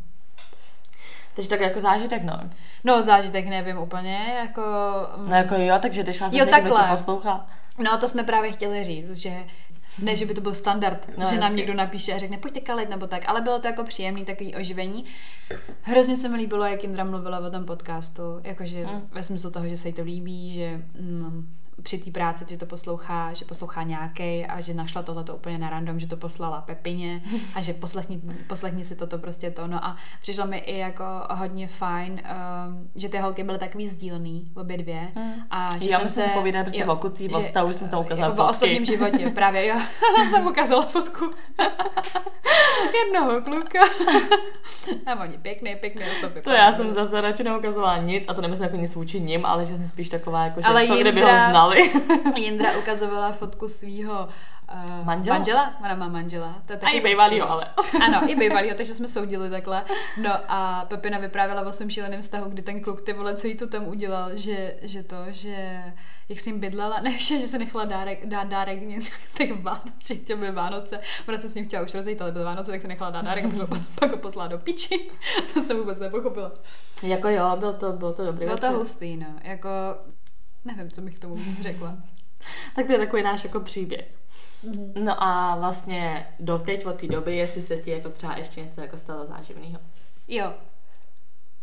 Takže 1.36 1.50
tak 1.50 1.60
jako 1.60 1.80
zážitek, 1.80 2.24
no. 2.24 2.40
No, 2.84 3.04
zážitek 3.04 3.48
nevím 3.48 3.78
úplně, 3.78 4.36
jako... 4.40 4.62
No 5.28 5.36
jako 5.36 5.56
jo, 5.56 5.76
takže 5.82 6.04
ty 6.04 6.14
šla 6.14 6.30
Jo, 6.32 6.46
to 6.46 6.52
takhle. 6.52 6.88
poslouchá. 6.90 7.46
No, 7.84 7.98
to 7.98 8.08
jsme 8.08 8.24
právě 8.24 8.52
chtěli 8.52 8.84
říct, 8.84 9.16
že 9.16 9.44
ne, 10.00 10.16
že 10.16 10.26
by 10.26 10.34
to 10.34 10.42
byl 10.42 10.54
standard, 10.54 11.08
No, 11.18 11.26
že 11.26 11.32
nám 11.36 11.42
jasně. 11.42 11.56
někdo 11.56 11.74
napíše 11.74 12.14
a 12.14 12.18
řekne, 12.18 12.38
pojďte 12.38 12.60
kalit 12.60 12.90
nebo 12.90 13.08
tak, 13.08 13.30
ale 13.30 13.42
bylo 13.42 13.60
to 13.60 13.68
jako 13.68 13.84
příjemný 13.84 14.26
takový 14.26 14.56
oživení. 14.56 15.06
Hrozně 15.82 16.18
se 16.18 16.30
mi 16.30 16.38
líbilo, 16.38 16.66
jak 16.66 16.84
Indra 16.84 17.04
mluvila 17.04 17.40
o 17.40 17.50
tom 17.50 17.66
podcastu, 17.66 18.22
jakože 18.44 18.86
mm. 18.86 19.02
ve 19.12 19.24
smyslu 19.24 19.52
toho, 19.52 19.68
že 19.68 19.78
se 19.78 19.88
jí 19.88 19.94
to 19.94 20.04
líbí, 20.04 20.54
že 20.54 20.82
mm, 21.00 21.50
při 21.84 21.98
té 21.98 22.12
práci, 22.12 22.46
že 22.50 22.58
to 22.58 22.66
poslouchá, 22.66 23.34
že 23.34 23.46
poslouchá 23.46 23.84
nějaký 23.84 24.46
a 24.46 24.62
že 24.62 24.74
našla 24.74 25.04
tohleto 25.04 25.36
úplně 25.36 25.58
na 25.58 25.70
random, 25.70 26.00
že 26.00 26.08
to 26.08 26.18
poslala 26.18 26.62
Pepině 26.62 27.22
a 27.56 27.62
že 27.62 27.74
poslechni, 27.74 28.22
poslechni 28.48 28.86
si 28.86 28.96
toto 28.96 29.18
prostě 29.18 29.52
to. 29.52 29.68
No 29.68 29.86
a 29.86 29.98
přišlo 30.22 30.46
mi 30.46 30.58
i 30.58 30.78
jako 30.78 31.04
hodně 31.32 31.68
fajn, 31.68 32.12
um, 32.12 32.90
že 32.96 33.10
ty 33.10 33.18
holky 33.18 33.44
byly 33.44 33.58
takový 33.58 33.88
sdílný, 33.88 34.46
obě 34.56 34.78
dvě. 34.78 35.08
Mm. 35.16 35.34
A 35.52 35.70
že 35.82 35.92
Jo, 35.92 36.00
jsem 36.00 36.10
se... 36.10 36.24
si 36.24 36.30
povídali 36.30 36.64
prostě 36.64 36.82
jo, 36.82 36.94
o 36.94 36.96
kucí, 36.96 37.30
o 37.30 37.38
že- 37.38 37.44
vztahu, 37.46 37.74
jsme 37.74 37.86
si 37.86 37.92
tam 37.92 38.00
ukázali 38.00 38.22
jako 38.22 38.34
v 38.34 38.38
fotky. 38.38 38.52
osobním 38.52 38.86
životě, 38.86 39.30
právě, 39.36 39.66
jo. 39.68 39.76
Já 40.18 40.30
jsem 40.32 40.48
ukázala 40.48 40.86
fotku 40.86 41.32
jednoho 43.06 43.42
kluka. 43.42 43.80
A 45.06 45.16
oni 45.22 45.38
pěkný, 45.38 45.76
pěkný 45.76 46.02
stopy. 46.18 46.42
To 46.42 46.50
já 46.52 46.72
jsem 46.72 46.92
zase 46.92 47.22
radši 47.22 47.44
neukazovala 47.44 47.98
nic 47.98 48.26
a 48.28 48.34
to 48.34 48.42
nemyslím 48.42 48.64
jako 48.64 48.78
nic 48.78 48.96
vůči 48.96 49.20
nim, 49.20 49.46
ale 49.46 49.66
že 49.66 49.78
jsem 49.78 49.88
spíš 49.88 50.10
taková 50.10 50.44
jako, 50.44 50.62
že 50.62 50.68
Ale 50.68 50.88
co 50.88 50.96
kdyby 50.96 51.22
ho 51.22 51.28
znali. 51.66 51.92
Jindra 52.38 52.78
ukazovala 52.78 53.32
fotku 53.32 53.68
svého 53.68 54.28
uh, 54.74 55.06
Manžela? 55.06 55.38
manžela. 55.38 55.74
Ona 55.84 55.96
má 55.96 56.08
manžela. 56.08 56.56
To 56.66 56.74
je 56.74 56.80
A 56.80 56.90
i 56.90 57.02
bývalýho, 57.02 57.50
ale. 57.50 57.66
Ano, 58.06 58.30
i 58.30 58.36
bývalýho, 58.40 58.76
takže 58.76 58.94
jsme 58.94 59.08
soudili 59.08 59.50
takhle. 59.50 59.84
No 60.18 60.32
a 60.48 60.86
Pepina 60.88 61.18
vyprávěla 61.18 61.62
o 61.62 61.72
svém 61.72 61.90
šíleném 61.90 62.22
vztahu, 62.22 62.50
kdy 62.50 62.62
ten 62.62 62.82
kluk, 62.82 63.02
ty 63.02 63.14
vole, 63.14 63.36
co 63.36 63.48
jí 63.48 63.56
to 63.56 63.68
tam 63.68 63.88
udělal, 63.88 64.30
že, 64.38 64.76
že 64.82 65.04
to, 65.04 65.16
že 65.30 65.84
jak 66.30 66.40
jsem 66.40 66.60
bydlela, 66.60 67.00
ne, 67.02 67.18
že, 67.20 67.40
že 67.40 67.48
se 67.48 67.58
nechala 67.60 67.86
dárek, 67.86 68.26
dát 68.26 68.48
dárek 68.48 68.82
něco 68.82 69.12
z 69.28 69.34
těch 69.34 69.62
Vánoc, 69.62 70.08
že 70.08 70.16
chtěl 70.16 70.38
by 70.38 70.52
Vánoce, 70.52 71.00
ona 71.28 71.38
se 71.38 71.50
s 71.50 71.54
ním 71.56 71.66
chtěla 71.66 71.84
už 71.84 71.94
rozejít, 71.94 72.22
ale 72.22 72.32
byly 72.32 72.46
Vánoce, 72.46 72.72
tak 72.72 72.82
se 72.82 72.88
nechala 72.88 73.12
dát 73.12 73.26
dárek 73.26 73.46
a 73.46 73.48
pak 73.50 73.70
ho- 73.70 73.86
pak 74.00 74.12
ho 74.12 74.18
poslala 74.18 74.48
do 74.48 74.58
piči. 74.58 75.10
To 75.54 75.64
jsem 75.64 75.78
vůbec 75.78 76.00
nepochopila. 76.00 76.52
jako 77.04 77.30
jo, 77.30 77.56
byl 77.56 77.74
to, 77.74 77.92
byl 77.94 78.14
to 78.14 78.26
dobrý 78.26 78.46
Bylo 78.46 78.58
to 78.58 78.72
hustý, 78.72 79.18
no, 79.18 79.28
jako 79.44 79.70
nevím, 80.66 80.92
co 80.92 81.02
bych 81.02 81.16
k 81.16 81.20
tomu 81.20 81.36
víc 81.36 81.62
řekla. 81.62 81.96
Tak 82.76 82.86
to 82.86 82.92
je 82.92 83.00
takový 83.00 83.24
náš 83.24 83.44
jako 83.44 83.60
příběh. 83.60 84.06
No 85.04 85.24
a 85.24 85.56
vlastně 85.56 86.28
doteď 86.40 86.86
od 86.86 87.00
té 87.00 87.08
doby, 87.08 87.36
jestli 87.36 87.62
se 87.62 87.78
ti 87.78 87.92
jako 87.92 88.10
třeba 88.10 88.38
ještě 88.38 88.62
něco 88.62 88.82
jako 88.82 88.98
stalo 88.98 89.26
záživného. 89.26 89.80
Jo. 90.28 90.54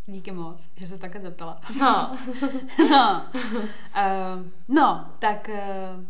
Díky 0.06 0.30
moc, 0.30 0.68
že 0.76 0.86
se 0.86 0.98
také 0.98 1.20
zeptala. 1.20 1.60
No. 1.80 2.18
No, 2.90 3.26
uh, 3.34 4.46
no 4.68 5.10
tak 5.18 5.48
uh, 5.48 6.04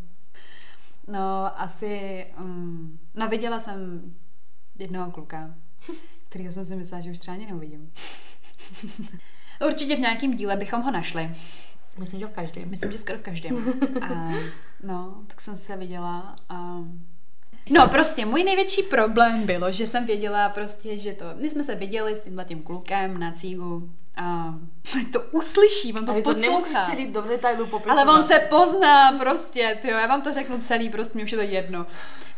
no 1.07 1.61
asi 1.61 2.26
um, 2.38 2.98
no 3.14 3.28
viděla 3.28 3.59
jsem 3.59 4.02
jednoho 4.78 5.11
kluka, 5.11 5.55
kterýho 6.28 6.52
jsem 6.52 6.64
si 6.64 6.76
myslela, 6.76 7.00
že 7.00 7.11
už 7.11 7.18
třeba 7.18 7.35
ani 7.35 7.46
neuvidím. 7.46 7.92
Určitě 9.66 9.96
v 9.96 10.00
nějakém 10.00 10.37
díle 10.37 10.57
bychom 10.57 10.83
ho 10.83 10.90
našli. 10.90 11.35
Myslím, 11.98 12.20
že 12.20 12.26
v 12.26 12.31
každém. 12.31 12.70
Myslím, 12.70 12.92
že 12.92 12.98
skoro 12.98 13.18
v 13.18 13.22
každém. 13.22 13.72
A, 14.02 14.33
no, 14.83 15.22
tak 15.26 15.40
jsem 15.40 15.57
se 15.57 15.76
viděla 15.76 16.37
a 16.48 16.78
No 17.70 17.88
prostě 17.88 18.26
můj 18.26 18.44
největší 18.44 18.83
problém 18.83 19.46
bylo, 19.46 19.72
že 19.72 19.87
jsem 19.87 20.07
věděla 20.07 20.48
prostě, 20.48 20.96
že 20.96 21.12
to, 21.12 21.24
my 21.40 21.50
jsme 21.50 21.64
se 21.64 21.74
viděli 21.74 22.16
s 22.16 22.20
tímhle 22.20 22.44
tím 22.44 22.62
klukem 22.62 23.20
na 23.20 23.33
cígu 23.33 23.90
a 24.16 24.55
to 25.12 25.20
uslyší, 25.20 25.94
on 25.94 26.05
to 26.05 26.12
Ale 26.12 26.22
to 26.22 26.33
nemusíš 26.33 26.68
poslouchá. 26.68 26.90
celý 26.90 27.07
do 27.07 27.22
detailu 27.22 27.66
popisovat. 27.66 28.03
Ale 28.03 28.18
on 28.18 28.25
se 28.25 28.38
pozná 28.38 29.12
prostě, 29.18 29.79
tyjo, 29.83 29.96
já 29.96 30.07
vám 30.07 30.22
to 30.22 30.33
řeknu 30.33 30.59
celý, 30.59 30.90
prostě 30.90 31.14
mě 31.14 31.25
už 31.25 31.33
je 31.33 31.38
to 31.38 31.44
jedno. 31.44 31.87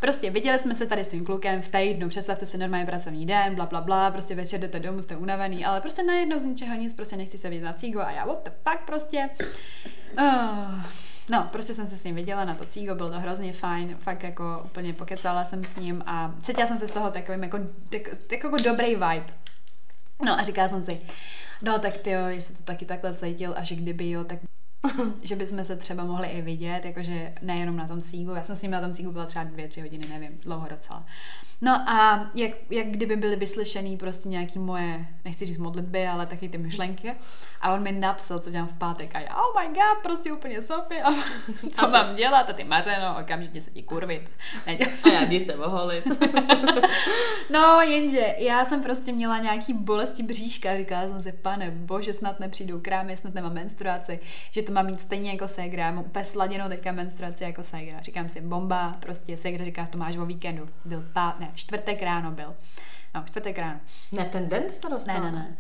Prostě 0.01 0.31
viděli 0.31 0.59
jsme 0.59 0.75
se 0.75 0.87
tady 0.87 1.05
s 1.05 1.09
tím 1.09 1.25
klukem 1.25 1.63
v 1.63 1.69
týdnu, 1.69 2.09
představte 2.09 2.47
si 2.47 2.59
normální 2.59 2.87
pracovní 2.87 3.27
den, 3.27 3.55
bla, 3.55 3.67
bla, 3.67 3.81
bla, 3.81 4.11
prostě 4.11 4.35
večer 4.35 4.61
jdete 4.61 4.79
domů, 4.79 5.03
jste 5.03 5.17
unavený, 5.17 5.65
ale 5.65 5.81
prostě 5.81 6.03
najednou 6.03 6.39
z 6.39 6.45
ničeho 6.45 6.75
nic, 6.75 6.95
prostě 6.95 7.17
nechci 7.17 7.39
se 7.39 7.49
vidět 7.49 7.65
na 7.65 7.73
cígo 7.73 8.01
a 8.01 8.11
já, 8.11 8.27
what 8.27 8.45
the 8.45 8.51
fuck, 8.63 8.85
prostě. 8.87 9.31
Uh, 10.19 10.83
no, 11.31 11.49
prostě 11.53 11.75
jsem 11.75 11.87
se 11.87 11.97
s 11.97 12.05
ním 12.05 12.15
viděla 12.15 12.45
na 12.45 12.55
to 12.55 12.65
cígo, 12.65 12.95
bylo 12.95 13.11
to 13.11 13.21
hrozně 13.21 13.53
fajn, 13.53 13.97
fakt 13.99 14.23
jako 14.23 14.63
úplně 14.65 14.93
pokecala 14.93 15.45
jsem 15.45 15.65
s 15.65 15.77
ním 15.77 16.03
a 16.07 16.35
cítila 16.41 16.67
jsem 16.67 16.79
se 16.79 16.87
z 16.87 16.91
toho 16.91 17.11
takovým 17.11 17.43
jako, 17.43 17.59
tak 18.27 18.33
jako 18.33 18.57
dobrý 18.65 18.95
vibe. 18.95 19.44
No 20.25 20.41
a 20.41 20.43
říkala 20.43 20.69
jsem 20.69 20.83
si, 20.83 21.01
no 21.63 21.79
tak 21.79 21.97
ty 21.97 22.11
jo, 22.11 22.27
jestli 22.27 22.55
to 22.55 22.63
taky 22.63 22.85
takhle 22.85 23.15
cítil 23.15 23.55
a 23.57 23.65
že 23.65 23.75
kdyby 23.75 24.11
jo, 24.11 24.25
tak 24.25 24.39
že 25.23 25.37
bychom 25.37 25.65
se 25.65 25.77
třeba 25.77 26.05
mohli 26.05 26.29
i 26.29 26.43
vidět, 26.43 26.85
jakože 26.85 27.33
nejenom 27.43 27.77
na 27.77 27.89
tom 27.89 28.01
cígu. 28.01 28.35
Já 28.35 28.43
jsem 28.43 28.57
s 28.57 28.63
ním 28.63 28.71
na 28.71 28.81
tom 28.81 28.93
cígu 28.93 29.13
byla 29.13 29.27
třeba 29.27 29.45
dvě, 29.45 29.69
tři 29.69 29.81
hodiny, 29.81 30.05
nevím, 30.09 30.39
dlouho 30.43 30.69
docela. 30.69 31.05
No 31.61 31.89
a 31.89 32.31
jak, 32.35 32.51
jak 32.71 32.87
kdyby 32.87 33.17
byly 33.17 33.37
vyslyšený 33.37 33.97
prostě 33.97 34.29
nějaký 34.29 34.59
moje, 34.59 35.07
nechci 35.25 35.47
říct 35.47 35.59
modlitby, 35.59 36.07
ale 36.07 36.27
taky 36.27 36.49
ty 36.49 36.59
myšlenky. 36.59 37.15
A 37.61 37.75
on 37.75 37.83
mi 37.83 37.93
napsal, 37.93 38.39
co 38.39 38.51
dělám 38.51 38.69
v 38.69 38.75
pátek. 38.75 39.15
A 39.15 39.21
já, 39.21 39.29
oh 39.37 39.63
my 39.63 39.67
god, 39.69 40.03
prostě 40.03 40.33
úplně 40.33 40.63
Sofie, 40.63 41.03
a 41.03 41.09
co 41.71 41.89
mám 41.89 42.15
dělat? 42.15 42.51
A 42.51 42.53
ty 42.53 42.65
mařeno, 42.65 43.17
okamžitě 43.21 43.61
se 43.61 43.71
ti 43.71 43.83
kurvit. 43.83 44.31
A 44.67 44.71
já 45.13 45.25
jdi 45.25 45.41
se 45.41 45.55
oholit. 45.55 46.05
No, 47.51 47.81
jenže 47.81 48.35
já 48.39 48.65
jsem 48.65 48.83
prostě 48.83 49.13
měla 49.13 49.39
nějaký 49.39 49.73
bolesti 49.73 50.23
bříška. 50.23 50.77
Říkala 50.77 51.09
jsem 51.09 51.23
si, 51.23 51.33
pane 51.33 51.71
bože, 51.71 52.15
snad 52.15 52.41
nepřijdou 52.41 52.81
krámy, 52.81 53.17
snad 53.17 53.35
nemám 53.35 53.55
menstruaci, 53.55 54.19
že 54.51 54.63
to 54.63 54.73
mám 54.75 54.87
mít 54.87 55.01
stejně 55.01 55.31
jako 55.31 55.49
ségra. 55.49 55.93
Mám 55.93 56.05
úplně 56.05 56.25
sladěnou 56.25 56.69
teďka 56.69 56.93
menstruaci 56.93 57.45
jako 57.45 57.63
ségra. 57.63 58.01
Říkám 58.01 58.29
si, 58.29 58.41
bomba, 58.41 58.97
prostě 59.01 59.37
ségra 59.37 59.65
říká, 59.65 59.87
to 59.87 59.99
máš 59.99 60.17
o 60.17 60.27
víkendu. 60.27 60.67
Byl 60.85 61.05
pát, 61.13 61.41
ne, 61.41 61.51
čtvrtek 61.55 62.03
ráno 62.03 62.31
byl. 62.31 62.57
No, 63.15 63.25
čtvrtek 63.25 63.59
ráno. 63.59 63.81
Ne, 64.13 64.25
ten 64.25 64.49
den 64.49 64.65
to 64.83 64.89
dostala? 64.89 65.21
Ne, 65.21 65.33
ne, 65.33 65.33
ne. 65.33 65.57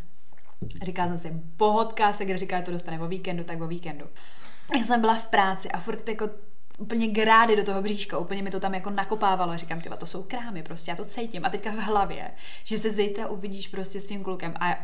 Říkala 0.82 1.08
jsem 1.08 1.18
si, 1.18 1.42
pohodka, 1.56 2.12
ségra 2.12 2.36
říká, 2.36 2.56
že 2.56 2.62
to 2.62 2.70
dostane 2.70 3.00
o 3.00 3.08
víkendu, 3.08 3.44
tak 3.44 3.60
o 3.60 3.66
víkendu. 3.66 4.06
já 4.78 4.84
jsem 4.84 5.00
byla 5.00 5.14
v 5.14 5.26
práci 5.26 5.70
a 5.70 5.78
furt 5.80 6.08
jako 6.08 6.30
úplně 6.78 7.08
grády 7.08 7.56
do 7.56 7.64
toho 7.64 7.82
bříška, 7.82 8.18
úplně 8.18 8.42
mi 8.42 8.50
to 8.50 8.60
tam 8.60 8.74
jako 8.74 8.90
nakopávalo. 8.90 9.56
Říkám, 9.56 9.80
tyva, 9.80 9.96
to 9.96 10.06
jsou 10.06 10.22
krámy, 10.22 10.62
prostě 10.62 10.90
já 10.90 10.96
to 10.96 11.04
cítím. 11.04 11.44
A 11.44 11.50
teďka 11.50 11.70
v 11.70 11.78
hlavě, 11.78 12.30
že 12.64 12.78
se 12.78 12.90
zítra 12.90 13.28
uvidíš 13.28 13.68
prostě 13.68 14.00
s 14.00 14.06
tím 14.06 14.24
klukem 14.24 14.54
a 14.60 14.78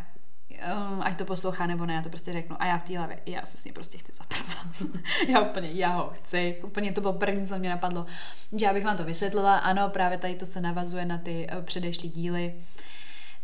um, 0.61 1.03
ať 1.03 1.18
to 1.18 1.25
poslouchá 1.25 1.66
nebo 1.66 1.87
ne, 1.87 1.94
já 1.94 2.03
to 2.03 2.09
prostě 2.09 2.33
řeknu. 2.33 2.57
A 2.59 2.66
já 2.66 2.79
v 2.79 2.83
té 2.83 2.99
hlavě, 2.99 3.18
já 3.27 3.46
se 3.46 3.57
s 3.57 3.64
ním 3.64 3.75
prostě 3.75 3.99
chci 3.99 4.12
zaprcat. 4.12 4.66
já 5.29 5.40
úplně, 5.40 5.68
já 5.73 5.88
ho 5.88 6.11
chci. 6.14 6.61
Úplně 6.64 6.92
to 6.92 7.01
bylo 7.01 7.12
první, 7.12 7.46
co 7.46 7.59
mě 7.59 7.70
napadlo. 7.70 8.07
Že 8.53 8.66
já 8.66 8.75
bych 8.75 8.85
vám 8.85 8.96
to 8.96 9.05
vysvětlila. 9.05 9.59
Ano, 9.59 9.88
právě 9.88 10.18
tady 10.18 10.35
to 10.35 10.46
se 10.46 10.61
navazuje 10.61 11.07
na 11.07 11.18
ty 11.18 11.46
uh, 11.57 11.64
předešlý 11.64 12.09
díly. 12.09 12.55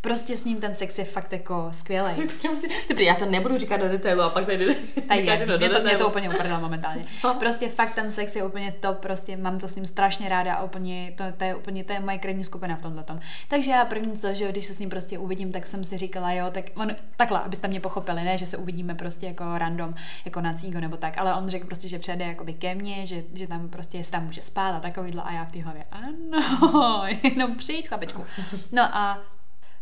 Prostě 0.01 0.37
s 0.37 0.45
ním 0.45 0.59
ten 0.59 0.75
sex 0.75 0.99
je 0.99 1.05
fakt 1.05 1.33
jako 1.33 1.69
skvělý. 1.71 2.11
Dobrý, 2.89 3.05
já 3.05 3.15
to 3.15 3.25
nebudu 3.25 3.57
říkat 3.57 3.77
do 3.77 3.89
detailu 3.89 4.21
a 4.21 4.29
pak 4.29 4.45
tady 4.45 4.75
tady 5.07 5.21
říkáš, 5.21 5.39
do, 5.39 5.57
mě, 5.57 5.69
to, 5.69 5.83
mě 5.83 5.95
to 5.95 6.07
úplně 6.07 6.29
uprdalo 6.29 6.61
momentálně. 6.61 7.05
No. 7.23 7.33
Prostě 7.33 7.69
fakt 7.69 7.93
ten 7.93 8.11
sex 8.11 8.35
je 8.35 8.43
úplně 8.43 8.71
top, 8.71 8.97
prostě 8.97 9.37
mám 9.37 9.59
to 9.59 9.67
s 9.67 9.75
ním 9.75 9.85
strašně 9.85 10.29
ráda 10.29 10.55
a 10.55 10.63
úplně, 10.63 11.13
to, 11.15 11.23
to 11.37 11.43
je 11.43 11.55
úplně, 11.55 11.83
to 11.83 11.93
je 11.93 11.99
moje 11.99 12.17
krevní 12.17 12.43
skupina 12.43 12.75
v 12.75 12.81
tomhle 12.81 13.03
tom. 13.03 13.19
Takže 13.47 13.71
já 13.71 13.85
první 13.85 14.17
co, 14.17 14.33
že 14.33 14.51
když 14.51 14.65
se 14.65 14.73
s 14.73 14.79
ním 14.79 14.89
prostě 14.89 15.19
uvidím, 15.19 15.51
tak 15.51 15.67
jsem 15.67 15.83
si 15.83 15.97
říkala, 15.97 16.31
jo, 16.31 16.45
tak 16.51 16.65
on, 16.75 16.91
takhle, 17.15 17.39
abyste 17.39 17.67
mě 17.67 17.79
pochopili, 17.79 18.23
ne, 18.23 18.37
že 18.37 18.45
se 18.45 18.57
uvidíme 18.57 18.95
prostě 18.95 19.25
jako 19.25 19.57
random, 19.57 19.93
jako 20.25 20.41
na 20.41 20.53
cígo 20.53 20.79
nebo 20.79 20.97
tak, 20.97 21.17
ale 21.17 21.33
on 21.33 21.49
řekl 21.49 21.65
prostě, 21.65 21.87
že 21.87 21.99
přijede 21.99 22.25
jakoby 22.25 22.53
ke 22.53 22.75
mně, 22.75 23.05
že, 23.05 23.23
že 23.33 23.47
tam 23.47 23.69
prostě 23.69 23.97
jestli 23.97 24.11
tam 24.11 24.25
může 24.25 24.41
spát 24.41 24.69
a 24.69 24.79
takovýhle 24.79 25.23
a 25.23 25.33
já 25.33 25.45
v 25.45 25.51
té 25.51 25.61
hlavě, 25.61 25.85
ano, 25.91 27.03
jenom 27.23 27.55
přijít 27.55 27.87
chlapečku. 27.87 28.25
No 28.71 28.83
a 28.95 29.23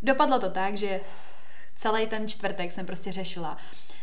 Dopadlo 0.02 0.40
to 0.40 0.50
tak, 0.50 0.78
že 0.78 1.02
celý 1.76 2.08
ten 2.08 2.28
čtvrtek 2.28 2.72
jsem 2.72 2.86
prostě 2.86 3.12
řešila, 3.12 3.58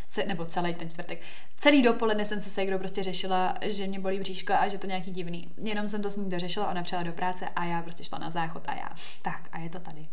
se, 0.06 0.26
nebo 0.26 0.44
celý 0.44 0.74
ten 0.74 0.90
čtvrtek, 0.90 1.22
celý 1.56 1.82
dopoledne 1.82 2.24
jsem 2.24 2.40
se 2.40 2.50
se 2.50 2.66
kdo 2.66 2.78
prostě 2.78 3.02
řešila, 3.02 3.54
že 3.62 3.86
mě 3.86 4.00
bolí 4.00 4.18
bříško 4.18 4.52
a 4.52 4.68
že 4.68 4.78
to 4.78 4.86
nějaký 4.86 5.10
divný. 5.10 5.52
Jenom 5.64 5.88
jsem 5.88 6.02
to 6.02 6.10
s 6.10 6.16
ní 6.16 6.30
dořešila, 6.30 6.70
ona 6.70 6.82
přijela 6.82 7.02
do 7.02 7.12
práce 7.12 7.48
a 7.56 7.64
já 7.64 7.82
prostě 7.82 8.04
šla 8.04 8.18
na 8.18 8.30
záchod 8.30 8.62
a 8.66 8.74
já, 8.74 8.88
tak 9.22 9.48
a 9.52 9.58
je 9.58 9.70
to 9.70 9.80
tady. 9.80 10.06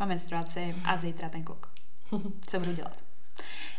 Mám 0.00 0.08
menstruaci 0.08 0.74
a 0.84 0.96
zítra 0.96 1.28
ten 1.28 1.44
kluk. 1.44 1.68
Co 2.46 2.58
budu 2.58 2.72
dělat? 2.72 2.96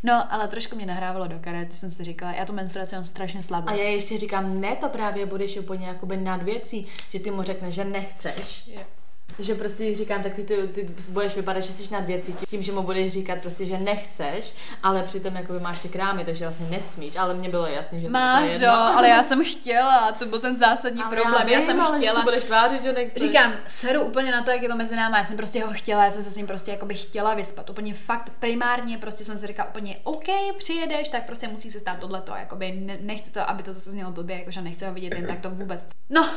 No, 0.03 0.33
ale 0.33 0.47
trošku 0.47 0.75
mě 0.75 0.85
nahrávalo 0.85 1.27
do 1.27 1.39
karet, 1.39 1.73
jsem 1.73 1.91
si 1.91 2.03
říkala, 2.03 2.31
já 2.31 2.45
tu 2.45 2.53
menstruaci 2.53 2.95
mám 2.95 3.03
strašně 3.03 3.43
slabou. 3.43 3.69
A 3.69 3.73
já 3.73 3.89
ještě 3.89 4.17
říkám, 4.17 4.61
ne, 4.61 4.75
to 4.75 4.89
právě 4.89 5.25
budeš 5.25 5.57
úplně 5.57 5.87
jakoby 5.87 6.17
nad 6.17 6.43
věcí, 6.43 6.87
že 7.09 7.19
ty 7.19 7.31
mu 7.31 7.43
řekneš, 7.43 7.73
že 7.73 7.85
nechceš. 7.85 8.67
Yeah 8.67 9.02
že 9.39 9.55
prostě 9.55 9.95
říkám, 9.95 10.23
tak 10.23 10.33
ty, 10.33 10.43
ty, 10.43 10.67
ty 10.67 10.95
budeš 11.09 11.35
vypadat, 11.35 11.59
že 11.59 11.73
jsi 11.73 11.93
nad 11.93 12.05
věcí 12.05 12.35
tím, 12.49 12.61
že 12.61 12.71
mu 12.71 12.81
budeš 12.81 13.13
říkat 13.13 13.39
prostě, 13.39 13.65
že 13.65 13.77
nechceš, 13.77 14.53
ale 14.83 15.03
přitom 15.03 15.35
jakoby 15.35 15.59
máš 15.59 15.79
ty 15.79 15.89
krámy, 15.89 16.25
takže 16.25 16.45
vlastně 16.45 16.67
nesmíš, 16.69 17.15
ale 17.15 17.33
mně 17.33 17.49
bylo 17.49 17.67
jasné, 17.67 17.99
že 17.99 18.09
máš, 18.09 18.57
to 18.57 18.63
je 18.63 18.69
ale 18.69 19.09
já 19.09 19.23
jsem 19.23 19.43
chtěla, 19.45 20.11
to 20.11 20.25
byl 20.25 20.39
ten 20.39 20.57
zásadní 20.57 21.01
ale 21.01 21.15
problém, 21.15 21.47
já, 21.47 21.59
vím, 21.59 21.59
já 21.59 21.65
jsem 21.65 21.81
ale 21.81 21.97
chtěla. 21.97 22.19
Že 22.19 22.23
budeš 22.23 22.43
tvářit, 22.43 22.83
že 22.83 22.93
nechceš. 22.93 23.21
Říkám, 23.21 23.53
seru 23.67 24.01
úplně 24.01 24.31
na 24.31 24.43
to, 24.43 24.51
jak 24.51 24.61
je 24.61 24.69
to 24.69 24.75
mezi 24.75 24.95
námi, 24.95 25.17
já 25.17 25.23
jsem 25.23 25.37
prostě 25.37 25.65
ho 25.65 25.73
chtěla, 25.73 26.05
já 26.05 26.11
jsem 26.11 26.23
se 26.23 26.29
s 26.29 26.35
ním 26.35 26.47
prostě 26.47 26.71
jakoby 26.71 26.93
chtěla 26.93 27.33
vyspat, 27.33 27.69
úplně 27.69 27.93
fakt 27.93 28.31
primárně, 28.39 28.97
prostě 28.97 29.23
jsem 29.23 29.39
si 29.39 29.47
říkala 29.47 29.69
úplně, 29.69 29.97
OK, 30.03 30.25
přijedeš, 30.57 31.09
tak 31.09 31.25
prostě 31.25 31.47
musí 31.47 31.71
se 31.71 31.79
stát 31.79 31.99
tohleto, 31.99 32.33
jakoby 32.35 32.71
ne, 32.71 32.97
nechci 33.01 33.31
to, 33.31 33.49
aby 33.49 33.63
to 33.63 33.73
zase 33.73 33.91
znělo 33.91 34.11
blbě, 34.11 34.39
jakože 34.39 34.61
nechci 34.61 34.85
ho 34.85 34.93
vidět 34.93 35.15
jen 35.15 35.25
tak 35.25 35.39
to 35.39 35.49
vůbec. 35.49 35.79
No, 36.09 36.29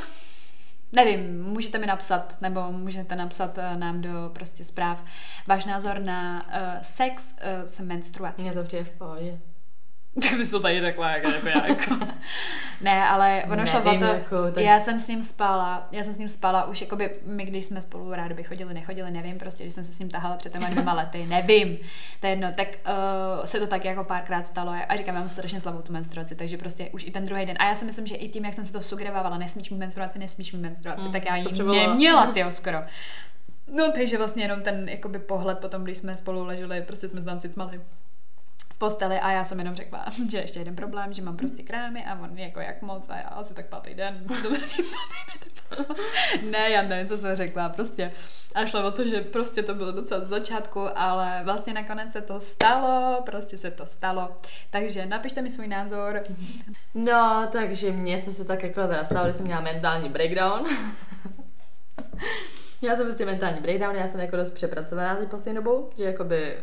Nevím, 0.92 1.44
můžete 1.44 1.78
mi 1.78 1.86
napsat, 1.86 2.36
nebo 2.40 2.72
můžete 2.72 3.16
napsat 3.16 3.58
uh, 3.58 3.78
nám 3.78 4.00
do 4.00 4.30
prostě 4.32 4.64
zpráv 4.64 5.04
váš 5.46 5.64
názor 5.64 5.98
na 5.98 6.46
uh, 6.46 6.80
sex 6.80 7.32
uh, 7.32 7.66
s 7.66 7.80
menstruací. 7.80 8.42
Mně 8.42 8.52
to 8.52 8.64
přijde 8.64 8.84
v 8.84 8.90
pohodě. 8.90 9.40
Tak 10.22 10.30
ty 10.36 10.46
jsi 10.46 10.50
to 10.50 10.60
tady 10.60 10.80
řekla, 10.80 11.10
jako, 11.10 11.28
jako, 11.28 11.48
jako. 11.48 12.06
ne, 12.80 13.08
ale 13.08 13.42
ono 13.46 13.56
Nevím, 13.56 13.66
šlo 13.66 13.80
o 13.80 13.98
to, 13.98 14.04
jako, 14.04 14.50
tak... 14.50 14.64
já 14.64 14.80
jsem 14.80 14.98
s 14.98 15.08
ním 15.08 15.22
spala, 15.22 15.88
já 15.92 16.02
jsem 16.02 16.12
s 16.12 16.18
ním 16.18 16.28
spala 16.28 16.64
už, 16.64 16.80
jakoby 16.80 17.10
my, 17.24 17.44
když 17.44 17.64
jsme 17.64 17.80
spolu 17.80 18.14
rádi 18.14 18.34
by 18.34 18.42
chodili, 18.42 18.74
nechodili, 18.74 19.10
nevím, 19.10 19.38
prostě, 19.38 19.64
když 19.64 19.74
jsem 19.74 19.84
se 19.84 19.92
s 19.92 19.98
ním 19.98 20.10
tahala 20.10 20.36
před 20.36 20.52
těma 20.52 20.68
dvěma 20.68 20.92
lety, 20.92 21.26
nevím, 21.26 21.78
to 22.20 22.26
je 22.26 22.32
jedno, 22.32 22.52
tak 22.56 22.68
uh, 22.68 23.44
se 23.44 23.60
to 23.60 23.66
tak 23.66 23.84
jako 23.84 24.04
párkrát 24.04 24.46
stalo 24.46 24.72
a 24.88 24.96
říkám, 24.96 25.14
já 25.14 25.20
mám 25.20 25.28
strašně 25.28 25.60
slabou 25.60 25.82
tu 25.82 25.92
menstruaci, 25.92 26.34
takže 26.34 26.58
prostě 26.58 26.88
už 26.92 27.04
i 27.04 27.10
ten 27.10 27.24
druhý 27.24 27.46
den, 27.46 27.56
a 27.58 27.68
já 27.68 27.74
si 27.74 27.84
myslím, 27.84 28.06
že 28.06 28.14
i 28.14 28.28
tím, 28.28 28.44
jak 28.44 28.54
jsem 28.54 28.64
se 28.64 28.72
to 28.72 28.82
sugerovala, 28.82 29.38
nesmíš 29.38 29.70
mi 29.70 29.76
menstruaci, 29.76 30.18
nesmíš 30.18 30.52
mi 30.52 30.58
menstruaci, 30.58 31.06
mm, 31.06 31.12
tak 31.12 31.24
já 31.24 31.36
ji 31.36 31.46
neměla, 31.62 32.26
ty 32.32 32.44
skoro. 32.48 32.78
No, 33.72 33.92
takže 33.92 34.18
vlastně 34.18 34.44
jenom 34.44 34.62
ten 34.62 34.88
jakoby 34.88 35.18
pohled 35.18 35.58
potom, 35.58 35.84
když 35.84 35.98
jsme 35.98 36.16
spolu 36.16 36.44
leželi, 36.44 36.82
prostě 36.82 37.08
jsme 37.08 37.20
se 37.20 37.26
tam 37.26 37.40
cicmali 37.40 37.80
v 38.72 38.78
posteli 38.78 39.20
a 39.20 39.30
já 39.30 39.44
jsem 39.44 39.58
jenom 39.58 39.74
řekla, 39.74 40.04
že 40.30 40.38
ještě 40.38 40.58
jeden 40.58 40.76
problém, 40.76 41.12
že 41.12 41.22
mám 41.22 41.36
prostě 41.36 41.62
krámy 41.62 42.04
a 42.04 42.20
on 42.20 42.38
jako 42.38 42.60
jak 42.60 42.82
moc 42.82 43.08
a 43.08 43.16
já 43.16 43.22
asi 43.22 43.54
tak 43.54 43.66
pátý 43.66 43.94
den. 43.94 44.26
ne, 46.50 46.70
já 46.70 46.82
nevím, 46.82 47.06
co 47.06 47.16
jsem 47.16 47.36
řekla, 47.36 47.68
prostě. 47.68 48.10
A 48.54 48.66
šlo 48.66 48.86
o 48.86 48.90
to, 48.90 49.04
že 49.04 49.20
prostě 49.20 49.62
to 49.62 49.74
bylo 49.74 49.92
docela 49.92 50.24
z 50.24 50.28
začátku, 50.28 50.80
ale 50.94 51.40
vlastně 51.44 51.72
nakonec 51.72 52.12
se 52.12 52.20
to 52.20 52.40
stalo, 52.40 53.22
prostě 53.26 53.56
se 53.56 53.70
to 53.70 53.86
stalo. 53.86 54.36
Takže 54.70 55.06
napište 55.06 55.42
mi 55.42 55.50
svůj 55.50 55.68
názor. 55.68 56.22
No, 56.94 57.48
takže 57.52 57.92
mě, 57.92 58.22
co 58.22 58.32
se 58.32 58.44
tak 58.44 58.62
jako 58.62 58.80
stalo, 59.02 59.24
když 59.24 59.36
jsem 59.36 59.46
měla 59.46 59.60
mentální 59.60 60.08
breakdown. 60.08 60.64
Já 62.82 62.96
jsem 62.96 63.06
prostě 63.06 63.26
mentální 63.26 63.60
breakdown, 63.60 63.96
já 63.96 64.08
jsem 64.08 64.20
jako 64.20 64.36
dost 64.36 64.50
přepracovaná 64.50 65.16
teď 65.16 65.28
poslední 65.28 65.54
dobou, 65.54 65.90
že 65.96 66.04
jakoby 66.04 66.62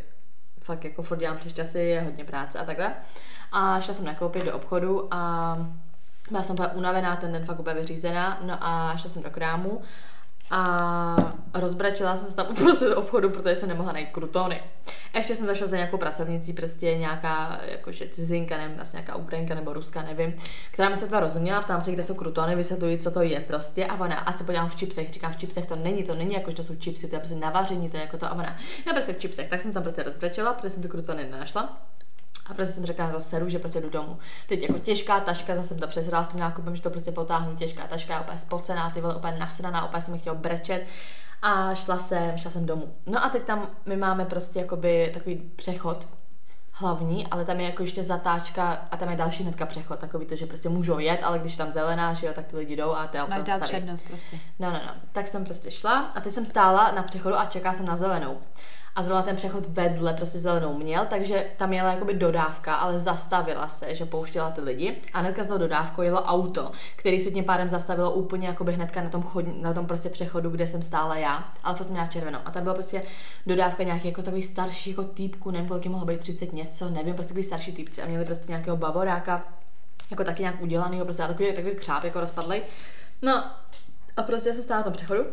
fakt 0.63 0.83
jako 0.85 1.03
furt 1.03 1.17
dělám 1.17 1.37
přes 1.37 1.53
časy, 1.53 1.79
je 1.79 2.01
hodně 2.01 2.23
práce 2.23 2.59
a 2.59 2.65
takhle. 2.65 2.93
A 3.51 3.79
šla 3.79 3.93
jsem 3.93 4.05
nakoupit 4.05 4.45
do 4.45 4.55
obchodu 4.55 5.13
a 5.13 5.57
byla 6.29 6.43
jsem 6.43 6.53
úplně 6.53 6.69
unavená, 6.69 7.15
ten 7.15 7.31
den 7.31 7.45
fakt 7.45 7.59
úplně 7.59 7.75
vyřízená, 7.75 8.39
no 8.43 8.57
a 8.61 8.97
šla 8.97 9.09
jsem 9.09 9.23
do 9.23 9.29
krámu 9.29 9.81
a 10.51 11.15
rozbračila 11.53 12.17
jsem 12.17 12.27
se 12.27 12.35
tam 12.35 12.47
uprostřed 12.51 12.95
obchodu, 12.95 13.29
protože 13.29 13.55
jsem 13.55 13.69
nemohla 13.69 13.91
najít 13.91 14.09
krutony. 14.09 14.63
Ještě 15.15 15.35
jsem 15.35 15.45
zašla 15.45 15.67
za 15.67 15.75
nějakou 15.75 15.97
pracovnicí, 15.97 16.53
prostě 16.53 16.97
nějaká 16.97 17.59
jakože 17.65 18.07
cizinka, 18.07 18.57
nevím, 18.57 18.81
asi 18.81 18.95
nějaká 18.95 19.15
Ukrajinka 19.15 19.55
nebo 19.55 19.73
Ruska, 19.73 20.01
nevím, 20.01 20.33
která 20.71 20.89
mi 20.89 20.95
se 20.95 21.07
to 21.07 21.19
rozuměla, 21.19 21.61
ptám 21.61 21.81
se, 21.81 21.91
kde 21.91 22.03
jsou 22.03 22.13
krutony, 22.13 22.55
vysvětluji, 22.55 22.97
co 22.97 23.11
to 23.11 23.21
je 23.21 23.39
prostě 23.39 23.85
a 23.85 23.99
ona, 23.99 24.15
ať 24.15 24.37
se 24.37 24.43
podívám 24.43 24.69
v 24.69 24.75
čipsech, 24.75 25.11
říkám, 25.11 25.33
v 25.33 25.37
čipsech 25.37 25.65
to 25.65 25.75
není, 25.75 26.03
to 26.03 26.15
není 26.15 26.33
jako, 26.33 26.49
že 26.49 26.55
to 26.55 26.63
jsou 26.63 26.75
čipsy, 26.75 27.07
to 27.07 27.15
je 27.15 27.19
prostě 27.19 27.35
navaření, 27.35 27.89
to 27.89 27.97
je 27.97 28.01
jako 28.01 28.17
to 28.17 28.25
a 28.25 28.31
ona, 28.31 28.57
já 28.87 28.93
prostě 28.93 29.13
v 29.13 29.19
čipsech, 29.19 29.49
tak 29.49 29.61
jsem 29.61 29.73
tam 29.73 29.83
prostě 29.83 30.03
rozbračila, 30.03 30.53
protože 30.53 30.69
jsem 30.69 30.83
ty 30.83 30.89
krutony 30.89 31.23
nenašla. 31.23 31.77
A 32.45 32.53
prostě 32.53 32.73
jsem 32.73 32.85
řekla, 32.85 33.05
že 33.07 33.13
to 33.13 33.19
seru, 33.19 33.49
že 33.49 33.59
prostě 33.59 33.81
jdu 33.81 33.89
domů. 33.89 34.17
Teď 34.47 34.61
jako 34.61 34.79
těžká 34.79 35.19
taška, 35.19 35.55
zase 35.55 35.75
to 35.75 35.87
přezrala 35.87 36.23
jsem 36.23 36.37
nějakou, 36.37 36.75
že 36.75 36.81
to 36.81 36.89
prostě 36.89 37.11
potáhnu, 37.11 37.55
těžká 37.55 37.87
taška, 37.87 38.21
úplně 38.21 38.37
spocená, 38.37 38.89
ty 38.89 39.01
vole, 39.01 39.15
úplně 39.15 39.37
nasraná, 39.39 39.85
úplně 39.85 40.01
jsem 40.01 40.19
chtěla 40.19 40.35
brečet. 40.35 40.85
A 41.41 41.75
šla 41.75 41.97
jsem, 41.97 42.37
šla 42.37 42.51
jsem 42.51 42.65
domů. 42.65 42.95
No 43.05 43.25
a 43.25 43.29
teď 43.29 43.43
tam 43.43 43.67
my 43.85 43.97
máme 43.97 44.25
prostě 44.25 44.59
jakoby 44.59 45.11
takový 45.13 45.35
přechod, 45.55 46.07
hlavní, 46.73 47.27
ale 47.27 47.45
tam 47.45 47.59
je 47.59 47.65
jako 47.65 47.83
ještě 47.83 48.03
zatáčka 48.03 48.87
a 48.91 48.97
tam 48.97 49.09
je 49.09 49.15
další 49.15 49.43
hnedka 49.43 49.65
přechod, 49.65 49.99
takový 49.99 50.25
to, 50.25 50.35
že 50.35 50.45
prostě 50.45 50.69
můžou 50.69 50.99
jet, 50.99 51.19
ale 51.23 51.39
když 51.39 51.57
tam 51.57 51.71
zelená, 51.71 52.13
že 52.13 52.27
jo, 52.27 52.33
tak 52.35 52.45
ty 52.45 52.57
lidi 52.57 52.75
jdou 52.75 52.95
a 52.95 53.07
to 53.07 53.17
je 53.17 53.23
Máš 53.27 53.43
dát 53.43 53.61
přednost 53.61 54.03
prostě. 54.07 54.39
No, 54.59 54.71
no, 54.71 54.79
no. 54.85 54.93
Tak 55.11 55.27
jsem 55.27 55.45
prostě 55.45 55.71
šla 55.71 55.99
a 56.15 56.21
teď 56.21 56.33
jsem 56.33 56.45
stála 56.45 56.91
na 56.91 57.03
přechodu 57.03 57.39
a 57.39 57.45
čeká 57.45 57.73
jsem 57.73 57.85
na 57.85 57.95
zelenou 57.95 58.37
a 58.95 59.01
zrovna 59.01 59.21
ten 59.21 59.35
přechod 59.35 59.65
vedle 59.67 60.13
prostě 60.13 60.39
zelenou 60.39 60.77
měl, 60.77 61.05
takže 61.05 61.45
tam 61.57 61.73
jela 61.73 61.91
jakoby 61.91 62.13
dodávka, 62.13 62.75
ale 62.75 62.99
zastavila 62.99 63.67
se, 63.67 63.95
že 63.95 64.05
pouštěla 64.05 64.51
ty 64.51 64.61
lidi 64.61 65.01
a 65.13 65.19
hnedka 65.19 65.43
z 65.43 65.47
toho 65.47 65.57
dodávkou 65.57 66.01
jelo 66.01 66.23
auto, 66.23 66.71
který 66.95 67.19
se 67.19 67.31
tím 67.31 67.43
pádem 67.43 67.69
zastavilo 67.69 68.11
úplně 68.11 68.47
jakoby 68.47 68.73
hnedka 68.73 69.01
na 69.01 69.09
tom, 69.09 69.23
chod, 69.23 69.45
na 69.61 69.73
tom 69.73 69.87
prostě 69.87 70.09
přechodu, 70.09 70.49
kde 70.49 70.67
jsem 70.67 70.81
stála 70.81 71.15
já, 71.15 71.53
ale 71.63 71.77
jsem 71.77 71.91
měla 71.91 72.07
červenou. 72.07 72.39
A 72.45 72.51
tam 72.51 72.63
byla 72.63 72.75
prostě 72.75 73.03
dodávka 73.45 73.83
nějaký 73.83 74.07
jako 74.07 74.21
takový 74.21 74.43
starší 74.43 74.89
jako 74.89 75.03
týpku, 75.03 75.51
nevím, 75.51 75.67
kolik 75.67 75.85
mohlo 75.85 76.05
být 76.05 76.19
30 76.19 76.53
něco, 76.53 76.89
nevím, 76.89 77.13
prostě 77.13 77.33
takový 77.33 77.43
starší 77.43 77.71
týpci 77.71 78.01
a 78.01 78.05
měli 78.05 78.25
prostě 78.25 78.45
nějakého 78.47 78.77
bavoráka, 78.77 79.43
jako 80.11 80.23
taky 80.23 80.41
nějak 80.41 80.61
udělaný, 80.61 81.01
prostě 81.01 81.23
takový, 81.23 81.53
takový 81.53 81.75
křáp 81.75 82.03
jako 82.03 82.19
rozpadlej. 82.19 82.61
No 83.21 83.43
a 84.17 84.23
prostě 84.23 84.53
se 84.53 84.63
stála 84.63 84.79
na 84.79 84.83
tom 84.83 84.93
přechodu 84.93 85.23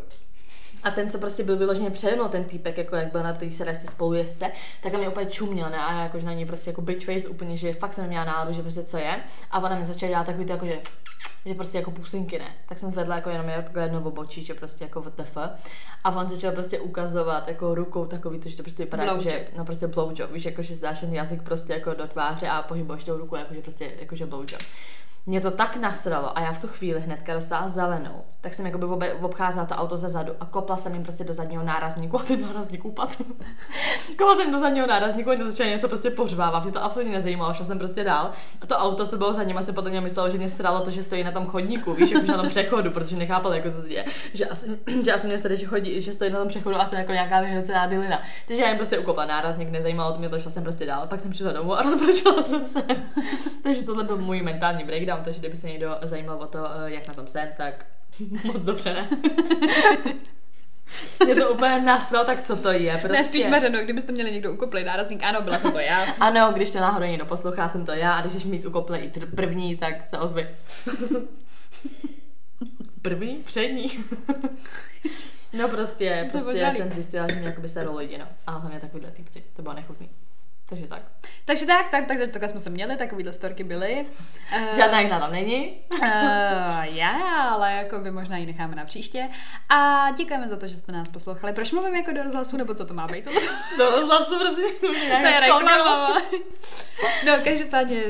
a 0.82 0.90
ten, 0.90 1.10
co 1.10 1.18
prostě 1.18 1.44
byl 1.44 1.56
vyloženě 1.56 1.90
přede 1.90 2.16
mnou, 2.16 2.28
ten 2.28 2.44
týpek, 2.44 2.78
jako 2.78 2.96
jak 2.96 3.12
byl 3.12 3.22
na 3.22 3.32
té 3.32 3.50
sedačce 3.50 3.86
spolujezdce, 3.86 4.52
tak 4.82 4.92
mě 4.92 5.08
úplně 5.08 5.26
čuměl, 5.26 5.70
ne? 5.70 5.78
A 5.78 5.92
já 5.92 6.02
jakože 6.02 6.26
na 6.26 6.32
něj 6.32 6.44
prostě 6.44 6.70
jako 6.70 6.82
bitch 6.82 7.06
face 7.06 7.28
úplně, 7.28 7.56
že 7.56 7.72
fakt 7.72 7.92
jsem 7.92 8.06
měla 8.06 8.24
náladu, 8.24 8.52
že 8.52 8.62
prostě 8.62 8.82
co 8.82 8.96
je. 8.96 9.20
A 9.50 9.58
ona 9.58 9.76
mi 9.76 9.84
začala 9.84 10.10
dělat 10.10 10.26
takový 10.26 10.44
to, 10.44 10.52
jako, 10.52 10.66
že 10.66 10.80
že 11.46 11.54
prostě 11.54 11.78
jako 11.78 11.90
pusinky 11.90 12.38
ne. 12.38 12.54
Tak 12.68 12.78
jsem 12.78 12.90
zvedla 12.90 13.16
jako 13.16 13.30
jenom 13.30 13.46
takhle 13.46 13.82
jedno 13.82 14.00
obočí, 14.00 14.44
že 14.44 14.54
prostě 14.54 14.84
jako 14.84 15.02
VTF. 15.02 15.36
A 16.04 16.10
on 16.10 16.28
začal 16.28 16.52
prostě 16.52 16.80
ukazovat 16.80 17.48
jako 17.48 17.74
rukou 17.74 18.06
takový, 18.06 18.38
to, 18.38 18.48
že 18.48 18.56
to 18.56 18.62
prostě 18.62 18.84
vypadá 18.84 19.04
jako, 19.04 19.20
že, 19.20 19.44
no 19.56 19.64
prostě 19.64 19.86
blowjob, 19.86 20.32
víš, 20.32 20.44
jako 20.44 20.62
že 20.62 20.74
zdáš 20.74 21.00
ten 21.00 21.14
jazyk 21.14 21.42
prostě 21.42 21.72
jako 21.72 21.94
do 21.94 22.06
tváře 22.06 22.48
a 22.48 22.62
pohybuješ 22.62 23.04
tou 23.04 23.16
ruku, 23.18 23.36
jako 23.36 23.54
že 23.54 23.60
prostě 23.60 23.92
jako 24.00 24.16
že 24.16 24.26
blowjob 24.26 24.62
mě 25.26 25.40
to 25.40 25.50
tak 25.50 25.76
nasralo 25.76 26.38
a 26.38 26.40
já 26.40 26.52
v 26.52 26.58
tu 26.58 26.68
chvíli 26.68 27.00
hnedka 27.00 27.34
dostala 27.34 27.68
zelenou, 27.68 28.24
tak 28.40 28.54
jsem 28.54 28.66
jakoby 28.66 28.86
ob- 28.86 29.24
obcházela 29.24 29.66
to 29.66 29.74
auto 29.74 29.96
ze 29.96 30.08
zadu 30.08 30.32
a 30.40 30.46
kopla 30.46 30.76
jsem 30.76 30.94
jim 30.94 31.02
prostě 31.02 31.24
do 31.24 31.32
zadního 31.32 31.64
nárazníku 31.64 32.20
a 32.20 32.22
ten 32.22 32.40
nárazník 32.40 32.84
upadl. 32.84 33.14
kopla 34.18 34.36
jsem 34.36 34.52
do 34.52 34.58
zadního 34.58 34.86
nárazníku 34.86 35.30
a 35.30 35.36
to 35.36 35.50
začala 35.50 35.70
něco 35.70 35.88
prostě 35.88 36.10
pořvávat, 36.10 36.62
mě 36.62 36.72
to 36.72 36.84
absolutně 36.84 37.12
nezajímalo, 37.12 37.54
šla 37.54 37.66
jsem 37.66 37.78
prostě 37.78 38.04
dál. 38.04 38.30
A 38.60 38.66
to 38.66 38.76
auto, 38.76 39.06
co 39.06 39.16
bylo 39.16 39.32
za 39.32 39.42
ním, 39.42 39.58
asi 39.58 39.72
podle 39.72 39.90
něj 39.90 40.00
myslelo, 40.00 40.30
že 40.30 40.38
mě 40.38 40.48
sralo 40.48 40.80
to, 40.80 40.90
že 40.90 41.02
stojí 41.02 41.24
na 41.24 41.30
tom 41.30 41.46
chodníku, 41.46 41.94
víš, 41.94 42.10
jako 42.10 42.26
na 42.26 42.36
tom 42.36 42.48
přechodu, 42.48 42.90
protože 42.90 43.16
nechápal, 43.16 43.54
jako 43.54 43.70
co 43.70 43.82
se 43.82 43.88
děje. 43.88 44.04
Že 44.34 44.46
asi, 44.46 44.78
že 45.02 45.12
asi 45.12 45.26
mě 45.26 45.38
stade, 45.38 45.56
že, 45.56 45.66
chodí, 45.66 46.00
že 46.00 46.12
stojí 46.12 46.30
na 46.30 46.38
tom 46.38 46.48
přechodu 46.48 46.76
asi 46.76 46.94
jako 46.94 47.12
nějaká 47.12 47.40
vyhrocená 47.40 47.86
bylina. 47.86 48.22
Takže 48.46 48.62
já 48.62 48.68
jim 48.68 48.76
prostě 48.76 48.98
ukopla 48.98 49.24
nárazník, 49.24 49.70
nezajímalo 49.70 50.18
mě 50.18 50.28
to, 50.28 50.40
šla 50.40 50.50
jsem 50.50 50.62
prostě 50.62 50.86
dál. 50.86 51.06
Pak 51.06 51.20
jsem 51.20 51.30
přišla 51.30 51.52
domů 51.52 51.78
a 51.78 51.82
rozbrečela 51.90 52.42
jsem 52.42 52.64
se. 52.64 52.82
Takže 53.62 53.82
tohle 53.82 54.04
byl 54.04 54.16
můj 54.16 54.42
mentální 54.42 54.84
breakdown, 55.10 55.24
takže 55.24 55.40
kdyby 55.40 55.56
se 55.56 55.68
někdo 55.68 55.98
zajímal 56.02 56.38
o 56.38 56.46
to, 56.46 56.58
eh, 56.58 56.90
jak 56.90 57.08
na 57.08 57.14
tom 57.14 57.26
jsem, 57.26 57.48
tak 57.56 57.86
moc 58.44 58.64
dobře 58.64 58.94
ne. 58.94 59.08
Mě 61.24 61.34
to 61.34 61.52
úplně 61.52 61.80
naslo, 61.80 62.24
tak 62.24 62.42
co 62.42 62.56
to 62.56 62.72
je? 62.72 62.92
Prostě... 62.92 63.16
Ne, 63.16 63.24
spíš 63.24 63.46
mařeno, 63.46 63.82
kdybyste 63.82 64.12
měli 64.12 64.32
někdo 64.32 64.52
ukoplý 64.52 64.84
nárazník, 64.84 65.22
ano, 65.22 65.42
byla 65.42 65.58
jsem 65.58 65.72
to 65.72 65.78
já. 65.78 66.04
ano, 66.20 66.52
když 66.54 66.70
to 66.70 66.80
náhodou 66.80 67.06
někdo 67.06 67.26
poslouchá, 67.26 67.68
jsem 67.68 67.86
to 67.86 67.92
já 67.92 68.12
a 68.12 68.20
když 68.20 68.42
jsi 68.42 68.48
mít 68.48 68.64
ukoplý 68.64 68.98
pr- 68.98 69.34
první, 69.34 69.76
tak 69.76 70.08
se 70.08 70.18
ozvi. 70.18 70.48
první? 73.02 73.36
Přední? 73.36 74.04
no 75.52 75.68
prostě, 75.68 76.28
prostě 76.30 76.70
jsem 76.76 76.90
zjistila, 76.90 77.26
že 77.28 77.36
mě 77.36 77.46
jakoby 77.46 77.68
se 77.68 77.88
lidi, 77.88 78.18
no. 78.18 78.26
A 78.46 78.52
hlavně 78.52 78.80
takovýhle 78.80 79.10
typci, 79.10 79.44
to 79.56 79.62
bylo 79.62 79.74
nechutný. 79.74 80.08
Takže 80.70 80.86
tak. 80.86 81.02
Takže 81.44 81.66
tak, 81.66 81.88
tak, 81.88 82.06
takže 82.06 82.26
takhle 82.26 82.48
jsme 82.48 82.60
se 82.60 82.70
měli, 82.70 82.96
takovýhle 82.96 83.32
storky 83.32 83.64
byly. 83.64 84.06
Uh, 84.56 84.76
Žádná 84.76 85.00
jiná 85.00 85.20
tam 85.20 85.32
není. 85.32 85.72
uh, 85.94 86.04
já, 86.82 87.12
ale 87.50 87.72
jako 87.72 87.98
by 87.98 88.10
možná 88.10 88.36
ji 88.36 88.46
necháme 88.46 88.76
na 88.76 88.84
příště. 88.84 89.28
A 89.68 90.10
děkujeme 90.16 90.48
za 90.48 90.56
to, 90.56 90.66
že 90.66 90.76
jste 90.76 90.92
nás 90.92 91.08
poslouchali. 91.08 91.52
Proč 91.52 91.72
mluvím 91.72 91.96
jako 91.96 92.12
do 92.12 92.22
rozhlasu, 92.22 92.56
nebo 92.56 92.74
co 92.74 92.84
to 92.84 92.94
má 92.94 93.06
být? 93.06 93.24
do 93.78 93.90
rozhlasu, 93.90 94.38
prosím. 94.38 94.90
To 95.20 95.26
je 95.26 95.40
reklama. 95.40 96.16
no, 97.26 97.32
každopádně... 97.44 98.02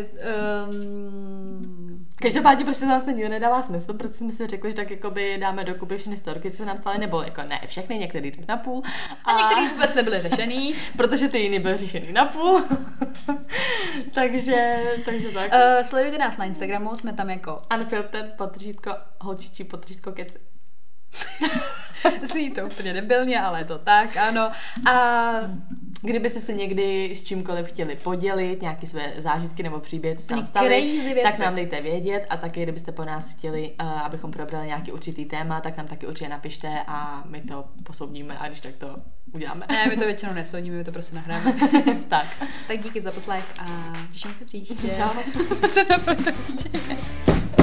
Um, 0.68 1.99
Každopádně 2.22 2.64
prostě 2.64 2.84
to 2.84 2.90
vlastně 2.90 3.12
nikdo 3.12 3.28
nedává 3.28 3.62
smysl, 3.62 3.92
protože 3.92 4.14
jsme 4.14 4.32
si 4.32 4.46
řekli, 4.46 4.70
že 4.70 4.76
tak 4.76 4.90
jakoby 4.90 5.38
dáme 5.40 5.64
dokupy 5.64 5.96
všechny 5.96 6.16
storky, 6.16 6.50
co 6.50 6.64
nám 6.64 6.78
stále 6.78 6.98
nebo 6.98 7.22
jako 7.22 7.42
ne 7.42 7.60
všechny, 7.66 7.98
některý 7.98 8.30
tak 8.30 8.48
na 8.48 8.56
půl. 8.56 8.82
A, 9.24 9.32
a 9.32 9.36
některý 9.36 9.68
vůbec 9.68 9.94
nebyly 9.94 10.20
řešený. 10.20 10.74
protože 10.96 11.28
ty 11.28 11.38
jiný 11.38 11.58
byly 11.58 11.76
řešený 11.76 12.12
na 12.12 12.24
půl. 12.24 12.64
takže, 14.14 14.82
takže 15.04 15.28
tak. 15.28 15.52
Uh, 15.54 15.82
sledujte 15.82 16.18
nás 16.18 16.36
na 16.36 16.44
Instagramu, 16.44 16.94
jsme 16.94 17.12
tam 17.12 17.30
jako 17.30 17.62
Unfiltered, 17.78 18.34
potržítko, 18.36 18.92
holčičí, 19.20 19.64
potržítko, 19.64 20.12
keci. 20.12 20.38
Zní 22.22 22.50
to 22.50 22.66
úplně 22.66 22.92
debilně, 22.92 23.40
ale 23.40 23.60
je 23.60 23.64
to 23.64 23.78
tak, 23.78 24.16
ano. 24.16 24.50
A 24.90 25.32
kdybyste 26.02 26.40
se 26.40 26.52
někdy 26.52 27.10
s 27.16 27.24
čímkoliv 27.24 27.66
chtěli 27.66 27.96
podělit, 27.96 28.62
nějaké 28.62 28.86
své 28.86 29.12
zážitky 29.18 29.62
nebo 29.62 29.80
příběhy, 29.80 30.16
co 30.16 30.22
se 30.24 30.36
nám 30.36 30.44
staly, 30.44 31.00
tak 31.22 31.38
nám 31.38 31.54
dejte 31.54 31.80
vědět 31.80 32.26
a 32.30 32.36
taky, 32.36 32.62
kdybyste 32.62 32.92
po 32.92 33.04
nás 33.04 33.32
chtěli, 33.32 33.72
uh, 33.82 33.88
abychom 34.02 34.30
probrali 34.30 34.66
nějaký 34.66 34.92
určitý 34.92 35.24
téma, 35.24 35.60
tak 35.60 35.76
nám 35.76 35.86
taky 35.86 36.06
určitě 36.06 36.28
napište 36.28 36.80
a 36.86 37.24
my 37.26 37.40
to 37.40 37.64
posoudíme 37.82 38.38
a 38.38 38.48
když 38.48 38.60
tak 38.60 38.76
to 38.76 38.96
uděláme. 39.34 39.66
Ne, 39.70 39.86
my 39.88 39.96
to 39.96 40.04
většinou 40.04 40.32
nesoudíme, 40.32 40.76
my 40.76 40.84
to 40.84 40.92
prostě 40.92 41.16
nahráme. 41.16 41.56
tak. 42.08 42.26
Tak 42.68 42.78
díky 42.78 43.00
za 43.00 43.10
poslech 43.10 43.44
a 43.58 43.92
těším 44.12 44.34
se 44.34 44.44
příště. 44.44 44.96
Čau. 44.96 45.10